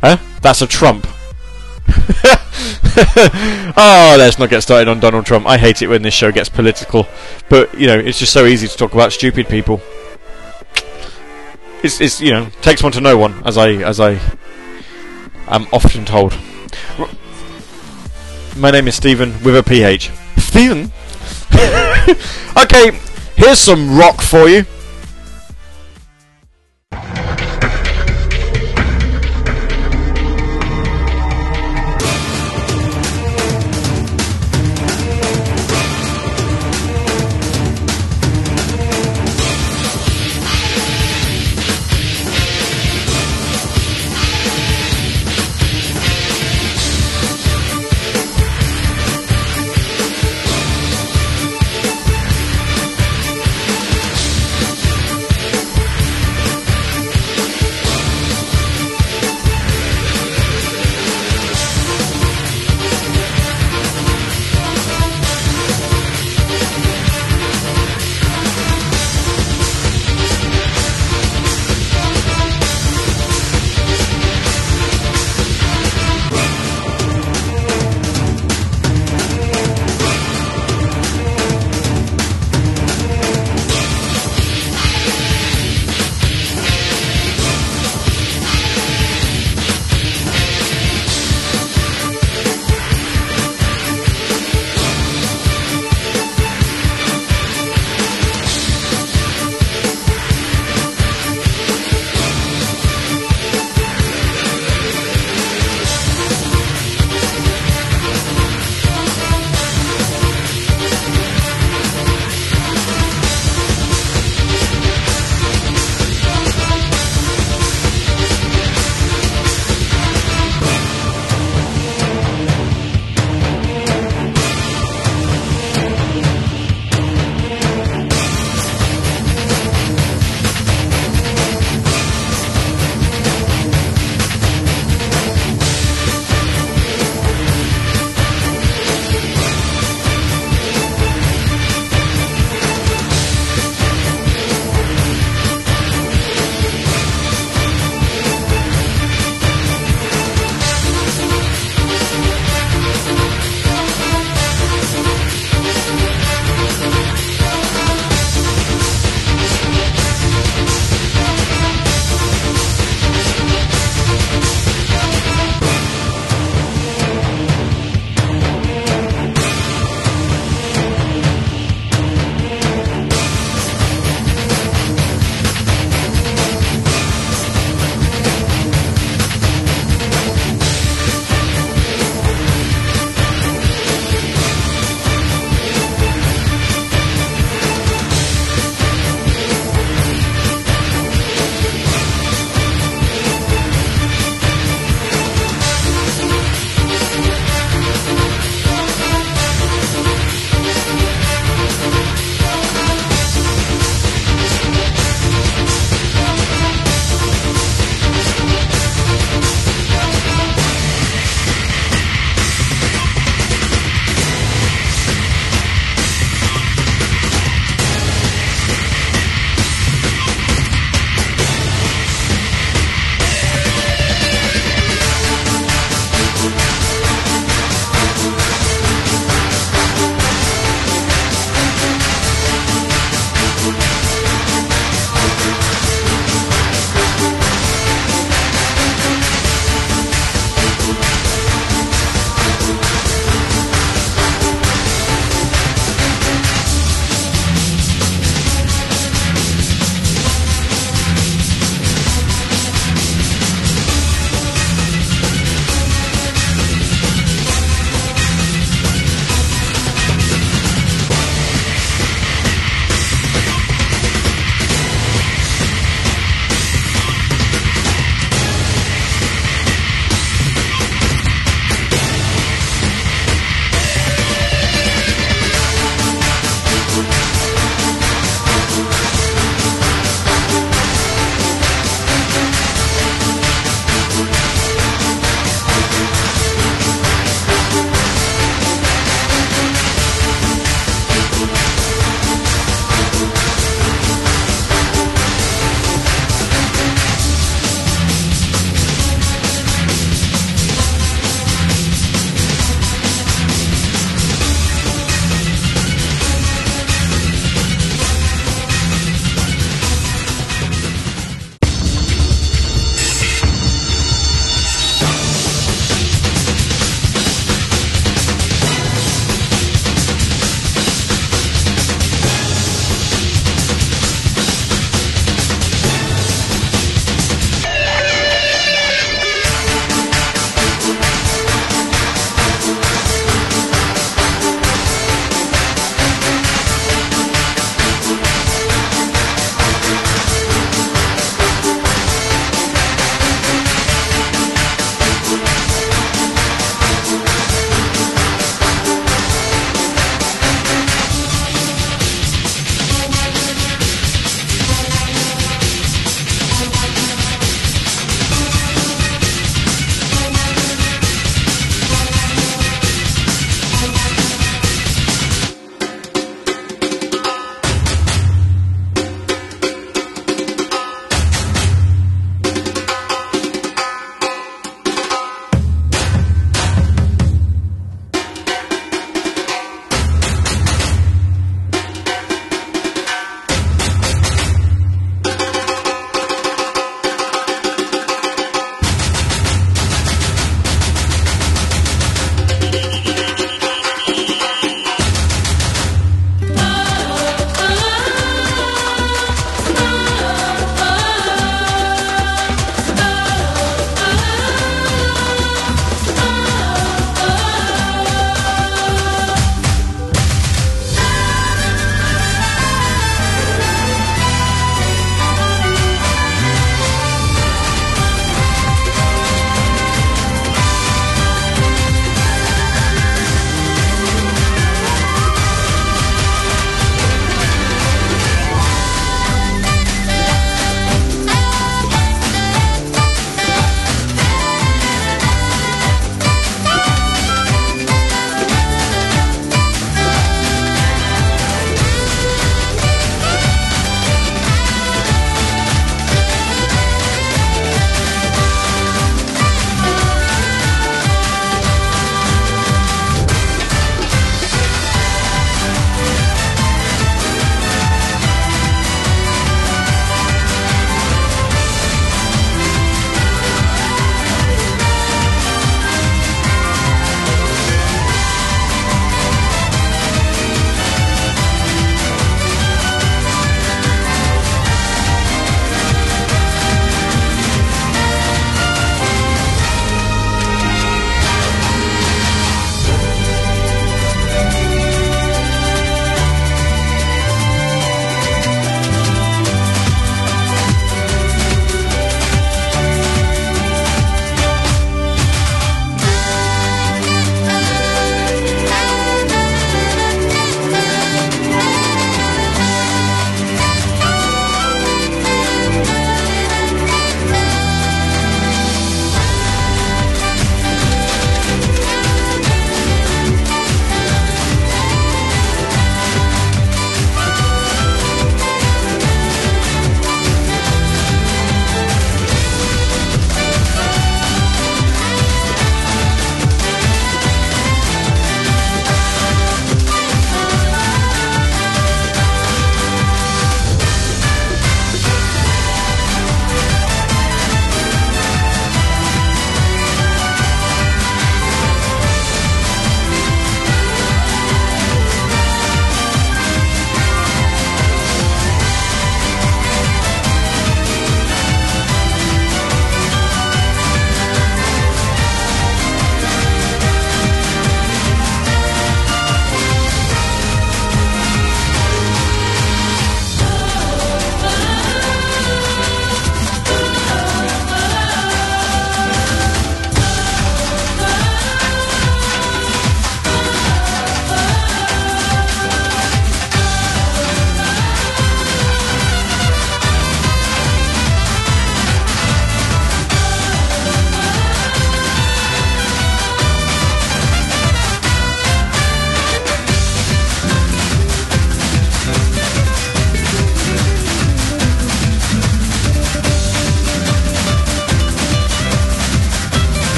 Huh? 0.00 0.18
That's 0.40 0.62
a 0.62 0.68
Trump. 0.68 1.08
oh, 3.76 4.14
let's 4.16 4.38
not 4.38 4.48
get 4.48 4.60
started 4.60 4.86
on 4.86 5.00
Donald 5.00 5.26
Trump. 5.26 5.44
I 5.44 5.58
hate 5.58 5.82
it 5.82 5.88
when 5.88 6.02
this 6.02 6.14
show 6.14 6.30
gets 6.30 6.48
political, 6.48 7.08
but 7.48 7.76
you 7.76 7.88
know 7.88 7.98
it's 7.98 8.20
just 8.20 8.32
so 8.32 8.46
easy 8.46 8.68
to 8.68 8.76
talk 8.76 8.92
about 8.92 9.12
stupid 9.12 9.48
people. 9.48 9.82
It's, 11.82 12.00
it's 12.00 12.20
you 12.20 12.32
know 12.32 12.48
takes 12.60 12.82
one 12.82 12.92
to 12.92 13.00
know 13.00 13.16
one, 13.16 13.42
as 13.46 13.56
I 13.56 13.70
as 13.74 14.00
I 14.00 14.18
am 15.46 15.66
often 15.72 16.04
told. 16.04 16.32
R- 16.98 17.08
My 18.56 18.70
name 18.70 18.88
is 18.88 18.96
Stephen 18.96 19.32
with 19.44 19.56
a 19.56 19.62
PH. 19.62 20.10
Stephen. 20.38 20.90
okay, 22.62 22.98
here's 23.36 23.58
some 23.58 23.96
rock 23.96 24.20
for 24.20 24.48
you. 24.48 24.64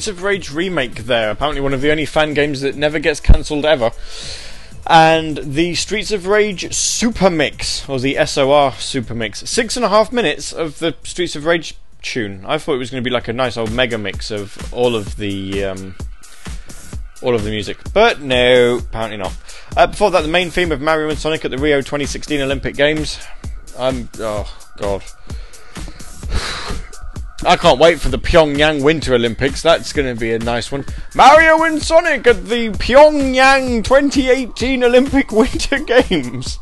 Streets 0.00 0.18
of 0.18 0.22
Rage 0.22 0.50
remake 0.50 0.94
there. 1.04 1.30
Apparently, 1.30 1.60
one 1.60 1.74
of 1.74 1.82
the 1.82 1.90
only 1.90 2.06
fan 2.06 2.32
games 2.32 2.62
that 2.62 2.74
never 2.74 2.98
gets 2.98 3.20
cancelled 3.20 3.66
ever. 3.66 3.90
And 4.86 5.36
the 5.36 5.74
Streets 5.74 6.10
of 6.10 6.26
Rage 6.26 6.72
Super 6.72 7.28
Mix, 7.28 7.86
or 7.86 8.00
the 8.00 8.16
SOR 8.24 8.72
Super 8.72 9.14
Mix. 9.14 9.40
Six 9.40 9.76
and 9.76 9.84
a 9.84 9.90
half 9.90 10.10
minutes 10.10 10.54
of 10.54 10.78
the 10.78 10.96
Streets 11.02 11.36
of 11.36 11.44
Rage 11.44 11.76
tune. 12.00 12.46
I 12.46 12.56
thought 12.56 12.76
it 12.76 12.78
was 12.78 12.88
going 12.90 13.04
to 13.04 13.06
be 13.06 13.12
like 13.12 13.28
a 13.28 13.34
nice 13.34 13.58
old 13.58 13.72
mega 13.72 13.98
mix 13.98 14.30
of 14.30 14.72
all 14.72 14.96
of 14.96 15.16
the. 15.16 15.64
Um, 15.64 15.96
all 17.20 17.34
of 17.34 17.44
the 17.44 17.50
music. 17.50 17.76
But 17.92 18.22
no, 18.22 18.78
apparently 18.78 19.18
not. 19.18 19.34
Uh, 19.76 19.86
before 19.88 20.10
that, 20.12 20.22
the 20.22 20.28
main 20.28 20.50
theme 20.50 20.72
of 20.72 20.80
Mario 20.80 21.10
and 21.10 21.18
Sonic 21.18 21.44
at 21.44 21.50
the 21.50 21.58
Rio 21.58 21.82
2016 21.82 22.40
Olympic 22.40 22.74
Games. 22.74 23.18
I'm. 23.78 24.08
Oh, 24.18 24.50
God. 24.78 25.02
I 27.42 27.56
can't 27.56 27.78
wait 27.78 28.00
for 28.00 28.10
the 28.10 28.18
Pyongyang 28.18 28.82
Winter 28.82 29.14
Olympics. 29.14 29.62
That's 29.62 29.94
going 29.94 30.14
to 30.14 30.18
be 30.18 30.32
a 30.32 30.38
nice 30.38 30.70
one. 30.70 30.84
Mario 31.14 31.62
and 31.62 31.82
Sonic 31.82 32.26
at 32.26 32.46
the 32.46 32.68
Pyongyang 32.70 33.82
2018 33.82 34.84
Olympic 34.84 35.32
Winter 35.32 35.78
Games. 35.78 36.58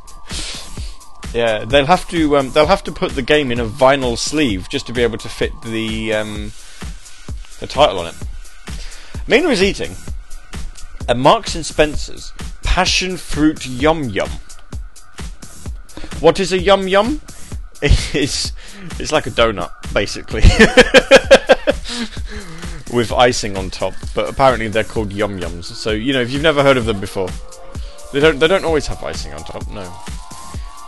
Yeah, 1.35 1.65
they'll 1.65 1.87
have 1.87 2.09
to 2.09 2.39
um, 2.39 2.53
they'll 2.53 2.67
have 2.67 2.85
to 2.85 2.93
put 2.93 3.13
the 3.13 3.23
game 3.23 3.51
in 3.51 3.59
a 3.59 3.67
vinyl 3.67 4.17
sleeve 4.17 4.69
just 4.71 4.87
to 4.87 4.93
be 4.93 5.03
able 5.03 5.19
to 5.19 5.29
fit 5.29 5.53
the 5.63 6.15
um, 6.15 6.53
the 7.59 7.67
title 7.67 7.99
on 7.99 8.07
it. 8.07 8.15
Mina 9.27 9.49
is 9.49 9.63
eating 9.63 9.95
a 11.09 11.15
Marks 11.15 11.55
and 11.55 11.67
Spencer's 11.67 12.33
passion 12.63 13.17
fruit 13.17 13.67
yum 13.67 14.05
yum. 14.05 14.31
What 16.21 16.39
is 16.39 16.53
a 16.53 16.59
yum 16.59 16.87
yum? 16.87 17.21
It's 18.15 18.53
it's 18.99 19.13
like 19.13 19.27
a 19.27 19.31
donut 19.31 19.71
basically, 19.93 20.43
with 22.97 23.13
icing 23.13 23.57
on 23.57 23.71
top. 23.71 23.95
But 24.15 24.29
apparently 24.29 24.69
they're 24.69 24.85
called 24.85 25.13
yum 25.13 25.39
yums. 25.39 25.65
So 25.65 25.91
you 25.91 26.13
know 26.13 26.21
if 26.21 26.33
you've 26.33 26.43
never 26.43 26.63
heard 26.63 26.77
of 26.77 26.87
them 26.87 27.01
before, 27.01 27.29
they 28.13 28.21
don't 28.21 28.39
they 28.39 28.49
don't 28.49 28.65
always 28.65 28.87
have 28.89 29.03
icing 29.05 29.33
on 29.33 29.45
top. 29.45 29.69
No. 29.71 29.83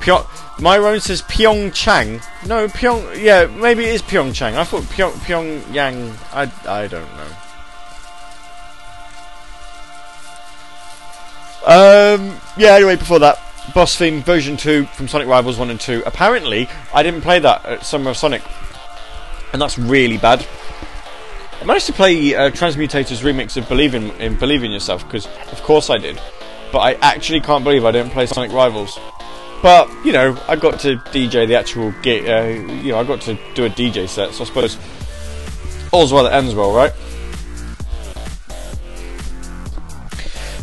Pyong, 0.01 0.27
Myron 0.61 0.99
says 0.99 1.21
Pyeongchang. 1.23 2.23
No, 2.47 2.67
Pyong. 2.69 3.23
Yeah, 3.23 3.47
maybe 3.47 3.85
it 3.85 3.95
is 3.95 4.03
Pyeongchang. 4.03 4.57
I 4.57 4.65
thought 4.65 4.83
Pyong, 4.85 5.13
Pyongyang. 5.13 6.17
I 6.33 6.51
I 6.67 6.87
don't 6.87 7.17
know. 7.17 7.27
Um, 11.67 12.41
yeah, 12.57 12.77
anyway, 12.77 12.97
before 12.97 13.19
that, 13.19 13.39
Boss 13.75 13.97
Theme 13.97 14.23
version 14.23 14.57
2 14.57 14.87
from 14.87 15.07
Sonic 15.07 15.29
Rivals 15.29 15.59
1 15.59 15.71
and 15.71 15.81
2. 15.81 16.03
Apparently, 16.07 16.69
I 16.93 17.03
didn't 17.03 17.21
play 17.21 17.39
that 17.39 17.65
at 17.65 17.87
Summer 17.87 18.11
of 18.11 18.17
Sonic, 18.17 18.43
and 19.53 19.63
that's 19.63 19.79
really 19.79 20.19
bad. 20.19 20.45
I 21.61 21.65
managed 21.65 21.87
to 21.87 21.93
play 21.93 22.35
uh, 22.35 22.51
Transmutator's 22.51 23.21
remix 23.21 23.57
of 23.57 23.69
Believe 23.69 23.95
in, 23.95 24.11
in 24.13 24.37
Believe 24.39 24.65
in 24.65 24.71
Yourself, 24.71 25.05
because 25.05 25.27
of 25.53 25.63
course 25.63 25.91
I 25.91 25.99
did. 25.99 26.21
But 26.73 26.79
I 26.79 26.95
actually 26.95 27.41
can't 27.41 27.63
believe 27.65 27.85
I 27.85 27.91
didn't 27.91 28.13
play 28.13 28.27
Sonic 28.27 28.53
Rivals. 28.53 28.99
But, 29.63 29.91
you 30.05 30.13
know, 30.13 30.39
I 30.49 30.57
got 30.57 30.81
to 30.81 30.97
DJ 30.97 31.47
the 31.47 31.57
actual 31.57 31.93
gig, 32.03 32.27
uh, 32.27 32.47
you 32.73 32.93
know, 32.93 32.99
I 32.99 33.05
got 33.05 33.21
to 33.23 33.39
do 33.55 33.67
a 33.67 33.71
DJ 33.71 34.09
set, 34.09 34.33
so 34.33 34.45
I 34.45 34.47
suppose 34.47 34.79
all's 35.93 36.13
well 36.13 36.25
that 36.25 36.33
ends 36.33 36.55
well, 36.55 36.73
right? 36.73 36.93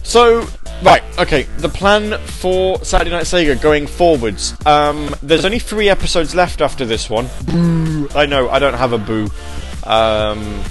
So, 0.01 0.47
right, 0.83 1.03
okay, 1.19 1.43
the 1.57 1.69
plan 1.69 2.19
for 2.19 2.83
Saturday 2.83 3.11
Night 3.11 3.25
Sega 3.25 3.59
going 3.61 3.87
forwards. 3.87 4.55
Um, 4.65 5.13
there's 5.21 5.45
only 5.45 5.59
three 5.59 5.89
episodes 5.89 6.35
left 6.35 6.61
after 6.61 6.85
this 6.85 7.09
one. 7.09 7.27
Boo! 7.45 8.09
I 8.15 8.25
know, 8.25 8.49
I 8.49 8.59
don't 8.59 8.75
have 8.75 8.93
a 8.93 8.97
boo 8.97 9.27
um, 9.83 10.63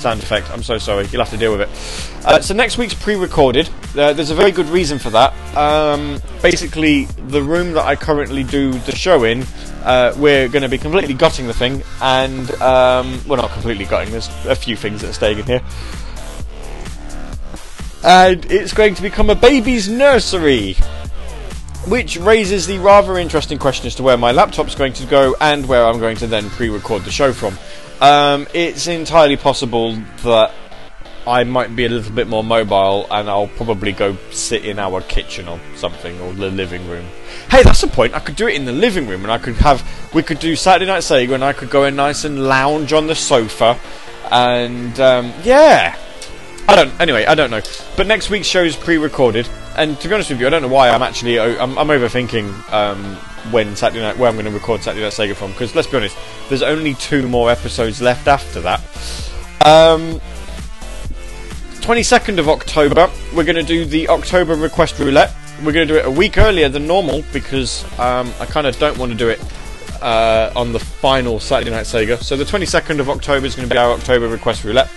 sound 0.00 0.22
effect. 0.22 0.50
I'm 0.50 0.62
so 0.62 0.78
sorry. 0.78 1.06
You'll 1.06 1.22
have 1.22 1.30
to 1.30 1.36
deal 1.36 1.52
with 1.52 1.62
it. 1.62 1.68
Uh, 2.26 2.40
so 2.40 2.54
next 2.54 2.78
week's 2.78 2.94
pre-recorded. 2.94 3.68
Uh, 3.96 4.12
there's 4.12 4.30
a 4.30 4.34
very 4.34 4.50
good 4.50 4.66
reason 4.66 4.98
for 4.98 5.10
that. 5.10 5.32
Um, 5.56 6.20
basically, 6.42 7.04
the 7.28 7.42
room 7.42 7.72
that 7.72 7.84
I 7.84 7.96
currently 7.96 8.42
do 8.42 8.72
the 8.72 8.94
show 8.94 9.24
in, 9.24 9.44
uh, 9.84 10.14
we're 10.16 10.48
going 10.48 10.62
to 10.62 10.68
be 10.68 10.78
completely 10.78 11.14
gutting 11.14 11.46
the 11.46 11.54
thing, 11.54 11.82
and 12.02 12.50
um, 12.62 13.20
well, 13.26 13.40
not 13.40 13.50
completely 13.52 13.84
gutting. 13.84 14.10
There's 14.10 14.28
a 14.46 14.54
few 14.54 14.76
things 14.76 15.02
that 15.02 15.10
are 15.10 15.14
staying 15.14 15.38
in 15.38 15.46
here 15.46 15.62
and 18.04 18.44
it's 18.46 18.72
going 18.72 18.94
to 18.94 19.02
become 19.02 19.30
a 19.30 19.34
baby's 19.34 19.88
nursery. 19.88 20.76
Which 21.88 22.18
raises 22.18 22.66
the 22.66 22.78
rather 22.78 23.16
interesting 23.16 23.58
question 23.58 23.86
as 23.86 23.94
to 23.96 24.02
where 24.02 24.18
my 24.18 24.32
laptop's 24.32 24.74
going 24.74 24.92
to 24.94 25.06
go 25.06 25.34
and 25.40 25.66
where 25.66 25.86
I'm 25.86 25.98
going 25.98 26.16
to 26.18 26.26
then 26.26 26.50
pre 26.50 26.68
record 26.68 27.04
the 27.04 27.10
show 27.10 27.32
from. 27.32 27.58
Um, 28.00 28.46
it's 28.52 28.86
entirely 28.86 29.36
possible 29.36 29.94
that 30.22 30.52
I 31.26 31.44
might 31.44 31.74
be 31.76 31.84
a 31.84 31.88
little 31.88 32.12
bit 32.12 32.28
more 32.28 32.44
mobile 32.44 33.06
and 33.10 33.28
I'll 33.28 33.48
probably 33.48 33.92
go 33.92 34.16
sit 34.30 34.64
in 34.64 34.78
our 34.78 35.00
kitchen 35.02 35.48
or 35.48 35.60
something 35.76 36.18
or 36.20 36.32
the 36.32 36.50
living 36.50 36.86
room. 36.88 37.06
Hey, 37.50 37.62
that's 37.62 37.80
the 37.80 37.88
point. 37.88 38.14
I 38.14 38.20
could 38.20 38.36
do 38.36 38.46
it 38.46 38.54
in 38.54 38.64
the 38.64 38.72
living 38.72 39.06
room 39.06 39.22
and 39.22 39.32
I 39.32 39.38
could 39.38 39.56
have. 39.56 39.86
We 40.14 40.22
could 40.22 40.38
do 40.38 40.56
Saturday 40.56 40.86
Night 40.86 41.02
Sega 41.02 41.34
and 41.34 41.44
I 41.44 41.52
could 41.52 41.70
go 41.70 41.84
in 41.84 41.96
nice 41.96 42.24
and 42.24 42.44
lounge 42.44 42.92
on 42.92 43.06
the 43.06 43.14
sofa 43.14 43.78
and. 44.30 44.98
Um, 45.00 45.32
yeah! 45.44 45.96
I 46.70 46.76
don't. 46.76 47.00
Anyway, 47.00 47.24
I 47.24 47.34
don't 47.34 47.50
know. 47.50 47.62
But 47.96 48.06
next 48.06 48.30
week's 48.30 48.46
show 48.46 48.62
is 48.62 48.76
pre-recorded, 48.76 49.48
and 49.76 49.98
to 49.98 50.06
be 50.06 50.14
honest 50.14 50.30
with 50.30 50.38
you, 50.38 50.46
I 50.46 50.50
don't 50.50 50.62
know 50.62 50.68
why 50.68 50.88
I'm 50.88 51.02
actually 51.02 51.40
I'm, 51.40 51.76
I'm 51.76 51.88
overthinking 51.88 52.72
um, 52.72 53.16
when 53.52 53.74
Saturday 53.74 54.02
night 54.02 54.16
where 54.16 54.28
I'm 54.28 54.36
going 54.36 54.44
to 54.44 54.52
record 54.52 54.80
Saturday 54.80 55.02
Night 55.02 55.12
Sega 55.12 55.34
from 55.34 55.50
because 55.50 55.74
let's 55.74 55.88
be 55.88 55.96
honest, 55.96 56.16
there's 56.48 56.62
only 56.62 56.94
two 56.94 57.26
more 57.26 57.50
episodes 57.50 58.00
left 58.00 58.28
after 58.28 58.60
that. 58.60 58.80
Um, 59.64 60.20
22nd 61.80 62.38
of 62.38 62.48
October, 62.48 63.10
we're 63.34 63.42
going 63.42 63.56
to 63.56 63.64
do 63.64 63.84
the 63.84 64.08
October 64.08 64.54
request 64.54 64.96
roulette. 65.00 65.34
We're 65.64 65.72
going 65.72 65.88
to 65.88 65.94
do 65.94 65.98
it 65.98 66.06
a 66.06 66.10
week 66.10 66.38
earlier 66.38 66.68
than 66.68 66.86
normal 66.86 67.24
because 67.32 67.82
um, 67.98 68.32
I 68.38 68.46
kind 68.46 68.68
of 68.68 68.78
don't 68.78 68.96
want 68.96 69.10
to 69.10 69.18
do 69.18 69.28
it 69.28 69.40
uh, 70.00 70.52
on 70.54 70.72
the 70.72 70.78
final 70.78 71.40
Saturday 71.40 71.72
Night 71.72 71.86
Sega. 71.86 72.22
So 72.22 72.36
the 72.36 72.44
22nd 72.44 73.00
of 73.00 73.10
October 73.10 73.44
is 73.44 73.56
going 73.56 73.68
to 73.68 73.74
be 73.74 73.76
our 73.76 73.90
October 73.90 74.28
request 74.28 74.62
roulette. 74.62 74.88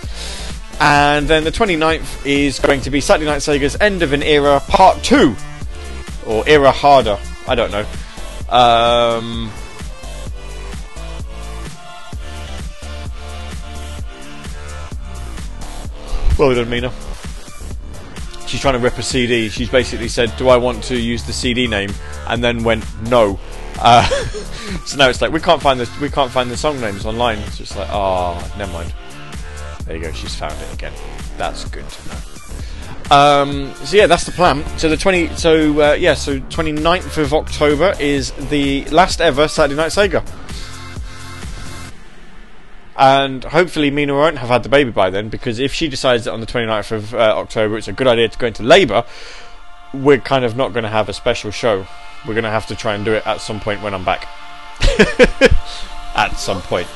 And 0.79 1.27
then 1.27 1.43
the 1.43 1.51
29th 1.51 2.25
is 2.25 2.59
going 2.59 2.81
to 2.81 2.89
be 2.89 3.01
Saturday 3.01 3.29
Night 3.29 3.39
Sega's 3.39 3.77
End 3.79 4.01
of 4.01 4.13
an 4.13 4.23
Era 4.23 4.59
Part 4.67 5.01
2. 5.03 5.35
Or 6.25 6.47
Era 6.47 6.71
Harder. 6.71 7.17
I 7.47 7.55
don't 7.55 7.71
know. 7.71 7.85
Um, 8.49 9.51
well 16.37 16.53
done, 16.53 16.69
Mina. 16.69 16.91
She's 18.47 18.61
trying 18.61 18.73
to 18.73 18.79
rip 18.79 18.97
a 18.97 19.03
CD. 19.03 19.49
She's 19.49 19.69
basically 19.69 20.07
said, 20.07 20.35
Do 20.37 20.49
I 20.49 20.57
want 20.57 20.83
to 20.85 20.99
use 20.99 21.23
the 21.23 21.33
CD 21.33 21.67
name? 21.67 21.91
And 22.27 22.43
then 22.43 22.63
went, 22.63 22.85
No. 23.09 23.39
Uh, 23.79 24.07
so 24.85 24.97
now 24.97 25.09
it's 25.09 25.21
like 25.21 25.31
we 25.31 25.39
can't 25.39 25.61
find 25.61 25.79
the 25.79 25.89
we 26.01 26.09
can't 26.09 26.31
find 26.31 26.49
the 26.49 26.57
song 26.57 26.79
names 26.79 27.05
online. 27.05 27.39
It's 27.39 27.57
just 27.57 27.75
like, 27.75 27.89
oh, 27.91 28.35
never 28.57 28.71
mind. 28.71 28.93
There 29.85 29.97
you 29.97 30.03
go. 30.03 30.11
She's 30.11 30.35
found 30.35 30.59
it 30.61 30.73
again. 30.73 30.93
That's 31.37 31.65
good 31.65 31.87
to 31.87 32.09
know. 32.09 32.15
Um, 33.11 33.73
so 33.75 33.97
yeah, 33.97 34.07
that's 34.07 34.23
the 34.23 34.31
plan. 34.31 34.63
So 34.77 34.89
the 34.89 34.97
twenty. 34.97 35.27
So 35.35 35.81
uh, 35.81 35.93
yeah. 35.93 36.13
So 36.13 36.39
29th 36.39 37.17
of 37.17 37.33
October 37.33 37.93
is 37.99 38.31
the 38.49 38.85
last 38.85 39.21
ever 39.21 39.47
Saturday 39.47 39.75
Night 39.75 39.91
Sega. 39.91 40.25
And 42.95 43.43
hopefully 43.43 43.89
Mina 43.89 44.13
won't 44.13 44.37
have 44.37 44.49
had 44.49 44.63
the 44.63 44.69
baby 44.69 44.91
by 44.91 45.09
then, 45.09 45.29
because 45.29 45.59
if 45.59 45.73
she 45.73 45.89
decides 45.89 46.25
that 46.25 46.31
on 46.31 46.41
the 46.41 46.45
29th 46.45 46.91
of 46.91 47.13
uh, 47.15 47.17
October 47.37 47.77
it's 47.77 47.87
a 47.87 47.93
good 47.93 48.07
idea 48.07 48.29
to 48.29 48.37
go 48.37 48.47
into 48.47 48.61
labour, 48.61 49.03
we're 49.93 50.19
kind 50.19 50.45
of 50.45 50.55
not 50.55 50.73
going 50.73 50.83
to 50.83 50.89
have 50.89 51.09
a 51.09 51.13
special 51.13 51.49
show. 51.49 51.87
We're 52.27 52.35
going 52.35 52.43
to 52.43 52.51
have 52.51 52.67
to 52.67 52.75
try 52.75 52.93
and 52.93 53.03
do 53.03 53.13
it 53.13 53.25
at 53.25 53.41
some 53.41 53.59
point 53.59 53.81
when 53.81 53.93
I'm 53.93 54.05
back. 54.05 54.27
at 56.15 56.33
some 56.37 56.61
point. 56.61 56.87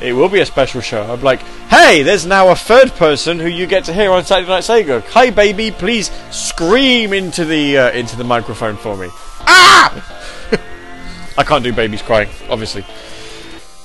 It 0.00 0.12
will 0.12 0.28
be 0.28 0.40
a 0.40 0.46
special 0.46 0.80
show. 0.80 1.02
I'm 1.02 1.22
like, 1.22 1.40
hey, 1.68 2.02
there's 2.02 2.26
now 2.26 2.48
a 2.48 2.56
third 2.56 2.90
person 2.92 3.38
who 3.38 3.48
you 3.48 3.66
get 3.66 3.84
to 3.84 3.92
hear 3.92 4.10
on 4.10 4.24
Saturday 4.24 4.48
Night 4.48 4.64
Sega. 4.64 5.02
Hi, 5.10 5.30
baby, 5.30 5.70
please 5.70 6.10
scream 6.30 7.12
into 7.12 7.44
the 7.44 7.78
uh, 7.78 7.90
into 7.90 8.16
the 8.16 8.24
microphone 8.24 8.76
for 8.76 8.96
me. 8.96 9.08
Ah! 9.46 10.18
I 11.38 11.44
can't 11.44 11.62
do 11.62 11.72
babies 11.72 12.02
crying, 12.02 12.28
obviously. 12.48 12.84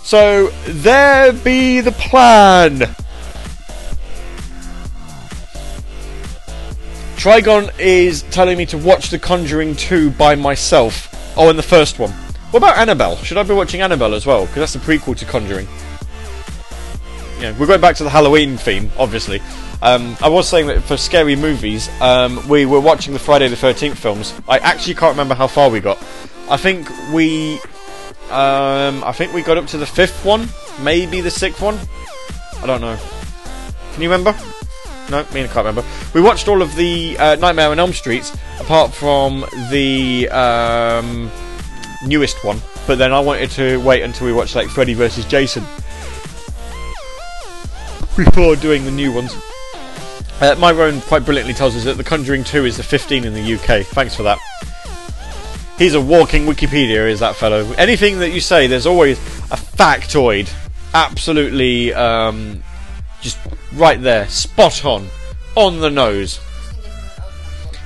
So 0.03 0.47
there 0.65 1.33
be 1.33 1.81
the 1.81 1.91
plan. 1.91 2.79
Trigon 7.17 7.77
is 7.79 8.21
telling 8.31 8.57
me 8.57 8.65
to 8.67 8.77
watch 8.77 9.09
The 9.09 9.19
Conjuring 9.19 9.75
2 9.75 10.11
by 10.11 10.35
myself. 10.35 11.13
Oh, 11.35 11.49
and 11.49 11.59
the 11.59 11.63
first 11.63 11.99
one. 11.99 12.11
What 12.51 12.59
about 12.59 12.77
Annabelle? 12.77 13.17
Should 13.17 13.37
I 13.37 13.43
be 13.43 13.53
watching 13.53 13.81
Annabelle 13.81 14.13
as 14.13 14.25
well? 14.25 14.45
Because 14.45 14.71
that's 14.71 14.73
the 14.73 14.79
prequel 14.79 15.17
to 15.17 15.25
Conjuring. 15.25 15.67
Yeah, 17.39 17.55
we're 17.59 17.67
going 17.67 17.81
back 17.81 17.95
to 17.97 18.03
the 18.03 18.09
Halloween 18.09 18.57
theme, 18.57 18.89
obviously. 18.97 19.41
Um, 19.83 20.17
I 20.21 20.27
was 20.27 20.49
saying 20.49 20.67
that 20.67 20.81
for 20.81 20.97
scary 20.97 21.35
movies, 21.35 21.87
um, 22.01 22.47
we 22.47 22.65
were 22.65 22.79
watching 22.79 23.13
the 23.13 23.19
Friday 23.19 23.47
the 23.47 23.55
13th 23.55 23.95
films. 23.95 24.33
I 24.49 24.57
actually 24.57 24.95
can't 24.95 25.11
remember 25.11 25.35
how 25.35 25.45
far 25.45 25.69
we 25.69 25.79
got. 25.79 25.99
I 26.49 26.57
think 26.57 26.89
we. 27.13 27.59
Um, 28.31 29.03
I 29.03 29.13
think 29.13 29.33
we 29.33 29.43
got 29.43 29.57
up 29.57 29.67
to 29.67 29.77
the 29.77 29.85
fifth 29.85 30.25
one, 30.25 30.49
maybe 30.81 31.21
the 31.21 31.31
sixth 31.31 31.61
one. 31.61 31.77
I 32.61 32.65
don't 32.65 32.81
know. 32.81 32.97
Can 33.93 34.01
you 34.01 34.09
remember? 34.09 34.35
No, 35.11 35.23
me 35.33 35.41
and 35.41 35.49
I 35.49 35.53
can't 35.53 35.57
remember. 35.57 35.85
We 36.13 36.21
watched 36.21 36.47
all 36.47 36.61
of 36.61 36.75
the 36.75 37.17
uh, 37.19 37.35
Nightmare 37.35 37.69
on 37.69 37.79
Elm 37.79 37.93
Streets, 37.93 38.35
apart 38.59 38.91
from 38.91 39.45
the 39.69 40.27
um, 40.29 41.31
newest 42.05 42.43
one. 42.43 42.59
But 42.87 42.97
then 42.97 43.13
I 43.13 43.19
wanted 43.19 43.51
to 43.51 43.77
wait 43.81 44.01
until 44.01 44.25
we 44.25 44.33
watched 44.33 44.55
like 44.55 44.67
Freddy 44.69 44.95
vs. 44.95 45.25
Jason 45.25 45.63
before 48.17 48.55
doing 48.55 48.83
the 48.83 48.91
new 48.91 49.13
ones. 49.13 49.35
Uh, 50.41 50.55
Myron 50.59 51.01
quite 51.01 51.23
brilliantly 51.23 51.53
tells 51.53 51.75
us 51.75 51.83
that 51.85 51.97
The 51.97 52.03
Conjuring 52.03 52.43
2 52.43 52.65
is 52.65 52.77
the 52.77 52.83
15 52.83 53.23
in 53.23 53.33
the 53.33 53.53
UK. 53.55 53.85
Thanks 53.85 54.15
for 54.15 54.23
that. 54.23 54.39
He's 55.77 55.93
a 55.93 56.01
walking 56.01 56.45
Wikipedia, 56.45 57.09
is 57.09 57.19
that 57.19 57.35
fellow. 57.35 57.71
Anything 57.73 58.19
that 58.19 58.31
you 58.31 58.41
say, 58.41 58.67
there's 58.67 58.87
always 58.87 59.19
a 59.51 59.55
factoid. 59.55 60.51
Absolutely, 60.93 61.93
um, 61.93 62.63
just 63.21 63.37
right 63.73 64.01
there, 64.01 64.27
spot 64.27 64.83
on, 64.83 65.07
on 65.55 65.79
the 65.79 65.89
nose. 65.89 66.39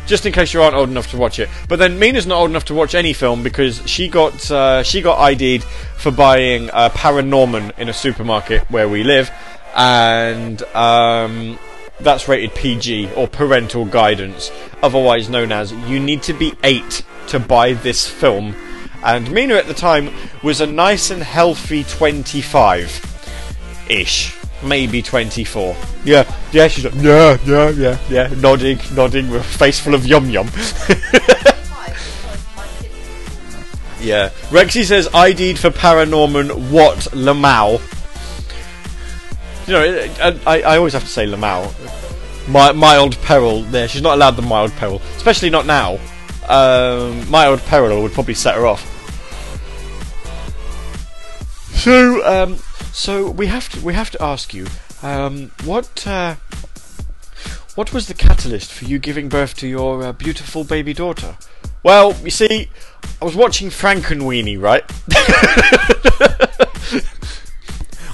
Just 0.07 0.25
in 0.25 0.31
case 0.31 0.53
you 0.53 0.61
aren't 0.61 0.75
old 0.75 0.89
enough 0.89 1.11
to 1.11 1.17
watch 1.17 1.39
it. 1.39 1.49
But 1.69 1.79
then 1.79 1.99
Mina's 1.99 2.25
not 2.25 2.39
old 2.39 2.49
enough 2.49 2.65
to 2.65 2.73
watch 2.73 2.95
any 2.95 3.13
film 3.13 3.43
because 3.43 3.81
she 3.89 4.07
got 4.07 4.49
uh, 4.51 4.83
she 4.83 5.01
got 5.01 5.19
ID'd 5.19 5.63
for 5.63 6.11
buying 6.11 6.69
uh, 6.71 6.89
Paranorman 6.89 7.77
in 7.77 7.87
a 7.87 7.93
supermarket 7.93 8.69
where 8.71 8.89
we 8.89 9.03
live, 9.03 9.31
and 9.75 10.61
um, 10.75 11.59
that's 11.99 12.27
rated 12.27 12.55
PG 12.55 13.13
or 13.13 13.27
parental 13.27 13.85
guidance, 13.85 14.51
otherwise 14.81 15.29
known 15.29 15.51
as 15.51 15.71
you 15.71 15.99
need 15.99 16.23
to 16.23 16.33
be 16.33 16.53
eight 16.63 17.03
to 17.27 17.39
buy 17.39 17.73
this 17.73 18.07
film. 18.07 18.55
And 19.03 19.31
Mina 19.31 19.55
at 19.55 19.67
the 19.67 19.73
time 19.73 20.11
was 20.43 20.61
a 20.61 20.67
nice 20.67 21.09
and 21.09 21.23
healthy 21.23 21.83
25 21.83 23.87
ish, 23.89 24.35
maybe 24.63 25.01
24. 25.01 25.75
Yeah, 26.03 26.31
yeah, 26.51 26.67
she's 26.67 26.85
like, 26.85 26.93
yeah, 26.95 27.37
yeah, 27.45 27.69
yeah, 27.69 27.97
yeah, 28.09 28.27
nodding, 28.37 28.79
nodding 28.93 29.29
with 29.29 29.41
a 29.41 29.43
face 29.43 29.79
full 29.79 29.95
of 29.95 30.05
yum 30.05 30.29
yum. 30.29 30.47
yeah. 33.99 34.29
Rexy 34.49 34.83
says 34.83 35.07
ID'd 35.13 35.57
for 35.57 35.71
Paranorman, 35.71 36.71
what, 36.71 36.97
Lamau? 37.13 37.81
You 39.71 39.77
know, 39.77 40.13
I, 40.45 40.61
I 40.63 40.75
always 40.75 40.91
have 40.91 41.03
to 41.03 41.07
say 41.07 41.25
Lamau. 41.25 41.71
My, 42.49 42.73
mild 42.73 43.15
peril 43.21 43.61
there. 43.61 43.87
She's 43.87 44.01
not 44.01 44.15
allowed 44.15 44.31
the 44.31 44.41
mild 44.41 44.73
peril, 44.73 45.01
especially 45.15 45.49
not 45.49 45.65
now. 45.65 45.97
Um, 46.49 47.31
mild 47.31 47.61
peril 47.61 48.03
would 48.03 48.11
probably 48.11 48.33
set 48.33 48.55
her 48.55 48.67
off. 48.67 48.83
So, 51.73 52.21
um, 52.27 52.57
so 52.91 53.31
we 53.31 53.47
have 53.47 53.69
to 53.69 53.79
we 53.79 53.93
have 53.93 54.11
to 54.11 54.21
ask 54.21 54.53
you, 54.53 54.67
um, 55.03 55.51
what 55.63 56.05
uh, 56.05 56.35
what 57.75 57.93
was 57.93 58.07
the 58.07 58.13
catalyst 58.13 58.73
for 58.73 58.83
you 58.83 58.99
giving 58.99 59.29
birth 59.29 59.55
to 59.59 59.69
your 59.69 60.03
uh, 60.03 60.11
beautiful 60.11 60.65
baby 60.65 60.93
daughter? 60.93 61.37
Well, 61.81 62.13
you 62.25 62.29
see, 62.29 62.67
I 63.21 63.23
was 63.23 63.37
watching 63.37 63.69
Frankenweenie, 63.69 64.61
right? 64.61 64.83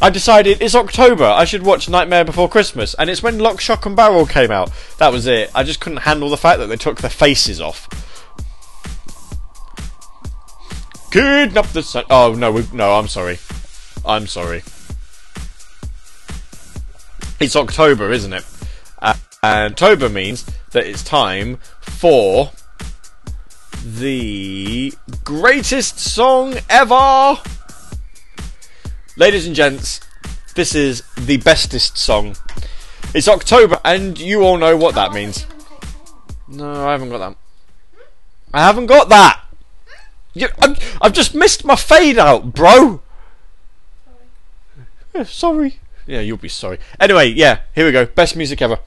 I 0.01 0.09
decided 0.11 0.61
it's 0.61 0.75
October. 0.75 1.25
I 1.25 1.45
should 1.45 1.63
watch 1.63 1.89
Nightmare 1.89 2.23
Before 2.23 2.47
Christmas, 2.47 2.93
and 2.93 3.09
it's 3.09 3.23
when 3.23 3.39
Lock, 3.39 3.59
Shock, 3.59 3.85
and 3.85 3.95
Barrel 3.95 4.27
came 4.27 4.51
out. 4.51 4.71
That 4.99 5.11
was 5.11 5.25
it. 5.25 5.49
I 5.55 5.63
just 5.63 5.79
couldn't 5.79 5.99
handle 5.99 6.29
the 6.29 6.37
fact 6.37 6.59
that 6.59 6.67
they 6.67 6.75
took 6.75 7.01
their 7.01 7.09
faces 7.09 7.59
off. 7.59 7.87
Kidnap 11.11 11.67
the 11.67 11.81
sun. 11.81 12.03
Oh 12.09 12.33
no, 12.33 12.51
we, 12.51 12.65
no. 12.73 12.93
I'm 12.93 13.07
sorry. 13.07 13.39
I'm 14.05 14.27
sorry. 14.27 14.63
It's 17.39 17.55
October, 17.55 18.11
isn't 18.11 18.33
it? 18.33 18.45
Uh, 18.99 19.15
and 19.41 19.73
October 19.73 20.09
means 20.09 20.45
that 20.71 20.85
it's 20.85 21.03
time 21.03 21.57
for 21.81 22.51
the 23.83 24.93
greatest 25.23 25.97
song 25.97 26.55
ever. 26.69 27.37
Ladies 29.17 29.47
and 29.47 29.55
gents, 29.55 29.99
this 30.53 30.75
is 30.75 31.01
the 31.15 31.37
bestest 31.37 31.97
song. 31.97 32.35
It's 33.15 33.27
October, 33.27 33.81
and 33.83 34.19
you 34.19 34.43
all 34.43 34.59
know 34.59 34.77
what 34.77 34.93
that 34.93 35.11
means. 35.11 35.47
No, 36.47 36.87
I 36.87 36.91
haven't 36.91 37.09
got 37.09 37.17
that. 37.17 37.35
I 38.53 38.61
haven't 38.61 38.85
got 38.85 39.09
that. 39.09 39.43
You, 40.35 40.49
I've, 40.61 40.99
I've 41.01 41.13
just 41.13 41.33
missed 41.33 41.65
my 41.65 41.75
fade 41.75 42.19
out, 42.19 42.53
bro. 42.53 43.01
Yeah, 45.15 45.23
sorry. 45.23 45.79
Yeah, 46.05 46.19
you'll 46.19 46.37
be 46.37 46.47
sorry. 46.47 46.77
Anyway, 46.99 47.29
yeah, 47.29 47.61
here 47.73 47.87
we 47.87 47.91
go. 47.91 48.05
Best 48.05 48.35
music 48.35 48.61
ever. 48.61 48.77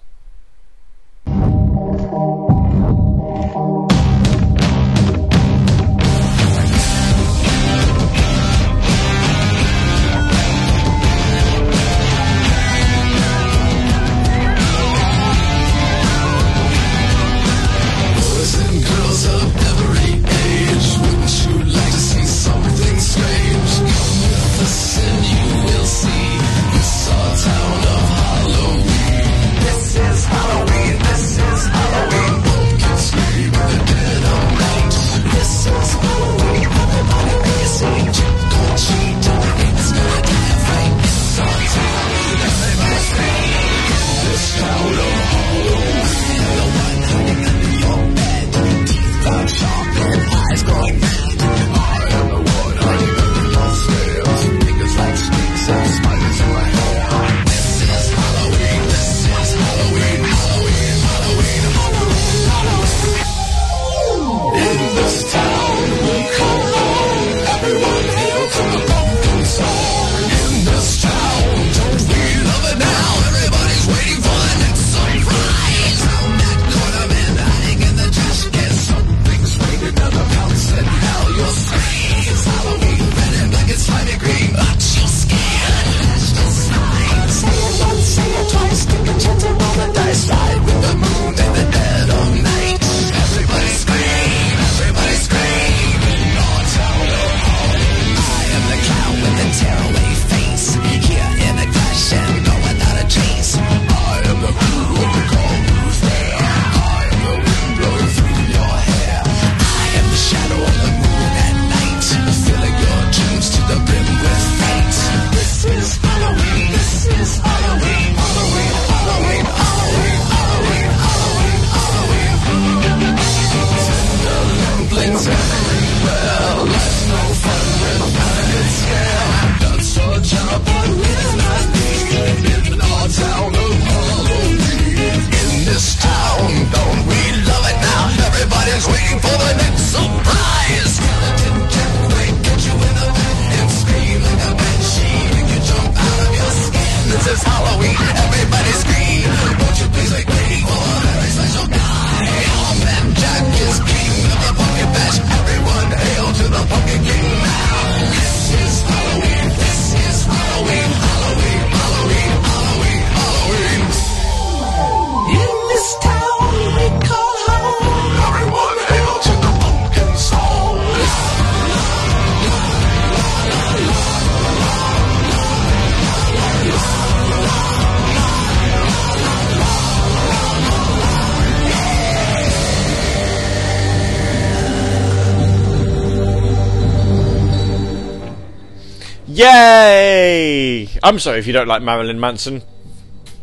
I'm 191.02 191.18
sorry 191.18 191.39
if 191.39 191.47
you 191.47 191.52
don't 191.52 191.68
like 191.68 191.82
Marilyn 191.82 192.20
Manson. 192.20 192.62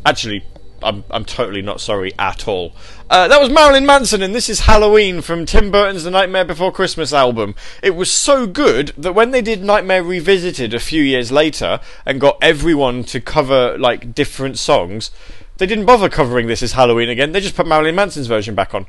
Actually, 0.05 0.43
I'm 0.83 1.03
I'm 1.09 1.25
totally 1.25 1.61
not 1.63 1.81
sorry 1.81 2.13
at 2.19 2.47
all. 2.47 2.73
Uh, 3.09 3.27
that 3.27 3.41
was 3.41 3.49
Marilyn 3.49 3.85
Manson, 3.85 4.21
and 4.21 4.35
this 4.35 4.47
is 4.47 4.61
Halloween 4.61 5.21
from 5.21 5.45
Tim 5.45 5.71
Burton's 5.71 6.03
The 6.03 6.11
Nightmare 6.11 6.45
Before 6.45 6.71
Christmas 6.71 7.13
album. 7.13 7.55
It 7.81 7.95
was 7.95 8.11
so 8.11 8.45
good 8.45 8.93
that 8.97 9.13
when 9.13 9.31
they 9.31 9.41
did 9.41 9.63
Nightmare 9.63 10.03
Revisited 10.03 10.73
a 10.73 10.79
few 10.79 11.01
years 11.01 11.31
later 11.31 11.79
and 12.05 12.21
got 12.21 12.37
everyone 12.41 13.03
to 13.05 13.19
cover 13.19 13.75
like 13.77 14.13
different 14.13 14.59
songs, 14.59 15.09
they 15.57 15.65
didn't 15.65 15.85
bother 15.85 16.09
covering 16.09 16.45
this 16.45 16.61
as 16.61 16.73
Halloween 16.73 17.09
again. 17.09 17.31
They 17.31 17.41
just 17.41 17.55
put 17.55 17.65
Marilyn 17.65 17.95
Manson's 17.95 18.27
version 18.27 18.53
back 18.53 18.75
on, 18.75 18.85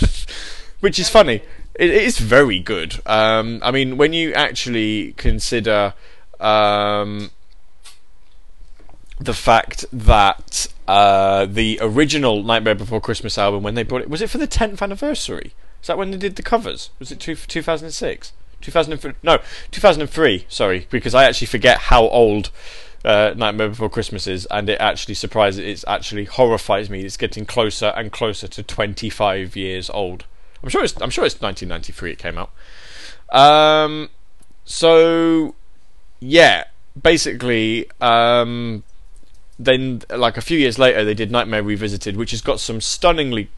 which 0.80 0.98
is 0.98 1.10
funny. 1.10 1.42
It, 1.74 1.90
it 1.90 2.02
is 2.02 2.18
very 2.18 2.58
good. 2.58 3.00
Um, 3.04 3.60
I 3.62 3.70
mean, 3.70 3.98
when 3.98 4.14
you 4.14 4.32
actually 4.32 5.12
consider. 5.12 5.92
Um, 6.40 7.32
the 9.20 9.34
fact 9.34 9.84
that 9.92 10.68
uh, 10.86 11.46
the 11.46 11.78
original 11.80 12.42
Nightmare 12.42 12.74
Before 12.74 13.00
Christmas 13.00 13.36
album, 13.36 13.62
when 13.62 13.74
they 13.74 13.82
brought 13.82 14.02
it, 14.02 14.10
was 14.10 14.22
it 14.22 14.30
for 14.30 14.38
the 14.38 14.48
10th 14.48 14.80
anniversary? 14.80 15.52
Is 15.80 15.88
that 15.88 15.98
when 15.98 16.10
they 16.10 16.16
did 16.16 16.36
the 16.36 16.42
covers? 16.42 16.90
Was 16.98 17.12
it 17.12 17.20
two, 17.20 17.34
2006? 17.34 18.32
2003? 18.60 19.12
No, 19.22 19.38
2003. 19.70 20.46
Sorry, 20.48 20.86
because 20.90 21.14
I 21.14 21.24
actually 21.24 21.46
forget 21.46 21.78
how 21.78 22.08
old 22.08 22.50
uh, 23.04 23.34
Nightmare 23.36 23.68
Before 23.68 23.88
Christmas 23.88 24.26
is, 24.26 24.46
and 24.46 24.68
it 24.68 24.80
actually 24.80 25.14
surprises, 25.14 25.64
it 25.64 25.84
actually 25.88 26.24
horrifies 26.24 26.90
me. 26.90 27.02
It's 27.02 27.16
getting 27.16 27.46
closer 27.46 27.92
and 27.96 28.10
closer 28.12 28.48
to 28.48 28.62
25 28.62 29.56
years 29.56 29.90
old. 29.90 30.24
I'm 30.62 30.68
sure 30.68 30.82
it's, 30.82 31.00
I'm 31.00 31.10
sure 31.10 31.24
it's 31.24 31.40
1993. 31.40 32.12
It 32.12 32.18
came 32.18 32.38
out. 32.38 32.50
Um, 33.30 34.10
so 34.64 35.54
yeah, 36.20 36.64
basically, 37.00 37.88
um, 38.00 38.82
then 39.58 40.02
like 40.10 40.36
a 40.36 40.40
few 40.40 40.58
years 40.58 40.78
later, 40.78 41.04
they 41.04 41.14
did 41.14 41.30
Nightmare 41.30 41.62
Revisited, 41.62 42.16
which 42.16 42.30
has 42.30 42.40
got 42.40 42.60
some 42.60 42.80
stunningly 42.80 43.50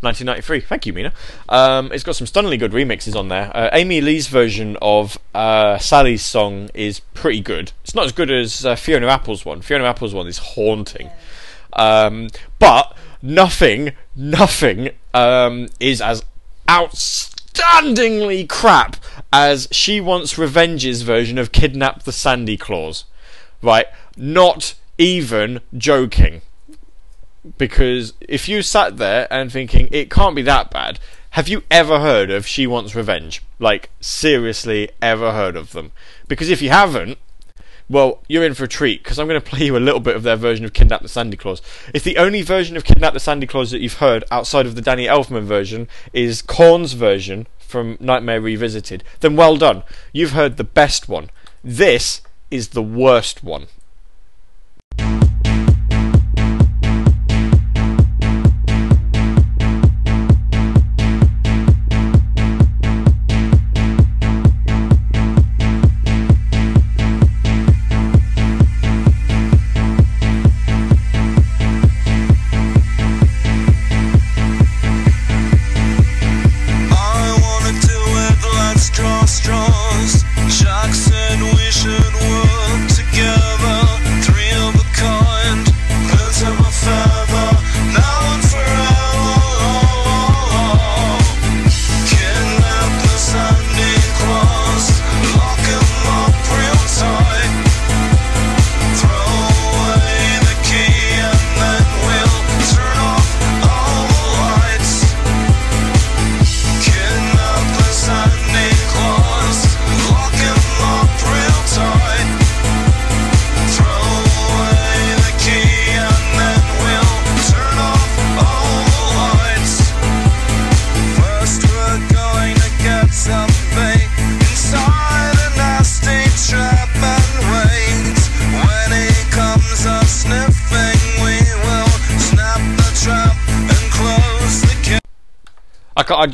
1993. 0.00 0.60
Thank 0.60 0.86
you, 0.86 0.92
Mina. 0.94 1.12
Um, 1.48 1.92
it's 1.92 2.02
got 2.02 2.16
some 2.16 2.26
stunningly 2.26 2.56
good 2.56 2.72
remixes 2.72 3.14
on 3.14 3.28
there. 3.28 3.54
Uh, 3.54 3.68
Amy 3.72 4.00
Lee's 4.00 4.28
version 4.28 4.78
of 4.80 5.18
uh, 5.34 5.76
Sally's 5.78 6.24
song 6.24 6.70
is 6.72 7.00
pretty 7.12 7.40
good. 7.40 7.72
It's 7.84 7.94
not 7.94 8.06
as 8.06 8.12
good 8.12 8.30
as 8.30 8.64
uh, 8.64 8.76
Fiona 8.76 9.08
Apple's 9.08 9.44
one. 9.44 9.60
Fiona 9.60 9.84
Apple's 9.84 10.14
one 10.14 10.26
is 10.26 10.38
haunting, 10.38 11.10
um, 11.74 12.28
but 12.58 12.96
nothing, 13.20 13.92
nothing 14.16 14.90
um, 15.12 15.68
is 15.78 16.00
as 16.00 16.24
outstandingly 16.66 18.48
crap 18.48 18.96
as 19.30 19.68
She 19.70 20.00
Wants 20.00 20.38
Revenge's 20.38 21.02
version 21.02 21.36
of 21.36 21.52
Kidnap 21.52 22.04
the 22.04 22.12
Sandy 22.12 22.56
Claus. 22.56 23.04
Right? 23.62 23.86
Not 24.16 24.74
even 25.00 25.60
joking 25.76 26.42
because 27.56 28.12
if 28.20 28.48
you 28.48 28.60
sat 28.60 28.98
there 28.98 29.26
and 29.32 29.50
thinking 29.50 29.88
it 29.90 30.10
can't 30.10 30.36
be 30.36 30.42
that 30.42 30.70
bad, 30.70 31.00
have 31.30 31.48
you 31.48 31.62
ever 31.70 32.00
heard 32.00 32.30
of 32.30 32.46
She 32.46 32.66
Wants 32.66 32.94
Revenge? 32.94 33.42
Like 33.58 33.88
seriously, 34.00 34.90
ever 35.00 35.32
heard 35.32 35.56
of 35.56 35.72
them? 35.72 35.92
Because 36.28 36.50
if 36.50 36.60
you 36.60 36.68
haven't, 36.68 37.16
well, 37.88 38.22
you're 38.28 38.44
in 38.44 38.52
for 38.52 38.64
a 38.64 38.68
treat 38.68 39.02
because 39.02 39.18
I'm 39.18 39.26
going 39.26 39.40
to 39.40 39.50
play 39.50 39.64
you 39.64 39.76
a 39.76 39.78
little 39.78 40.00
bit 40.00 40.16
of 40.16 40.22
their 40.22 40.36
version 40.36 40.66
of 40.66 40.74
Kidnap 40.74 41.00
the 41.00 41.08
Sandy 41.08 41.36
Claus. 41.36 41.62
If 41.94 42.04
the 42.04 42.18
only 42.18 42.42
version 42.42 42.76
of 42.76 42.84
Kidnap 42.84 43.14
the 43.14 43.20
Sandy 43.20 43.46
Claus 43.46 43.70
that 43.70 43.80
you've 43.80 43.94
heard 43.94 44.22
outside 44.30 44.66
of 44.66 44.74
the 44.74 44.82
Danny 44.82 45.06
Elfman 45.06 45.44
version 45.44 45.88
is 46.12 46.42
Korn's 46.42 46.92
version 46.92 47.46
from 47.58 47.96
Nightmare 48.00 48.40
Revisited, 48.40 49.02
then 49.20 49.34
well 49.34 49.56
done. 49.56 49.82
You've 50.12 50.32
heard 50.32 50.58
the 50.58 50.64
best 50.64 51.08
one. 51.08 51.30
This 51.64 52.20
is 52.50 52.68
the 52.68 52.82
worst 52.82 53.42
one. 53.42 53.66
I 55.02 55.29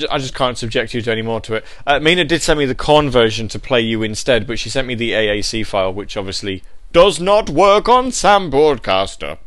I, 0.05 0.15
I, 0.15 0.19
just 0.19 0.35
can't 0.35 0.59
subject 0.59 0.95
you 0.95 1.03
to 1.03 1.13
any 1.13 1.23
more 1.23 1.41
to 1.43 1.55
it. 1.55 1.65
Uh, 1.87 2.01
Mina 2.01 2.25
did 2.25 2.43
send 2.43 2.59
me 2.59 2.67
the 2.67 2.75
con 2.75 3.11
version 3.11 3.49
to 3.49 3.59
play 3.59 3.81
you 3.81 4.03
instead, 4.03 4.47
but 4.47 4.59
she 4.59 4.71
sent 4.71 4.87
me 4.87 4.95
the 4.95 5.13
AAC 5.13 5.67
file, 5.67 5.93
which 5.93 6.17
obviously 6.17 6.63
does 6.93 7.21
not 7.21 7.51
work 7.51 7.89
on 7.89 8.13
Sam 8.13 8.51
Broadcaster. 8.51 9.39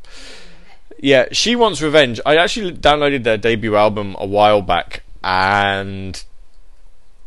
Yeah, 1.00 1.28
she 1.32 1.56
wants 1.56 1.82
revenge. 1.82 2.20
I 2.26 2.36
actually 2.36 2.74
downloaded 2.74 3.24
their 3.24 3.38
debut 3.38 3.76
album 3.76 4.16
a 4.20 4.26
while 4.26 4.62
back, 4.62 5.04
and 5.24 6.22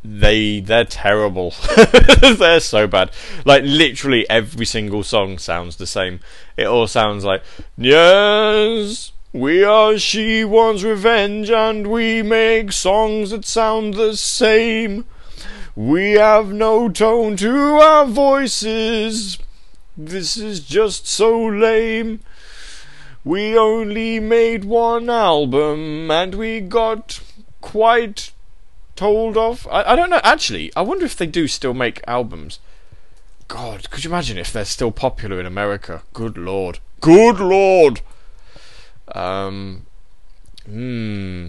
they 0.05 0.61
they're 0.61 0.85
terrible. 0.85 1.55
they're 2.37 2.61
so 2.61 2.87
bad. 2.87 3.11
Like 3.45 3.63
literally 3.65 4.29
every 4.29 4.67
single 4.67 5.03
song 5.03 5.39
sounds 5.39 5.77
the 5.77 5.87
same. 5.87 6.21
It 6.57 6.67
all 6.67 6.87
sounds 6.87 7.25
like 7.25 7.43
yes, 7.77 9.13
we 9.33 9.65
are 9.65 9.97
she 9.97 10.45
wants 10.45 10.83
revenge 10.83 11.51
and 11.51 11.87
we 11.87 12.23
make 12.23 12.71
songs 12.71 13.31
that 13.31 13.47
sound 13.47 13.95
the 13.95 14.17
same. 14.17 15.07
We 15.75 16.13
have 16.13 16.53
no 16.53 16.91
tone 16.91 17.37
to 17.39 17.57
our 17.79 18.05
voices. 18.05 19.39
This 19.97 20.37
is 20.37 20.61
just 20.61 21.07
so 21.07 21.47
lame. 21.47 22.21
We 23.25 23.57
only 23.57 24.21
made 24.21 24.65
one 24.65 25.09
album 25.09 26.11
and 26.11 26.35
we 26.35 26.61
got 26.61 27.21
quite 27.63 28.33
told 28.97 29.39
off. 29.39 29.67
I, 29.71 29.93
I 29.93 29.97
don't 29.97 30.11
know. 30.11 30.21
Actually, 30.23 30.71
I 30.77 30.83
wonder 30.83 31.07
if 31.07 31.17
they 31.17 31.27
do 31.27 31.49
still 31.49 31.73
make 31.73 32.03
albums. 32.07 32.59
God, 33.49 33.91
could 33.91 34.05
you 34.05 34.11
imagine 34.11 34.37
if 34.37 34.53
they're 34.53 34.67
still 34.67 34.93
popular 34.93 35.41
in 35.41 35.47
America? 35.47 36.03
Good 36.13 36.37
lord. 36.37 36.81
Good 37.01 37.41
lord. 37.41 38.03
Um. 39.09 39.87
Hmm. 40.67 41.49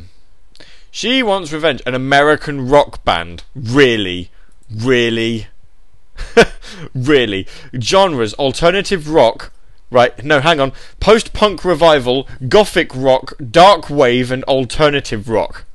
She 0.92 1.24
wants 1.24 1.52
revenge. 1.52 1.82
An 1.86 1.96
American 1.96 2.70
rock 2.70 3.04
band. 3.04 3.44
Really, 3.56 4.30
really, 4.70 5.48
really. 6.94 7.48
Genres: 7.80 8.34
alternative 8.36 9.10
rock. 9.10 9.52
Right, 9.90 10.24
no, 10.24 10.40
hang 10.40 10.60
on. 10.60 10.72
Post 11.00 11.34
punk 11.34 11.64
revival, 11.64 12.28
gothic 12.48 12.90
rock, 12.96 13.34
dark 13.52 13.92
wave, 13.92 14.32
and 14.32 14.44
alternative 14.46 15.30
rock. 15.30 15.66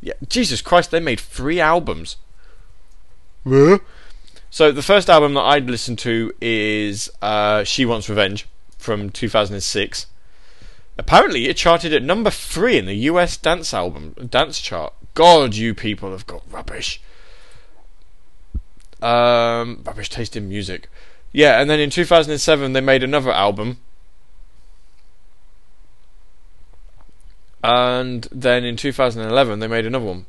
Yeah, 0.00 0.14
Jesus 0.28 0.60
Christ, 0.60 0.90
they 0.90 0.98
made 0.98 1.20
three 1.20 1.60
albums. 1.60 2.16
So 4.50 4.72
the 4.72 4.82
first 4.82 5.08
album 5.08 5.34
that 5.34 5.42
I'd 5.42 5.70
listened 5.70 5.98
to 6.00 6.32
is 6.40 7.10
uh, 7.22 7.64
"She 7.64 7.84
Wants 7.84 8.08
Revenge" 8.08 8.46
from 8.78 9.10
2006. 9.10 10.06
Apparently, 10.98 11.46
it 11.46 11.56
charted 11.56 11.94
at 11.94 12.02
number 12.02 12.28
three 12.28 12.76
in 12.76 12.86
the 12.86 12.94
U.S. 12.94 13.36
dance 13.36 13.72
album 13.72 14.14
dance 14.28 14.60
chart. 14.60 14.92
God, 15.14 15.54
you 15.54 15.74
people 15.74 16.10
have 16.10 16.26
got 16.26 16.42
rubbish. 16.50 17.00
Um, 19.00 19.82
rubbish 19.84 20.10
taste 20.10 20.36
in 20.36 20.48
music. 20.48 20.88
Yeah, 21.32 21.60
and 21.60 21.70
then 21.70 21.78
in 21.78 21.90
2007 21.90 22.72
they 22.72 22.80
made 22.80 23.04
another 23.04 23.30
album. 23.30 23.78
And 27.62 28.26
then 28.32 28.64
in 28.64 28.76
2011 28.76 29.60
they 29.60 29.68
made 29.68 29.86
another 29.86 30.04
one. 30.04 30.26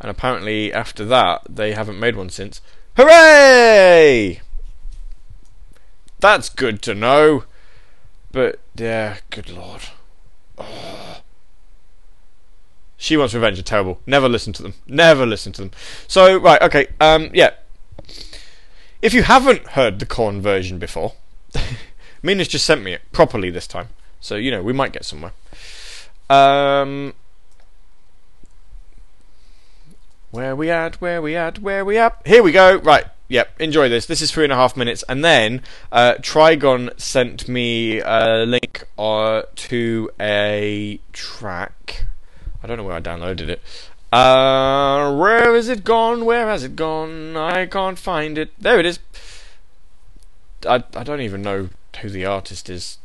And 0.00 0.10
apparently 0.10 0.72
after 0.72 1.04
that 1.04 1.42
they 1.48 1.72
haven't 1.72 2.00
made 2.00 2.16
one 2.16 2.30
since. 2.30 2.60
Hooray! 2.96 4.40
That's 6.18 6.48
good 6.48 6.82
to 6.82 6.94
know. 6.94 7.44
But 8.32 8.58
yeah, 8.74 9.18
good 9.30 9.50
lord. 9.50 9.82
Oh. 10.60 10.66
She 12.96 13.16
Wants 13.16 13.32
Revenge 13.32 13.58
are 13.58 13.62
terrible. 13.62 13.98
Never 14.04 14.28
listen 14.28 14.52
to 14.52 14.62
them. 14.62 14.74
Never 14.86 15.24
listen 15.24 15.52
to 15.52 15.62
them. 15.62 15.70
So 16.06 16.36
right, 16.36 16.60
okay, 16.60 16.88
um, 17.00 17.30
yeah. 17.32 17.52
If 19.00 19.14
you 19.14 19.22
haven't 19.22 19.68
heard 19.68 20.00
the 20.00 20.04
Korn 20.04 20.42
version 20.42 20.78
before, 20.78 21.14
Mina's 22.22 22.48
just 22.48 22.66
sent 22.66 22.82
me 22.82 22.92
it 22.92 23.00
properly 23.10 23.48
this 23.48 23.66
time. 23.66 23.88
So 24.20 24.36
you 24.36 24.50
know 24.50 24.62
we 24.62 24.74
might 24.74 24.92
get 24.92 25.06
somewhere. 25.06 25.32
Um, 26.28 27.14
where 30.30 30.54
we 30.54 30.70
at? 30.70 31.00
Where 31.00 31.22
we 31.22 31.34
at? 31.34 31.58
Where 31.58 31.86
we 31.86 31.96
at? 31.96 32.20
Here 32.26 32.42
we 32.42 32.52
go. 32.52 32.76
Right. 32.76 33.06
Yep. 33.30 33.60
Enjoy 33.60 33.88
this. 33.88 34.06
This 34.06 34.20
is 34.20 34.32
three 34.32 34.42
and 34.42 34.52
a 34.52 34.56
half 34.56 34.76
minutes, 34.76 35.04
and 35.08 35.24
then 35.24 35.62
uh, 35.92 36.14
Trigon 36.14 36.90
sent 37.00 37.48
me 37.48 38.00
a 38.00 38.44
link 38.44 38.88
uh, 38.98 39.42
to 39.54 40.10
a 40.18 40.98
track. 41.12 42.06
I 42.60 42.66
don't 42.66 42.76
know 42.76 42.82
where 42.82 42.96
I 42.96 43.00
downloaded 43.00 43.48
it. 43.48 43.62
Uh, 44.12 45.14
where 45.16 45.54
is 45.54 45.68
it 45.68 45.84
gone? 45.84 46.24
Where 46.24 46.48
has 46.48 46.64
it 46.64 46.74
gone? 46.74 47.36
I 47.36 47.66
can't 47.66 48.00
find 48.00 48.36
it. 48.36 48.50
There 48.58 48.80
it 48.80 48.84
is. 48.84 48.98
I 50.66 50.82
I 50.96 51.04
don't 51.04 51.20
even 51.20 51.40
know 51.40 51.68
who 52.00 52.10
the 52.10 52.26
artist 52.26 52.68
is. 52.68 52.98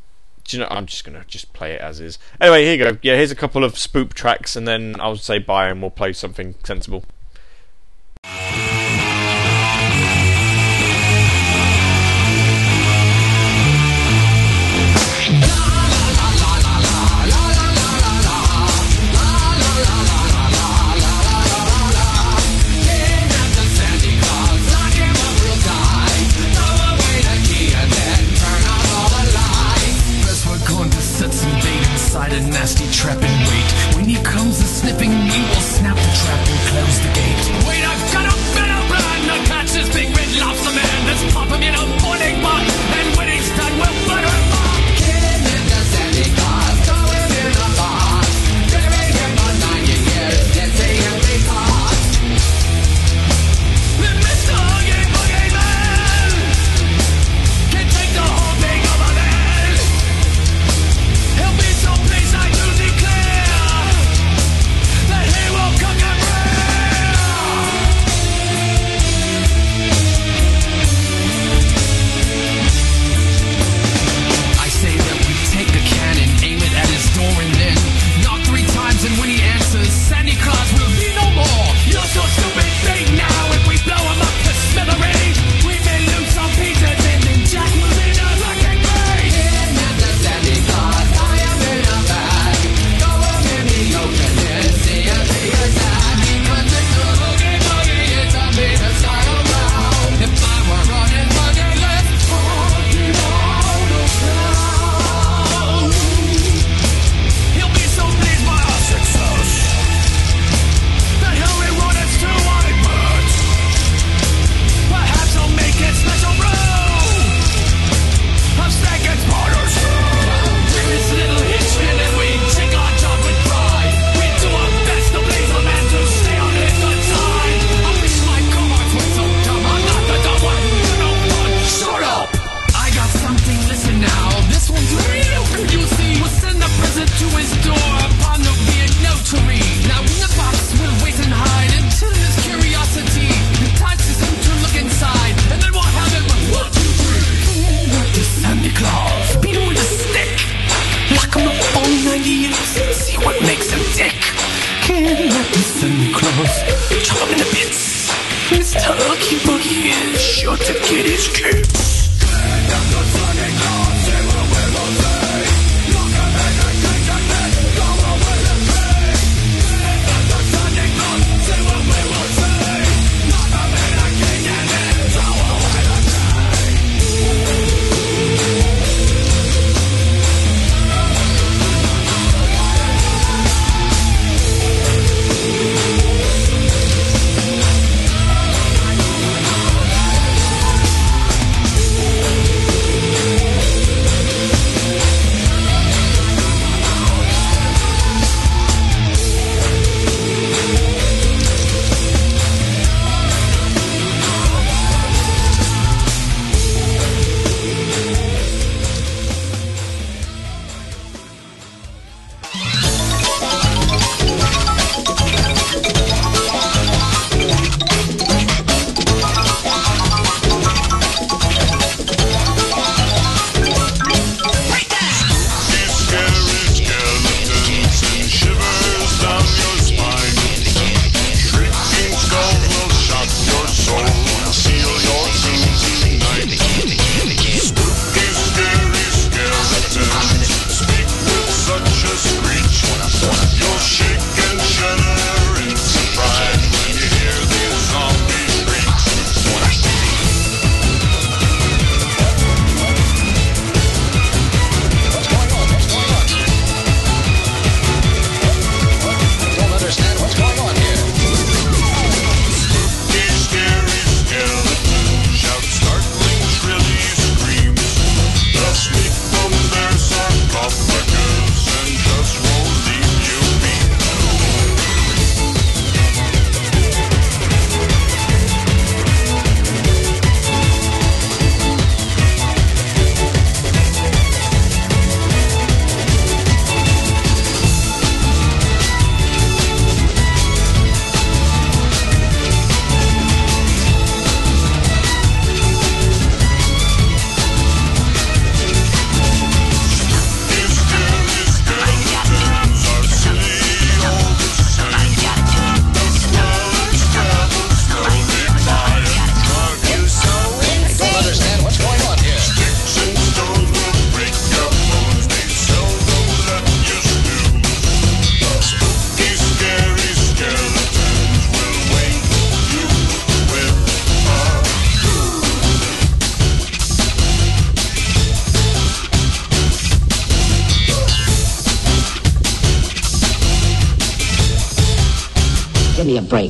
Do 0.43 0.57
you 0.57 0.63
know? 0.63 0.69
I'm 0.71 0.87
just 0.87 1.05
gonna 1.05 1.23
just 1.27 1.53
play 1.53 1.73
it 1.73 1.81
as 1.81 1.99
is. 1.99 2.17
Anyway, 2.41 2.63
here 2.63 2.73
you 2.73 2.83
go. 2.93 2.97
Yeah, 3.03 3.15
here's 3.15 3.29
a 3.29 3.35
couple 3.35 3.63
of 3.63 3.75
spoop 3.75 4.13
tracks, 4.13 4.55
and 4.55 4.67
then 4.67 4.95
I'll 4.99 5.17
say 5.17 5.37
bye, 5.37 5.69
and 5.69 5.81
we'll 5.81 5.91
play 5.91 6.13
something 6.13 6.55
sensible. 6.63 7.03
Nasty 32.65 32.89
trap 32.89 33.34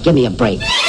Give 0.05 0.13
me 0.13 0.27
a 0.27 0.29
break. 0.29 0.84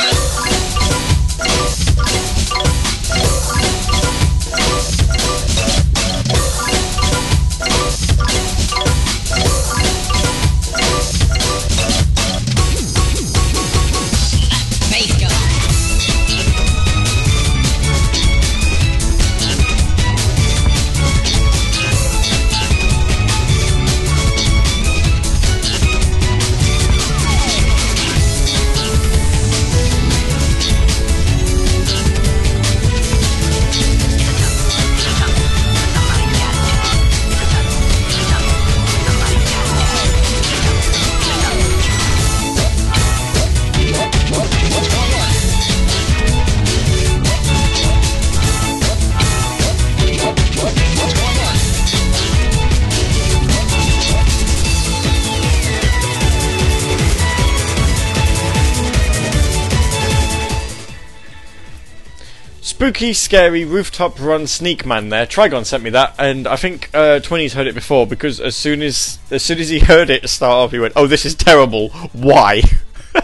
Spooky, 62.97 63.13
scary 63.13 63.63
rooftop 63.63 64.19
run 64.19 64.47
sneak 64.47 64.87
man. 64.87 65.11
There, 65.11 65.27
Trigon 65.27 65.67
sent 65.67 65.83
me 65.83 65.91
that, 65.91 66.15
and 66.19 66.47
I 66.47 66.57
think 66.57 66.89
uh, 66.95 67.21
Twinny's 67.21 67.53
heard 67.53 67.67
it 67.67 67.75
before 67.75 68.07
because 68.07 68.41
as 68.41 68.57
soon 68.57 68.81
as 68.81 69.19
as 69.31 69.43
soon 69.43 69.59
as 69.59 69.69
he 69.69 69.81
heard 69.81 70.09
it 70.09 70.27
start 70.31 70.55
off, 70.55 70.71
he 70.71 70.79
went, 70.79 70.95
"Oh, 70.97 71.07
this 71.07 71.27
is 71.27 71.35
terrible. 71.35 71.91
Why?" 72.15 72.63
I, 73.15 73.21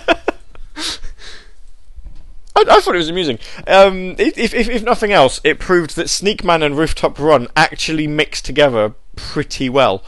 I 2.55 2.81
thought 2.81 2.95
it 2.95 2.99
was 2.99 3.09
amusing. 3.09 3.39
Um, 3.67 4.15
if, 4.19 4.37
if, 4.53 4.69
if 4.69 4.83
nothing 4.83 5.11
else, 5.11 5.41
it 5.43 5.59
proved 5.59 5.97
that 5.97 6.11
Sneak 6.11 6.45
Man 6.45 6.63
and 6.63 6.77
Rooftop 6.77 7.19
Run 7.19 7.49
actually 7.57 8.07
mix 8.07 8.43
together 8.43 8.93
pretty 9.17 9.71
well. 9.71 10.05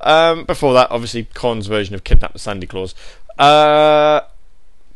Um, 0.00 0.44
before 0.44 0.74
that, 0.74 0.92
obviously, 0.92 1.24
Korn's 1.24 1.66
version 1.66 1.96
of 1.96 2.04
Kidnap 2.04 2.34
the 2.34 2.38
Sandy 2.38 2.68
Claws. 2.68 2.94
Uh, 3.36 4.20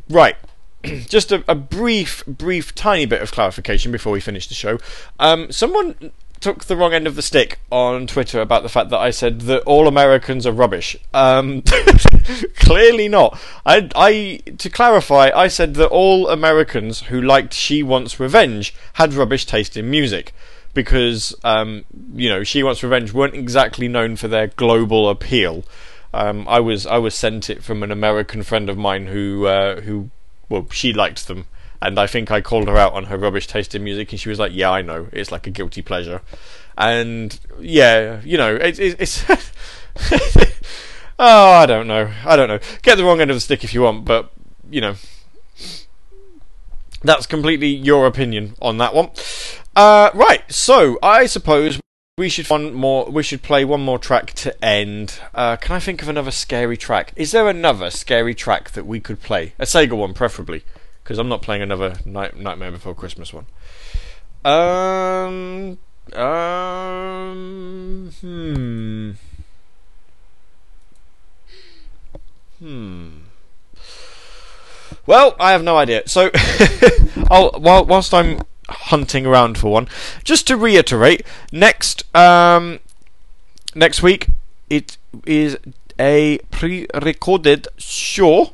right. 0.09 0.37
Just 1.09 1.33
a, 1.33 1.45
a 1.49 1.55
brief, 1.55 2.25
brief, 2.27 2.75
tiny 2.75 3.07
bit 3.07 3.23
of 3.23 3.33
clarification 3.33 3.93
before 3.93 4.13
we 4.13 4.21
finish 4.21 4.47
the 4.49 4.55
show. 4.55 4.79
Um, 5.19 5.51
someone 5.53 6.13
took 6.43 6.65
the 6.65 6.77
wrong 6.77 6.93
end 6.93 7.07
of 7.07 7.15
the 7.15 7.23
stick 7.23 7.61
on 7.71 8.07
Twitter 8.07 8.41
about 8.41 8.65
the 8.65 8.69
fact 8.69 8.91
that 8.91 8.99
I 8.99 9.11
said 9.11 9.43
that 9.43 9.63
all 9.63 9.87
Americans 9.87 10.45
are 10.45 10.53
rubbish. 10.53 10.97
Um, 11.15 11.63
clearly 12.57 13.09
not. 13.09 13.41
I, 13.65 13.89
I, 13.95 14.53
to 14.59 14.69
clarify, 14.69 15.31
I 15.35 15.47
said 15.49 15.75
that 15.75 15.89
all 15.89 16.29
Americans 16.29 17.03
who 17.03 17.21
liked 17.21 17.55
She 17.55 17.83
Wants 17.83 18.19
Revenge 18.19 18.75
had 18.95 19.15
rubbish 19.15 19.47
taste 19.47 19.77
in 19.77 19.89
music. 19.91 20.35
Because, 20.75 21.35
um, 21.45 21.85
you 22.15 22.29
know, 22.29 22.45
She 22.45 22.63
Wants 22.63 22.83
Revenge 22.83 23.13
weren't 23.13 23.35
exactly 23.35 23.89
known 23.89 24.17
for 24.17 24.27
their 24.27 24.49
global 24.49 25.09
appeal. 25.09 25.65
Um, 26.15 26.47
I 26.49 26.61
was 26.61 26.87
I 26.87 26.99
was 26.99 27.15
sent 27.15 27.49
it 27.49 27.63
from 27.63 27.83
an 27.83 27.91
American 27.91 28.43
friend 28.43 28.69
of 28.69 28.77
mine 28.77 29.07
who 29.07 29.47
uh, 29.47 29.81
who 29.83 30.11
well 30.49 30.67
she 30.71 30.93
liked 30.93 31.29
them 31.29 31.47
and 31.83 31.99
I 31.99 32.07
think 32.07 32.31
I 32.31 32.41
called 32.41 32.69
her 32.69 32.77
out 32.77 32.93
on 32.95 33.07
her 33.07 33.19
rubbish 33.19 33.49
taste 33.49 33.75
in 33.75 33.83
music, 33.83 34.13
and 34.13 34.21
she 34.21 34.29
was 34.29 34.39
like, 34.39 34.53
"Yeah, 34.55 34.71
I 34.71 34.83
know, 34.83 35.09
it's 35.13 35.33
like 35.33 35.49
a 35.49 35.51
guilty 35.51 35.83
pleasure," 35.83 36.23
and 36.79 37.39
yeah, 37.61 38.21
you 38.25 38.39
know, 38.39 38.55
it, 38.55 38.79
it, 38.79 38.97
it's. 39.01 39.25
oh, 41.19 41.51
I 41.51 41.67
don't 41.67 41.89
know, 41.89 42.11
I 42.25 42.37
don't 42.37 42.49
know. 42.49 42.61
Get 42.83 42.97
the 42.97 43.05
wrong 43.05 43.21
end 43.21 43.33
of 43.33 43.37
the 43.37 43.41
stick 43.41 43.65
if 43.65 43.75
you 43.75 43.83
want, 43.83 44.05
but 44.05 44.31
you 44.71 44.81
know, 44.81 44.95
that's 47.03 47.27
completely 47.27 47.69
your 47.69 48.07
opinion 48.07 48.55
on 48.63 48.79
that 48.79 48.95
one. 48.95 49.11
Uh, 49.75 50.11
right, 50.15 50.51
so 50.51 50.99
I 51.03 51.27
suppose 51.27 51.81
we 52.19 52.29
should 52.29 52.49
one 52.51 52.75
more. 52.75 53.07
We 53.07 53.23
should 53.23 53.41
play 53.43 53.65
one 53.65 53.81
more 53.81 53.99
track 53.99 54.33
to 54.35 54.63
end. 54.63 55.19
Uh, 55.35 55.57
can 55.57 55.75
I 55.75 55.81
think 55.81 56.03
of 56.03 56.11
another 56.11 56.31
scary 56.31 56.77
track? 56.77 57.15
Is 57.17 57.33
there 57.33 57.49
another 57.49 57.89
scary 57.91 58.35
track 58.35 58.73
that 58.73 58.85
we 58.87 59.01
could 59.01 59.23
play? 59.23 59.55
A 59.59 59.65
Sega 59.65 59.97
one, 59.97 60.13
preferably 60.13 60.63
because 61.03 61.19
I'm 61.19 61.31
not 61.31 61.41
playing 61.41 61.63
another 61.63 61.95
Night- 62.05 62.37
Nightmare 62.37 62.71
Before 62.71 62.95
Christmas 62.95 63.33
one. 63.33 63.47
Um, 64.45 65.79
um, 66.15 68.13
hmm, 68.21 69.13
hmm. 72.59 73.09
Well, 75.07 75.35
I 75.41 75.53
have 75.53 75.65
no 75.65 75.79
idea. 75.79 76.03
So, 76.07 76.31
while, 77.29 77.87
whilst 77.87 78.13
I'm 78.13 78.41
hunting 78.69 79.27
around 79.27 79.59
for 79.59 79.73
one, 79.73 79.89
just 80.25 80.47
to 80.49 80.57
reiterate, 80.57 81.25
next 81.51 82.05
um, 82.15 82.81
next 83.75 84.03
week 84.03 84.29
it 84.69 84.97
is 85.27 85.57
a 85.99 86.39
pre-recorded 86.51 87.69
show 87.77 88.53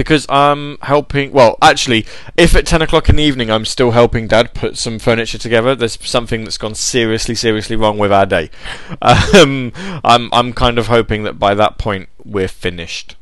because 0.00 0.24
I'm 0.30 0.78
helping. 0.80 1.30
Well, 1.30 1.58
actually, 1.60 2.06
if 2.34 2.56
at 2.56 2.64
ten 2.64 2.80
o'clock 2.80 3.10
in 3.10 3.16
the 3.16 3.22
evening 3.22 3.50
I'm 3.50 3.66
still 3.66 3.90
helping 3.90 4.28
Dad 4.28 4.54
put 4.54 4.78
some 4.78 4.98
furniture 4.98 5.36
together, 5.36 5.74
there's 5.74 5.98
something 6.00 6.44
that's 6.44 6.56
gone 6.56 6.74
seriously, 6.74 7.34
seriously 7.34 7.76
wrong 7.76 7.98
with 7.98 8.10
our 8.10 8.24
day. 8.24 8.50
Um, 9.02 9.72
I'm 10.04 10.30
I'm 10.32 10.52
kind 10.52 10.78
of 10.78 10.86
hoping 10.86 11.24
that 11.24 11.38
by 11.38 11.54
that 11.54 11.76
point 11.76 12.08
we're 12.24 12.48
finished. 12.48 13.16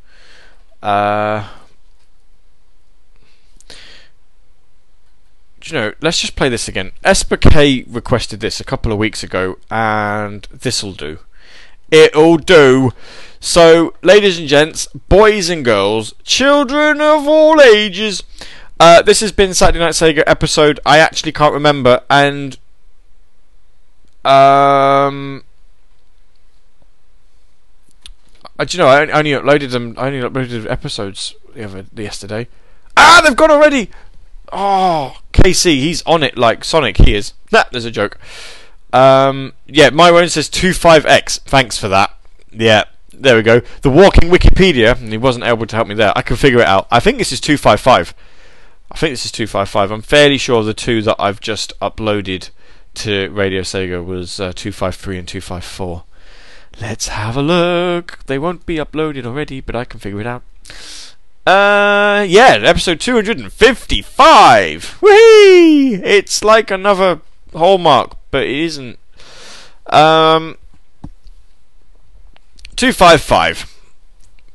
Uh, 0.83 1.49
you 5.71 5.79
know? 5.79 5.93
Let's 6.01 6.21
just 6.21 6.37
play 6.37 6.49
this 6.49 6.69
again. 6.69 6.93
Esper 7.05 7.37
K 7.37 7.85
requested 7.89 8.41
this 8.41 8.61
a 8.61 8.65
couple 8.65 8.93
of 8.93 8.99
weeks 8.99 9.23
ago, 9.23 9.59
and 9.71 10.43
this'll 10.53 10.93
do. 10.93 11.19
It'll 11.91 12.37
do. 12.37 12.93
So, 13.41 13.95
ladies 14.03 14.39
and 14.39 14.49
gents, 14.49 14.87
boys 15.09 15.49
and 15.49 15.65
girls, 15.65 16.15
children 16.25 17.01
of 17.01 17.27
all 17.27 17.61
ages, 17.61 18.23
uh, 18.81 19.03
this 19.03 19.21
has 19.21 19.33
been 19.33 19.55
Saturday 19.55 19.79
Night 19.79 19.95
Sega 19.95 20.23
episode. 20.27 20.81
I 20.85 20.99
actually 20.99 21.33
can't 21.33 21.55
remember, 21.55 22.03
and 22.11 22.59
um, 24.25 25.45
uh, 28.59 28.65
do 28.65 28.77
you 28.77 28.83
know? 28.83 28.89
I 28.89 29.01
only- 29.03 29.13
I 29.13 29.19
only 29.19 29.31
uploaded 29.33 29.71
them. 29.71 29.95
I 29.97 30.09
only 30.09 30.21
uploaded 30.21 30.69
episodes 30.71 31.35
the 31.55 31.65
other 31.65 31.85
yesterday. 31.97 32.49
Ah, 32.97 33.23
they've 33.25 33.37
gone 33.37 33.51
already. 33.51 33.91
Oh, 34.53 35.17
KC, 35.33 35.77
he's 35.77 36.03
on 36.03 36.23
it 36.23 36.37
like 36.37 36.65
Sonic. 36.65 36.99
He 36.99 37.15
is. 37.15 37.33
Nah, 37.53 37.65
there's 37.71 37.85
a 37.85 37.91
joke. 37.91 38.19
Um, 38.93 39.53
yeah, 39.67 39.91
my 39.91 40.11
one 40.11 40.29
says 40.29 40.49
25x. 40.49 41.41
Thanks 41.41 41.79
for 41.79 41.89
that. 41.89 42.15
Yeah, 42.51 42.85
there 43.13 43.37
we 43.37 43.43
go. 43.43 43.61
The 43.83 43.91
walking 43.91 44.31
Wikipedia, 44.31 44.97
he 44.97 45.19
wasn't 45.19 45.45
able 45.45 45.67
to 45.67 45.77
help 45.77 45.89
me 45.89 45.95
there. 45.95 46.13
I 46.17 46.23
can 46.23 46.37
figure 46.37 46.61
it 46.61 46.67
out. 46.67 46.87
I 46.91 47.01
think 47.01 47.19
this 47.19 47.33
is 47.33 47.41
255. 47.41 48.15
I 48.91 48.97
think 48.97 49.13
this 49.13 49.27
is 49.27 49.33
255. 49.33 49.91
I'm 49.91 50.03
fairly 50.03 50.39
sure 50.39 50.63
the 50.63 50.75
two 50.75 51.03
that 51.03 51.17
I've 51.19 51.41
just 51.41 51.79
uploaded 51.81 52.51
to 52.95 53.29
Radio 53.31 53.61
Sega 53.63 54.05
was 54.05 54.41
uh, 54.41 54.53
253 54.55 55.19
and 55.19 55.29
254. 55.29 56.05
Let's 56.81 57.09
have 57.09 57.37
a 57.37 57.43
look. 57.43 58.21
They 58.27 58.39
won't 58.39 58.65
be 58.65 58.77
uploaded 58.77 59.27
already, 59.27 59.61
but 59.61 59.77
I 59.77 59.85
can 59.85 60.01
figure 60.01 60.21
it 60.21 60.27
out. 60.27 60.43
Uh, 61.49 62.27
yeah, 62.29 62.59
episode 62.63 63.01
255. 63.01 64.99
Whee! 65.01 65.95
It's 65.95 66.45
like 66.45 66.71
another 66.71 67.23
hallmark, 67.55 68.19
but 68.31 68.43
it 68.43 68.51
isn't. 68.51 68.99
Um, 69.87 70.59
255. 72.77 73.75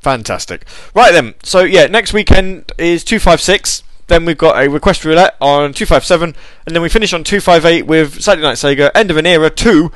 Fantastic. 0.02 0.66
Right 0.94 1.12
then, 1.12 1.34
so 1.42 1.62
yeah, 1.64 1.88
next 1.88 2.14
weekend 2.14 2.72
is 2.78 3.04
256. 3.04 3.82
Then 4.06 4.26
we've 4.26 4.38
got 4.38 4.64
a 4.64 4.70
request 4.70 5.04
roulette 5.04 5.36
on 5.42 5.74
257. 5.74 6.36
And 6.68 6.76
then 6.76 6.84
we 6.84 6.90
finish 6.90 7.12
on 7.12 7.24
258 7.24 7.88
with 7.88 8.22
Saturday 8.22 8.44
Night 8.44 8.58
Sega, 8.58 8.92
End 8.94 9.10
of 9.10 9.18
an 9.18 9.26
Era 9.26 9.50
2. 9.50 9.92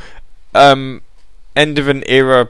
Um, 0.56 1.04
End 1.56 1.78
of 1.78 1.88
an 1.88 2.02
Era. 2.08 2.50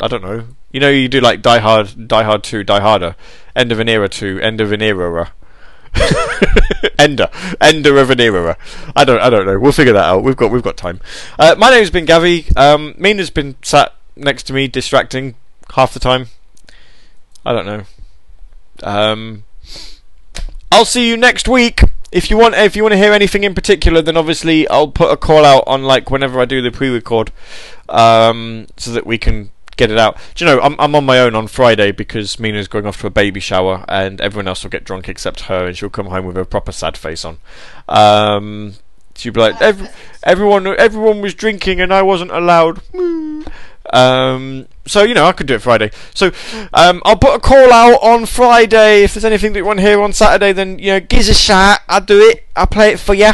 I 0.00 0.06
don't 0.06 0.22
know. 0.22 0.44
You 0.70 0.80
know, 0.80 0.90
you 0.90 1.08
do 1.08 1.20
like 1.20 1.42
Die 1.42 1.58
Hard, 1.58 2.08
Die 2.08 2.22
Hard 2.22 2.44
2, 2.44 2.62
Die 2.64 2.80
Harder. 2.80 3.16
End 3.56 3.72
of 3.72 3.80
an 3.80 3.88
Era 3.88 4.08
2, 4.08 4.40
End 4.40 4.60
of 4.60 4.72
an 4.72 4.82
Era. 4.82 5.32
Ender, 6.98 7.28
Ender 7.60 7.96
of 7.98 8.10
an 8.10 8.20
era. 8.20 8.56
I 8.94 9.04
don't, 9.04 9.20
I 9.20 9.30
don't 9.30 9.46
know. 9.46 9.58
We'll 9.58 9.72
figure 9.72 9.92
that 9.92 10.04
out. 10.04 10.22
We've 10.22 10.36
got, 10.36 10.50
we've 10.50 10.62
got 10.62 10.76
time. 10.76 11.00
Uh, 11.38 11.54
my 11.58 11.70
name's 11.70 11.90
been 11.90 12.06
Gavi. 12.06 12.56
Um, 12.56 12.94
Mina's 12.96 13.30
been 13.30 13.56
sat 13.62 13.94
next 14.16 14.44
to 14.44 14.52
me, 14.52 14.68
distracting 14.68 15.34
half 15.74 15.92
the 15.92 16.00
time. 16.00 16.26
I 17.44 17.52
don't 17.52 17.66
know. 17.66 17.82
Um, 18.82 19.44
I'll 20.70 20.84
see 20.84 21.08
you 21.08 21.16
next 21.16 21.48
week. 21.48 21.80
If 22.12 22.30
you 22.30 22.36
want, 22.36 22.54
if 22.54 22.76
you 22.76 22.82
want 22.82 22.92
to 22.92 22.98
hear 22.98 23.12
anything 23.12 23.44
in 23.44 23.54
particular, 23.54 24.02
then 24.02 24.16
obviously 24.16 24.68
I'll 24.68 24.88
put 24.88 25.12
a 25.12 25.16
call 25.16 25.44
out 25.44 25.64
on 25.66 25.84
like 25.84 26.10
whenever 26.10 26.40
I 26.40 26.44
do 26.44 26.60
the 26.60 26.72
pre-record, 26.72 27.30
um, 27.88 28.66
so 28.76 28.90
that 28.92 29.06
we 29.06 29.16
can 29.16 29.50
get 29.80 29.90
it 29.90 29.98
out. 29.98 30.18
Do 30.34 30.44
you 30.44 30.50
know, 30.50 30.60
I'm 30.60 30.76
I'm 30.78 30.94
on 30.94 31.04
my 31.04 31.18
own 31.18 31.34
on 31.34 31.48
Friday 31.48 31.90
because 31.90 32.38
Mina's 32.38 32.68
going 32.68 32.86
off 32.86 33.00
to 33.00 33.06
a 33.06 33.10
baby 33.10 33.40
shower, 33.40 33.84
and 33.88 34.20
everyone 34.20 34.46
else 34.46 34.62
will 34.62 34.70
get 34.70 34.84
drunk 34.84 35.08
except 35.08 35.42
her, 35.42 35.66
and 35.66 35.76
she'll 35.76 35.88
come 35.88 36.06
home 36.06 36.26
with 36.26 36.36
a 36.36 36.44
proper 36.44 36.70
sad 36.70 36.96
face 36.96 37.24
on. 37.24 37.38
Um, 37.88 38.74
she'll 39.16 39.32
be 39.32 39.40
like, 39.40 39.60
Ev- 39.60 39.96
everyone, 40.22 40.66
everyone 40.66 41.20
was 41.20 41.34
drinking, 41.34 41.80
and 41.80 41.92
I 41.92 42.02
wasn't 42.02 42.30
allowed. 42.30 42.82
Um, 43.92 44.68
so 44.86 45.02
you 45.02 45.14
know, 45.14 45.24
I 45.24 45.32
could 45.32 45.46
do 45.46 45.54
it 45.54 45.62
Friday. 45.62 45.90
So 46.14 46.30
um, 46.74 47.00
I'll 47.04 47.16
put 47.16 47.34
a 47.34 47.40
call 47.40 47.72
out 47.72 48.02
on 48.02 48.26
Friday. 48.26 49.02
If 49.04 49.14
there's 49.14 49.24
anything 49.24 49.54
that 49.54 49.60
you 49.60 49.64
want 49.64 49.78
to 49.78 49.84
hear 49.84 50.00
on 50.02 50.12
Saturday, 50.12 50.52
then 50.52 50.78
you 50.78 50.92
know, 50.92 51.00
give 51.00 51.20
us 51.20 51.28
a 51.28 51.34
shout. 51.34 51.80
I'll 51.88 52.00
do 52.02 52.20
it. 52.20 52.46
I'll 52.54 52.66
play 52.66 52.92
it 52.92 53.00
for 53.00 53.14
you. 53.14 53.32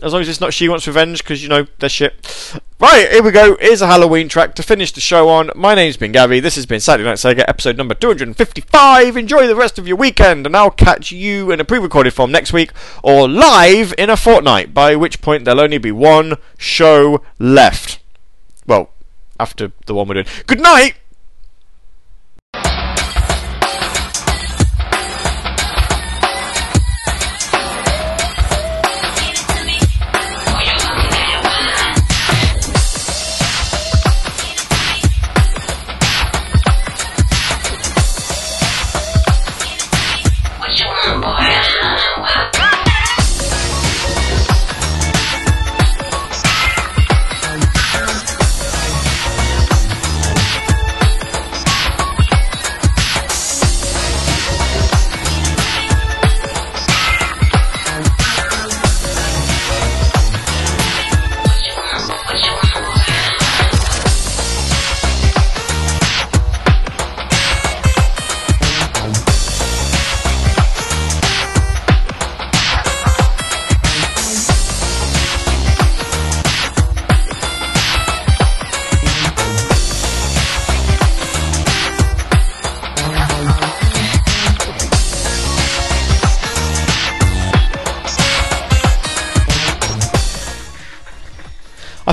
As 0.00 0.12
long 0.12 0.22
as 0.22 0.28
it's 0.28 0.40
not 0.40 0.54
She 0.54 0.68
Wants 0.68 0.86
Revenge, 0.86 1.24
because 1.24 1.42
you 1.42 1.48
know, 1.48 1.66
they're 1.80 1.88
shit. 1.88 2.54
Right, 2.78 3.10
here 3.10 3.22
we 3.22 3.32
go. 3.32 3.56
Here's 3.60 3.82
a 3.82 3.88
Halloween 3.88 4.28
track 4.28 4.54
to 4.54 4.62
finish 4.62 4.92
the 4.92 5.00
show 5.00 5.28
on. 5.28 5.50
My 5.56 5.74
name's 5.74 5.96
been 5.96 6.12
Gary. 6.12 6.38
This 6.38 6.54
has 6.54 6.66
been 6.66 6.78
Saturday 6.78 7.08
Night 7.08 7.16
Sega, 7.16 7.44
episode 7.48 7.76
number 7.76 7.94
255. 7.94 9.16
Enjoy 9.16 9.48
the 9.48 9.56
rest 9.56 9.76
of 9.76 9.88
your 9.88 9.96
weekend, 9.96 10.46
and 10.46 10.56
I'll 10.56 10.70
catch 10.70 11.10
you 11.10 11.50
in 11.50 11.58
a 11.58 11.64
pre 11.64 11.80
recorded 11.80 12.14
form 12.14 12.30
next 12.30 12.52
week, 12.52 12.70
or 13.02 13.28
live 13.28 13.92
in 13.98 14.08
a 14.08 14.16
fortnight, 14.16 14.72
by 14.72 14.94
which 14.94 15.20
point 15.20 15.44
there'll 15.44 15.60
only 15.60 15.78
be 15.78 15.90
one 15.90 16.34
show 16.56 17.20
left. 17.40 17.98
Well, 18.68 18.90
after 19.40 19.72
the 19.86 19.94
one 19.94 20.06
we're 20.06 20.14
doing. 20.14 20.26
Good 20.46 20.60
night! 20.60 20.94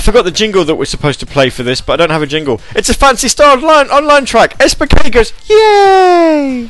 Forgot 0.06 0.22
the 0.22 0.30
jingle 0.30 0.64
that 0.66 0.76
we're 0.76 0.86
supposed 0.86 1.20
to 1.22 1.26
play 1.26 1.50
for 1.50 1.64
this, 1.64 1.82
but 1.82 1.94
I 1.94 1.96
don't 1.98 2.12
have 2.12 2.22
a 2.22 2.28
jingle. 2.28 2.62
It's 2.76 2.90
a 2.90 2.94
Phantasy 2.94 3.28
Star 3.28 3.58
Online, 3.58 3.88
online 3.88 4.26
track. 4.26 4.56
SPK 4.60 5.12
goes, 5.12 5.34
Yay! 5.50 6.70